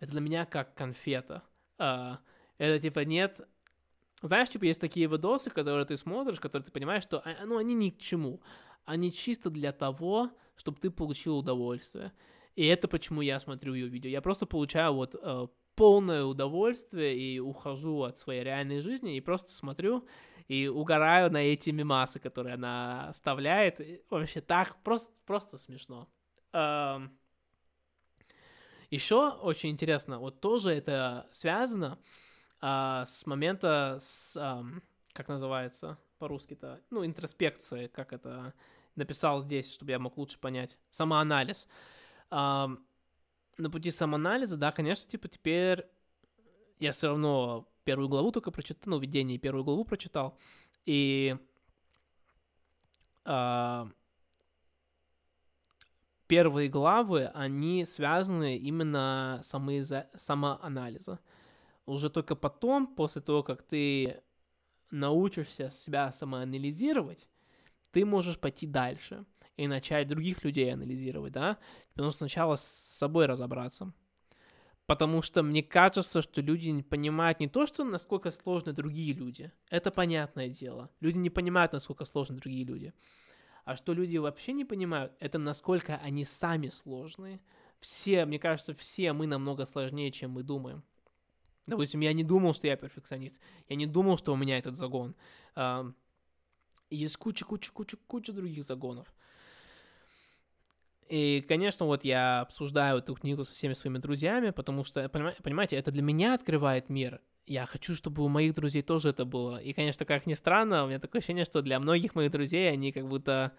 Это 0.00 0.12
для 0.12 0.20
меня 0.20 0.46
как 0.46 0.74
конфета. 0.74 1.42
А, 1.76 2.20
это 2.58 2.80
типа 2.80 3.00
нет... 3.00 3.40
Знаешь, 4.22 4.48
типа 4.48 4.64
есть 4.64 4.80
такие 4.80 5.06
видосы, 5.06 5.50
которые 5.50 5.86
ты 5.86 5.96
смотришь, 5.96 6.40
которые 6.40 6.66
ты 6.66 6.72
понимаешь, 6.72 7.02
что 7.02 7.20
а, 7.24 7.46
ну, 7.46 7.56
они 7.56 7.74
ни 7.74 7.90
к 7.90 7.98
чему. 7.98 8.40
Они 8.84 9.12
чисто 9.12 9.50
для 9.50 9.72
того, 9.72 10.30
чтобы 10.56 10.78
ты 10.78 10.90
получил 10.90 11.38
удовольствие. 11.38 12.12
И 12.54 12.66
это 12.66 12.88
почему 12.88 13.20
я 13.20 13.38
смотрю 13.38 13.74
ее 13.74 13.88
видео. 13.88 14.10
Я 14.10 14.20
просто 14.20 14.46
получаю 14.46 14.94
вот 14.94 15.14
э, 15.14 15.46
полное 15.78 16.24
удовольствие 16.24 17.16
и 17.16 17.38
ухожу 17.38 18.02
от 18.02 18.18
своей 18.18 18.42
реальной 18.42 18.80
жизни 18.80 19.16
и 19.16 19.20
просто 19.20 19.52
смотрю 19.52 20.04
и 20.48 20.66
угораю 20.66 21.30
на 21.30 21.38
эти 21.38 21.70
мемасы, 21.70 22.18
которые 22.18 22.54
она 22.54 23.08
оставляет. 23.08 23.80
И 23.80 24.02
вообще 24.10 24.40
так 24.40 24.76
просто, 24.82 25.12
просто 25.26 25.58
смешно. 25.58 26.08
Эм... 26.52 27.16
Еще 28.90 29.28
очень 29.28 29.68
интересно, 29.68 30.18
вот 30.18 30.40
тоже 30.40 30.70
это 30.70 31.28
связано 31.30 31.98
а, 32.60 33.04
с 33.04 33.26
момента, 33.26 33.98
с, 34.00 34.34
а, 34.34 34.64
как 35.12 35.28
называется 35.28 35.98
по-русски-то, 36.18 36.80
ну, 36.88 37.04
интроспекции, 37.04 37.88
как 37.88 38.14
это 38.14 38.54
написал 38.96 39.42
здесь, 39.42 39.74
чтобы 39.74 39.92
я 39.92 39.98
мог 39.98 40.16
лучше 40.16 40.38
понять, 40.38 40.78
самоанализ. 40.88 41.68
А, 42.30 42.70
на 43.58 43.70
пути 43.70 43.90
самоанализа, 43.90 44.56
да, 44.56 44.72
конечно, 44.72 45.06
типа 45.10 45.28
теперь 45.28 45.86
я 46.78 46.92
все 46.92 47.08
равно 47.08 47.68
первую 47.88 48.08
главу 48.10 48.32
только 48.32 48.50
прочитал, 48.50 48.82
ну, 48.90 48.98
введение 48.98 49.38
первую 49.38 49.64
главу 49.64 49.84
прочитал, 49.84 50.36
и 50.84 51.38
э, 53.24 53.86
первые 56.26 56.68
главы, 56.68 57.30
они 57.34 57.86
связаны 57.86 58.58
именно 58.58 59.40
самоизо... 59.42 60.06
самоанализа. 60.16 61.18
Уже 61.86 62.10
только 62.10 62.36
потом, 62.36 62.86
после 62.86 63.22
того, 63.22 63.42
как 63.42 63.62
ты 63.62 64.22
научишься 64.90 65.70
себя 65.70 66.12
самоанализировать, 66.12 67.26
ты 67.92 68.04
можешь 68.04 68.38
пойти 68.38 68.66
дальше 68.66 69.24
и 69.56 69.66
начать 69.66 70.08
других 70.08 70.44
людей 70.44 70.74
анализировать, 70.74 71.32
да? 71.32 71.56
Потому 71.94 72.10
что 72.10 72.18
сначала 72.18 72.56
с 72.56 72.64
собой 72.98 73.24
разобраться. 73.24 73.94
Потому 74.88 75.20
что 75.20 75.42
мне 75.42 75.62
кажется, 75.62 76.22
что 76.22 76.40
люди 76.40 76.70
не 76.70 76.82
понимают 76.82 77.40
не 77.40 77.48
то, 77.48 77.66
что 77.66 77.84
насколько 77.84 78.30
сложны 78.30 78.72
другие 78.72 79.12
люди. 79.12 79.52
Это 79.68 79.90
понятное 79.90 80.48
дело. 80.48 80.88
Люди 81.00 81.18
не 81.18 81.28
понимают, 81.28 81.74
насколько 81.74 82.06
сложны 82.06 82.36
другие 82.36 82.64
люди. 82.64 82.94
А 83.66 83.76
что 83.76 83.92
люди 83.92 84.16
вообще 84.16 84.54
не 84.54 84.64
понимают, 84.64 85.12
это 85.20 85.38
насколько 85.38 85.96
они 85.96 86.24
сами 86.24 86.68
сложные. 86.68 87.38
Все, 87.80 88.24
мне 88.24 88.38
кажется, 88.38 88.72
все 88.74 89.12
мы 89.12 89.26
намного 89.26 89.66
сложнее, 89.66 90.10
чем 90.10 90.30
мы 90.30 90.42
думаем. 90.42 90.82
Допустим, 91.66 92.00
я 92.00 92.14
не 92.14 92.24
думал, 92.24 92.54
что 92.54 92.66
я 92.66 92.76
перфекционист. 92.76 93.38
Я 93.68 93.76
не 93.76 93.86
думал, 93.86 94.16
что 94.16 94.32
у 94.32 94.36
меня 94.36 94.56
этот 94.56 94.74
загон. 94.74 95.14
Есть 96.88 97.18
куча, 97.18 97.44
куча, 97.44 97.70
куча, 97.72 97.98
куча 98.06 98.32
других 98.32 98.64
загонов. 98.64 99.12
И, 101.08 101.42
конечно, 101.48 101.86
вот 101.86 102.04
я 102.04 102.42
обсуждаю 102.42 102.98
эту 102.98 103.14
книгу 103.14 103.44
со 103.44 103.52
всеми 103.52 103.72
своими 103.72 103.98
друзьями, 103.98 104.50
потому 104.50 104.84
что, 104.84 105.08
понимаете, 105.08 105.76
это 105.76 105.90
для 105.90 106.02
меня 106.02 106.34
открывает 106.34 106.90
мир. 106.90 107.20
Я 107.46 107.64
хочу, 107.64 107.94
чтобы 107.94 108.22
у 108.22 108.28
моих 108.28 108.54
друзей 108.54 108.82
тоже 108.82 109.08
это 109.10 109.24
было. 109.24 109.56
И, 109.56 109.72
конечно, 109.72 110.04
как 110.04 110.26
ни 110.26 110.34
странно, 110.34 110.84
у 110.84 110.88
меня 110.88 110.98
такое 110.98 111.20
ощущение, 111.20 111.46
что 111.46 111.62
для 111.62 111.80
многих 111.80 112.14
моих 112.14 112.30
друзей 112.30 112.70
они 112.70 112.92
как 112.92 113.08
будто 113.08 113.52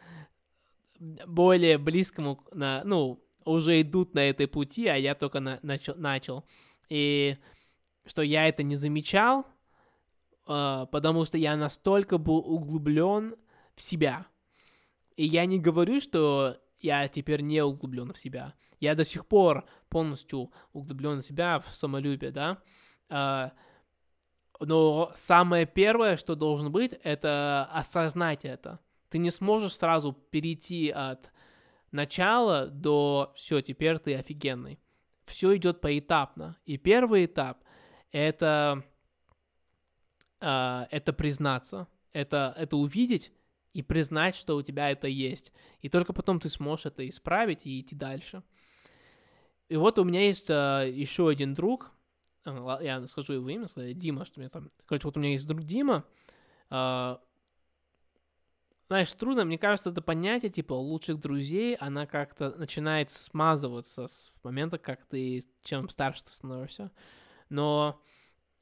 более 1.00 1.80
близкому, 1.80 2.46
на, 2.52 2.84
ну, 2.84 3.24
уже 3.46 3.82
идут 3.82 4.14
на 4.14 4.30
этой 4.30 4.48
пути, 4.48 4.86
а 4.88 4.96
я 4.96 5.16
только 5.16 5.40
на, 5.40 5.60
начал, 5.64 5.96
начал. 5.96 6.46
И 6.88 7.38
что 8.06 8.22
я 8.22 8.48
это 8.48 8.62
не 8.62 8.76
замечал, 8.76 9.48
э, 10.48 10.86
потому 10.92 11.26
что 11.26 11.40
я 11.40 11.56
настолько 11.56 12.20
был 12.20 12.38
углублен 12.38 13.36
в 13.76 13.82
себя. 13.82 14.28
И 15.16 15.26
я 15.26 15.46
не 15.48 15.58
говорю, 15.58 16.00
что 16.00 16.58
я 16.80 17.08
теперь 17.08 17.42
не 17.42 17.64
углублен 17.64 18.14
в 18.14 18.18
себя. 18.18 18.54
Я 18.80 18.96
до 18.96 19.04
сих 19.04 19.26
пор 19.26 19.66
полностью 19.90 20.52
углублен 20.74 21.20
в 21.20 21.26
себя, 21.26 21.60
в 21.60 21.74
самолюбие, 21.74 22.32
да. 22.32 22.62
А, 23.10 23.52
но 24.60 25.12
самое 25.16 25.66
первое, 25.66 26.18
что 26.18 26.36
должен 26.36 26.72
быть, 26.72 26.94
это 27.04 27.70
осознать 27.72 28.46
это. 28.46 28.80
Ты 29.10 29.18
не 29.18 29.32
сможешь 29.32 29.76
сразу 29.76 30.14
перейти 30.14 30.90
от 30.90 31.32
начала 31.92 32.68
до 32.68 33.32
все, 33.36 33.62
теперь 33.62 33.98
ты 34.00 34.16
офигенный. 34.16 34.80
Все 35.26 35.56
идет 35.56 35.82
поэтапно. 35.82 36.58
И 36.66 36.78
первый 36.78 37.26
этап 37.26 37.64
это, 38.12 38.84
это 40.40 41.14
признаться, 41.14 41.88
это, 42.12 42.54
это 42.58 42.78
увидеть, 42.78 43.32
и 43.74 43.84
признать, 43.84 44.36
что 44.36 44.56
у 44.56 44.62
тебя 44.62 44.90
это 44.90 45.08
есть. 45.08 45.52
И 45.82 45.90
только 45.90 46.14
потом 46.14 46.40
ты 46.40 46.50
сможешь 46.50 46.88
это 46.88 47.08
исправить 47.08 47.66
и 47.66 47.80
идти 47.80 47.96
дальше. 47.96 48.44
И 49.68 49.76
вот 49.76 50.00
у 50.00 50.04
меня 50.04 50.26
есть 50.26 50.50
uh, 50.50 50.90
еще 50.90 51.30
один 51.30 51.54
друг, 51.54 51.92
uh, 52.46 52.84
я 52.84 53.06
скажу 53.08 53.34
его 53.34 53.50
имя, 53.50 53.68
Дима, 53.94 54.26
что 54.26 54.40
мне 54.40 54.50
там... 54.50 54.70
Короче, 54.86 55.08
вот 55.08 55.18
у 55.18 55.20
меня 55.20 55.34
есть 55.34 55.48
друг 55.48 55.62
Дима. 55.62 56.06
Uh, 56.72 57.20
знаешь, 58.88 59.14
трудно, 59.14 59.46
мне 59.46 59.60
кажется, 59.60 59.92
это 59.92 60.02
понятие, 60.02 60.50
типа, 60.50 60.74
лучших 60.74 61.20
друзей, 61.20 61.76
она 61.76 62.08
как-то 62.08 62.50
начинает 62.58 63.12
смазываться 63.12 64.08
с 64.08 64.34
момента, 64.44 64.80
как 64.80 65.06
ты, 65.06 65.44
чем 65.62 65.90
старше 65.90 66.24
ты 66.24 66.32
становишься. 66.32 66.92
Но 67.50 68.02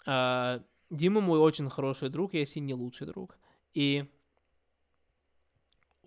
uh, 0.05 0.61
Дима 0.89 1.21
мой 1.21 1.39
очень 1.39 1.69
хороший 1.69 2.09
друг, 2.09 2.33
если 2.33 2.59
не 2.59 2.73
лучший 2.73 3.07
друг. 3.07 3.37
И 3.73 4.05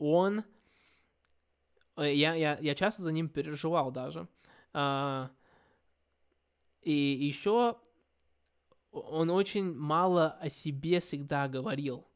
он... 0.01 0.43
Э, 1.97 2.13
я, 2.13 2.35
я, 2.35 2.59
я 2.61 2.75
часто 2.75 3.03
за 3.03 3.13
ним 3.13 3.29
переживал 3.29 3.93
даже. 3.93 4.27
А, 4.73 5.31
и 6.83 6.93
еще 6.93 7.77
он 8.91 9.31
очень 9.31 9.73
мало 9.73 10.31
о 10.41 10.51
себе 10.51 11.01
всегда 11.01 11.47
говорил. 11.47 12.07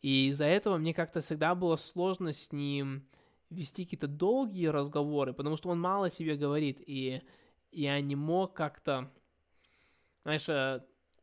И 0.00 0.28
из-за 0.28 0.44
этого 0.44 0.76
мне 0.76 0.94
как-то 0.94 1.20
всегда 1.20 1.54
было 1.54 1.76
сложно 1.76 2.32
с 2.32 2.52
ним 2.52 3.06
вести 3.50 3.84
какие-то 3.84 4.06
долгие 4.06 4.66
разговоры, 4.66 5.32
потому 5.32 5.56
что 5.56 5.68
он 5.70 5.80
мало 5.80 6.06
о 6.06 6.10
себе 6.10 6.36
говорит, 6.36 6.82
и 6.86 7.22
я 7.72 8.00
не 8.00 8.16
мог 8.16 8.54
как-то... 8.54 9.10
Знаешь, 10.22 10.48
э, 10.48 10.80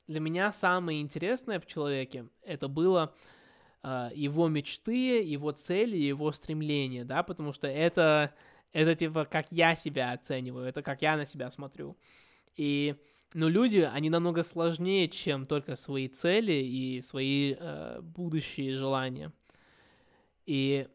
для 0.08 0.20
меня 0.20 0.52
самое 0.52 1.02
интересное 1.02 1.60
в 1.60 1.66
человеке 1.66 2.28
это 2.42 2.68
было 2.68 3.14
его 3.84 4.48
мечты, 4.48 5.22
его 5.22 5.52
цели, 5.52 5.98
его 5.98 6.32
стремления, 6.32 7.04
да, 7.04 7.24
потому 7.24 7.52
что 7.54 7.68
это, 7.68 8.34
это 8.74 8.96
типа 8.96 9.26
как 9.26 9.52
я 9.52 9.76
себя 9.76 10.12
оцениваю, 10.12 10.68
это 10.68 10.82
как 10.84 11.02
я 11.02 11.18
на 11.18 11.26
себя 11.26 11.50
смотрю. 11.50 11.98
И, 12.56 12.96
ну, 13.34 13.48
люди, 13.48 13.80
они 13.80 14.10
намного 14.10 14.44
сложнее, 14.44 15.08
чем 15.08 15.48
только 15.48 15.76
свои 15.76 16.08
цели 16.08 16.54
и 16.54 17.02
свои 17.02 17.56
э, 17.58 18.02
будущие 18.02 18.76
желания. 18.76 19.32
И 20.46 20.88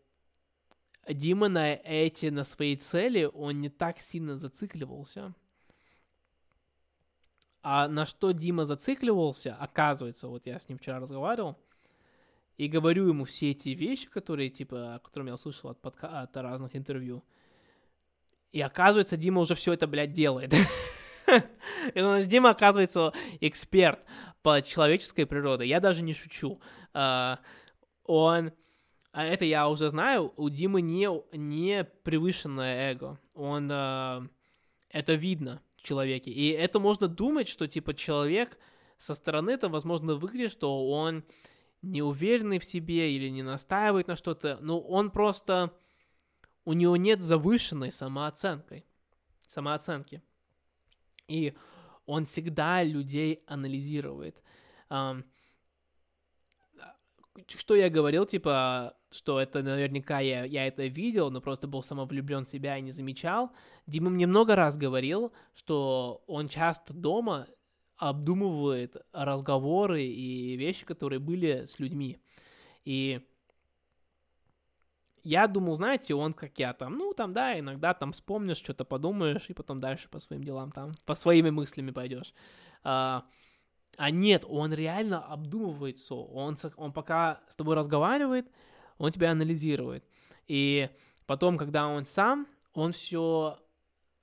Дима 1.08 1.48
на 1.48 1.74
эти, 1.74 2.26
на 2.26 2.44
свои 2.44 2.76
цели, 2.76 3.30
он 3.32 3.60
не 3.60 3.68
так 3.68 4.00
сильно 4.00 4.36
зацикливался. 4.36 5.34
А 7.62 7.88
на 7.88 8.06
что 8.06 8.32
Дима 8.32 8.64
зацикливался, 8.64 9.56
оказывается, 9.58 10.28
вот 10.28 10.46
я 10.46 10.60
с 10.60 10.68
ним 10.68 10.78
вчера 10.78 11.00
разговаривал, 11.00 11.56
и 12.56 12.68
говорю 12.68 13.08
ему 13.08 13.24
все 13.24 13.50
эти 13.50 13.70
вещи, 13.70 14.08
которые, 14.08 14.50
типа, 14.50 15.00
которые 15.04 15.28
я 15.28 15.34
услышал 15.34 15.70
от, 15.70 15.80
подка- 15.80 16.22
от 16.22 16.36
разных 16.36 16.74
интервью. 16.76 17.22
И 18.52 18.60
оказывается, 18.60 19.16
Дима 19.16 19.40
уже 19.40 19.54
все 19.54 19.72
это, 19.72 19.86
блядь, 19.86 20.12
делает. 20.12 20.54
И 21.94 22.00
у 22.00 22.04
нас 22.04 22.26
Дима, 22.26 22.50
оказывается, 22.50 23.12
эксперт 23.40 24.00
по 24.42 24.62
человеческой 24.62 25.26
природе. 25.26 25.66
Я 25.66 25.80
даже 25.80 26.02
не 26.02 26.14
шучу. 26.14 26.60
А, 26.94 27.40
он 28.04 28.52
а 29.16 29.24
это 29.24 29.46
я 29.46 29.70
уже 29.70 29.88
знаю, 29.88 30.34
у 30.36 30.50
Димы 30.50 30.82
не, 30.82 31.08
не 31.34 31.84
превышенное 31.84 32.92
эго. 32.92 33.18
Он, 33.32 33.66
э, 33.72 34.28
это 34.90 35.14
видно 35.14 35.62
в 35.76 35.82
человеке. 35.82 36.30
И 36.30 36.50
это 36.50 36.80
можно 36.80 37.08
думать, 37.08 37.48
что, 37.48 37.66
типа, 37.66 37.94
человек 37.94 38.58
со 38.98 39.14
стороны 39.14 39.52
это, 39.52 39.70
возможно, 39.70 40.16
выглядит, 40.16 40.52
что 40.52 40.90
он 40.90 41.24
неуверенный 41.86 42.58
в 42.58 42.64
себе 42.64 43.12
или 43.12 43.28
не 43.28 43.42
настаивает 43.42 44.08
на 44.08 44.16
что-то, 44.16 44.58
но 44.60 44.80
он 44.80 45.10
просто... 45.10 45.72
У 46.64 46.72
него 46.72 46.96
нет 46.96 47.20
завышенной 47.20 47.92
самооценкой, 47.92 48.84
самооценки. 49.46 50.20
И 51.28 51.54
он 52.06 52.24
всегда 52.24 52.82
людей 52.82 53.44
анализирует. 53.46 54.42
Что 57.48 57.76
я 57.76 57.88
говорил, 57.88 58.26
типа, 58.26 58.96
что 59.12 59.38
это 59.38 59.62
наверняка 59.62 60.20
я, 60.20 60.44
я 60.44 60.66
это 60.66 60.86
видел, 60.86 61.30
но 61.30 61.40
просто 61.40 61.68
был 61.68 61.82
самовлюблен 61.82 62.44
в 62.44 62.48
себя 62.48 62.78
и 62.78 62.82
не 62.82 62.90
замечал. 62.90 63.52
Дима 63.86 64.10
мне 64.10 64.26
много 64.26 64.56
раз 64.56 64.76
говорил, 64.76 65.32
что 65.54 66.24
он 66.26 66.48
часто 66.48 66.94
дома 66.94 67.46
обдумывает 67.96 68.96
разговоры 69.12 70.02
и 70.04 70.56
вещи, 70.56 70.84
которые 70.84 71.18
были 71.18 71.66
с 71.66 71.78
людьми. 71.78 72.18
И 72.84 73.20
я 75.22 75.48
думал, 75.48 75.74
знаете, 75.74 76.14
он 76.14 76.34
как 76.34 76.58
я 76.58 76.72
там, 76.72 76.96
ну, 76.96 77.12
там, 77.12 77.32
да, 77.32 77.58
иногда 77.58 77.94
там 77.94 78.12
вспомнишь, 78.12 78.58
что-то 78.58 78.84
подумаешь, 78.84 79.46
и 79.48 79.54
потом 79.54 79.80
дальше 79.80 80.08
по 80.08 80.20
своим 80.20 80.44
делам 80.44 80.70
там, 80.70 80.92
по 81.04 81.14
своими 81.14 81.50
мыслями 81.50 81.90
пойдешь. 81.90 82.32
А, 82.84 83.24
а 83.96 84.10
нет, 84.10 84.44
он 84.48 84.72
реально 84.72 85.24
обдумывает 85.24 85.98
все. 85.98 86.14
Он, 86.14 86.56
он 86.76 86.92
пока 86.92 87.40
с 87.48 87.56
тобой 87.56 87.74
разговаривает, 87.74 88.46
он 88.98 89.10
тебя 89.10 89.32
анализирует. 89.32 90.04
И 90.46 90.88
потом, 91.26 91.58
когда 91.58 91.88
он 91.88 92.06
сам, 92.06 92.46
он 92.72 92.92
все 92.92 93.58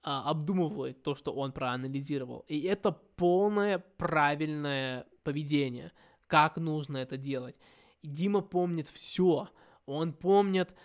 а, 0.04 0.30
обдумывает 0.30 1.02
то, 1.02 1.16
что 1.16 1.34
он 1.34 1.54
проанализировал. 1.54 2.44
И 2.50 2.62
это 2.62 2.92
полное 2.92 3.80
правильное 3.80 5.08
поведение, 5.24 5.94
как 6.28 6.58
нужно 6.58 6.98
это 6.98 7.16
делать. 7.16 7.56
И 8.02 8.10
Дима 8.10 8.42
помнит 8.42 8.90
все. 8.90 9.50
Он 9.86 10.14
помнит, 10.14 10.76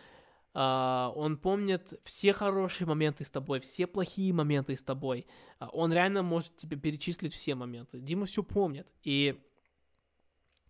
Uh, 0.54 1.12
он 1.14 1.36
помнит 1.36 2.00
все 2.02 2.32
хорошие 2.32 2.88
моменты 2.88 3.22
с 3.24 3.30
тобой, 3.30 3.60
все 3.60 3.86
плохие 3.86 4.32
моменты 4.32 4.74
с 4.74 4.82
тобой. 4.82 5.26
Uh, 5.60 5.68
он 5.72 5.92
реально 5.92 6.22
может 6.22 6.56
тебе 6.56 6.76
перечислить 6.76 7.32
все 7.32 7.54
моменты. 7.54 8.00
Дима 8.00 8.24
все 8.24 8.42
помнит. 8.42 8.88
И 9.04 9.40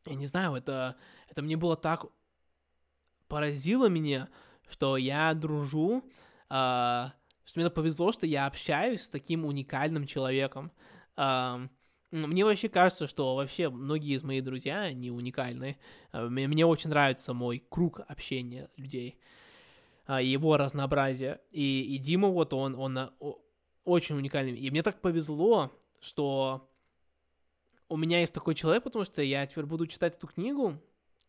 я 0.04 0.14
не 0.14 0.26
знаю, 0.26 0.56
это, 0.56 0.96
это 1.28 1.42
мне 1.42 1.56
было 1.56 1.76
так 1.76 2.06
поразило 3.28 3.88
меня, 3.88 4.28
что 4.68 4.96
я 4.96 5.32
дружу, 5.32 6.04
uh, 6.50 7.10
что 7.48 7.60
мне 7.60 7.70
повезло, 7.70 8.12
что 8.12 8.26
я 8.26 8.46
общаюсь 8.46 9.04
с 9.04 9.08
таким 9.08 9.46
уникальным 9.46 10.04
человеком. 10.04 10.70
Мне 11.16 12.44
вообще 12.44 12.68
кажется, 12.68 13.06
что 13.06 13.36
вообще 13.36 13.70
многие 13.70 14.14
из 14.14 14.22
моих 14.22 14.44
друзей, 14.44 14.74
они 14.74 15.10
уникальны. 15.10 15.78
Мне 16.12 16.66
очень 16.66 16.90
нравится 16.90 17.32
мой 17.32 17.64
круг 17.70 18.00
общения 18.06 18.68
людей. 18.76 19.18
А, 20.06 20.20
его 20.20 20.58
разнообразие. 20.58 21.40
И, 21.50 21.94
и 21.94 21.96
Дима 21.96 22.28
вот 22.28 22.52
он, 22.52 22.74
он 22.74 23.10
очень 23.84 24.16
уникальный. 24.16 24.54
И 24.54 24.70
мне 24.70 24.82
так 24.82 25.00
повезло, 25.00 25.72
что 26.00 26.70
у 27.88 27.96
меня 27.96 28.20
есть 28.20 28.34
такой 28.34 28.54
человек, 28.54 28.84
потому 28.84 29.06
что 29.06 29.22
я 29.22 29.46
теперь 29.46 29.64
буду 29.64 29.86
читать 29.86 30.16
эту 30.16 30.26
книгу 30.26 30.78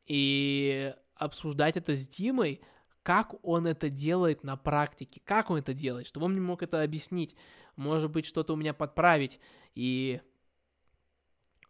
и 0.05 0.93
обсуждать 1.15 1.78
это 1.78 1.95
с 1.95 2.07
Димой, 2.09 2.61
как 3.04 3.36
он 3.43 3.68
это 3.68 3.89
делает 3.89 4.43
на 4.43 4.58
практике, 4.58 5.22
как 5.24 5.50
он 5.50 5.60
это 5.60 5.74
делает, 5.74 6.08
чтобы 6.08 6.26
он 6.26 6.34
мне 6.34 6.41
мог 6.41 6.64
это 6.64 6.82
объяснить, 6.82 7.36
может 7.76 8.12
быть, 8.12 8.26
что-то 8.26 8.54
у 8.54 8.56
меня 8.56 8.74
подправить. 8.74 9.39
И 9.76 10.22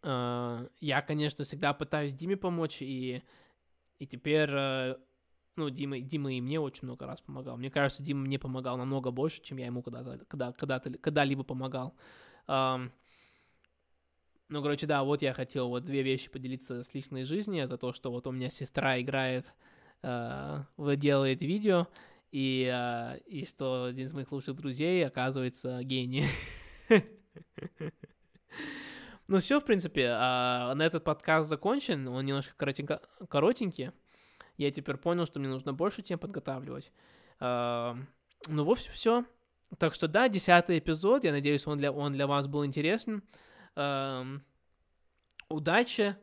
э, 0.02 0.68
я, 0.80 1.02
конечно, 1.02 1.44
всегда 1.44 1.72
пытаюсь 1.72 2.14
Диме 2.14 2.36
помочь, 2.36 2.82
и, 2.82 3.22
и 3.98 4.06
теперь 4.06 4.50
э, 4.52 4.96
ну, 5.56 5.70
Дима, 5.70 6.00
Дима 6.00 6.32
и 6.32 6.40
мне 6.40 6.58
очень 6.58 6.84
много 6.84 7.06
раз 7.06 7.20
помогал. 7.20 7.56
Мне 7.56 7.70
кажется, 7.70 8.02
Дима 8.02 8.20
мне 8.20 8.38
помогал 8.38 8.76
намного 8.76 9.10
больше, 9.10 9.42
чем 9.42 9.58
я 9.58 9.66
ему 9.66 9.82
когда-то, 9.82 10.24
когда, 10.26 10.52
когда-то, 10.52 10.90
когда-либо 10.98 11.44
помогал. 11.44 11.94
Um, 12.48 12.90
ну, 14.48 14.62
короче, 14.62 14.86
да, 14.86 15.04
вот 15.04 15.22
я 15.22 15.32
хотел 15.32 15.68
вот 15.68 15.84
две 15.84 16.02
вещи 16.02 16.30
поделиться 16.30 16.82
с 16.82 16.92
личной 16.94 17.24
жизни. 17.24 17.60
Это 17.60 17.78
то, 17.78 17.92
что 17.92 18.10
вот 18.10 18.26
у 18.26 18.32
меня 18.32 18.50
сестра 18.50 19.00
играет, 19.00 19.46
uh, 20.02 20.96
делает 20.96 21.42
видео, 21.42 21.88
и, 22.30 22.70
uh, 22.72 23.22
и 23.24 23.46
что 23.46 23.84
один 23.84 24.06
из 24.06 24.12
моих 24.12 24.30
лучших 24.32 24.56
друзей 24.56 25.06
оказывается 25.06 25.82
гений. 25.82 26.26
Ну 29.28 29.38
все, 29.38 29.60
в 29.60 29.64
принципе, 29.64 30.06
uh, 30.06 30.74
на 30.74 30.82
этот 30.82 31.04
подкаст 31.04 31.48
закончен. 31.48 32.08
Он 32.08 32.26
немножко 32.26 32.52
коротенько, 32.56 33.00
коротенький 33.28 33.92
я 34.60 34.70
теперь 34.70 34.98
понял, 34.98 35.24
что 35.24 35.40
мне 35.40 35.48
нужно 35.48 35.72
больше 35.72 36.02
тем 36.02 36.18
подготавливать. 36.18 36.92
Uh, 37.40 37.96
ну, 38.48 38.64
вовсе 38.64 38.90
все. 38.90 39.24
Так 39.78 39.94
что 39.94 40.06
да, 40.06 40.28
десятый 40.28 40.78
эпизод, 40.78 41.24
я 41.24 41.32
надеюсь, 41.32 41.66
он 41.66 41.78
для, 41.78 41.92
он 41.92 42.12
для 42.12 42.26
вас 42.26 42.46
был 42.46 42.66
интересен. 42.66 43.22
Uh, 43.74 44.40
удачи, 45.48 46.14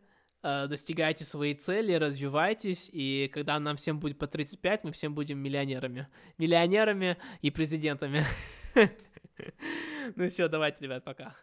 достигайте 0.44 1.26
своей 1.26 1.56
цели, 1.56 1.94
развивайтесь, 1.94 2.90
и 2.92 3.30
когда 3.34 3.60
нам 3.60 3.78
всем 3.78 4.00
будет 4.00 4.18
по 4.18 4.28
35, 4.28 4.84
мы 4.84 4.92
всем 4.92 5.16
будем 5.16 5.40
миллионерами. 5.40 6.08
Миллионерами 6.38 7.18
и 7.42 7.52
президентами. 7.52 8.26
Ну 10.16 10.28
все, 10.30 10.48
давайте, 10.48 10.86
ребят, 10.86 11.04
пока. 11.04 11.36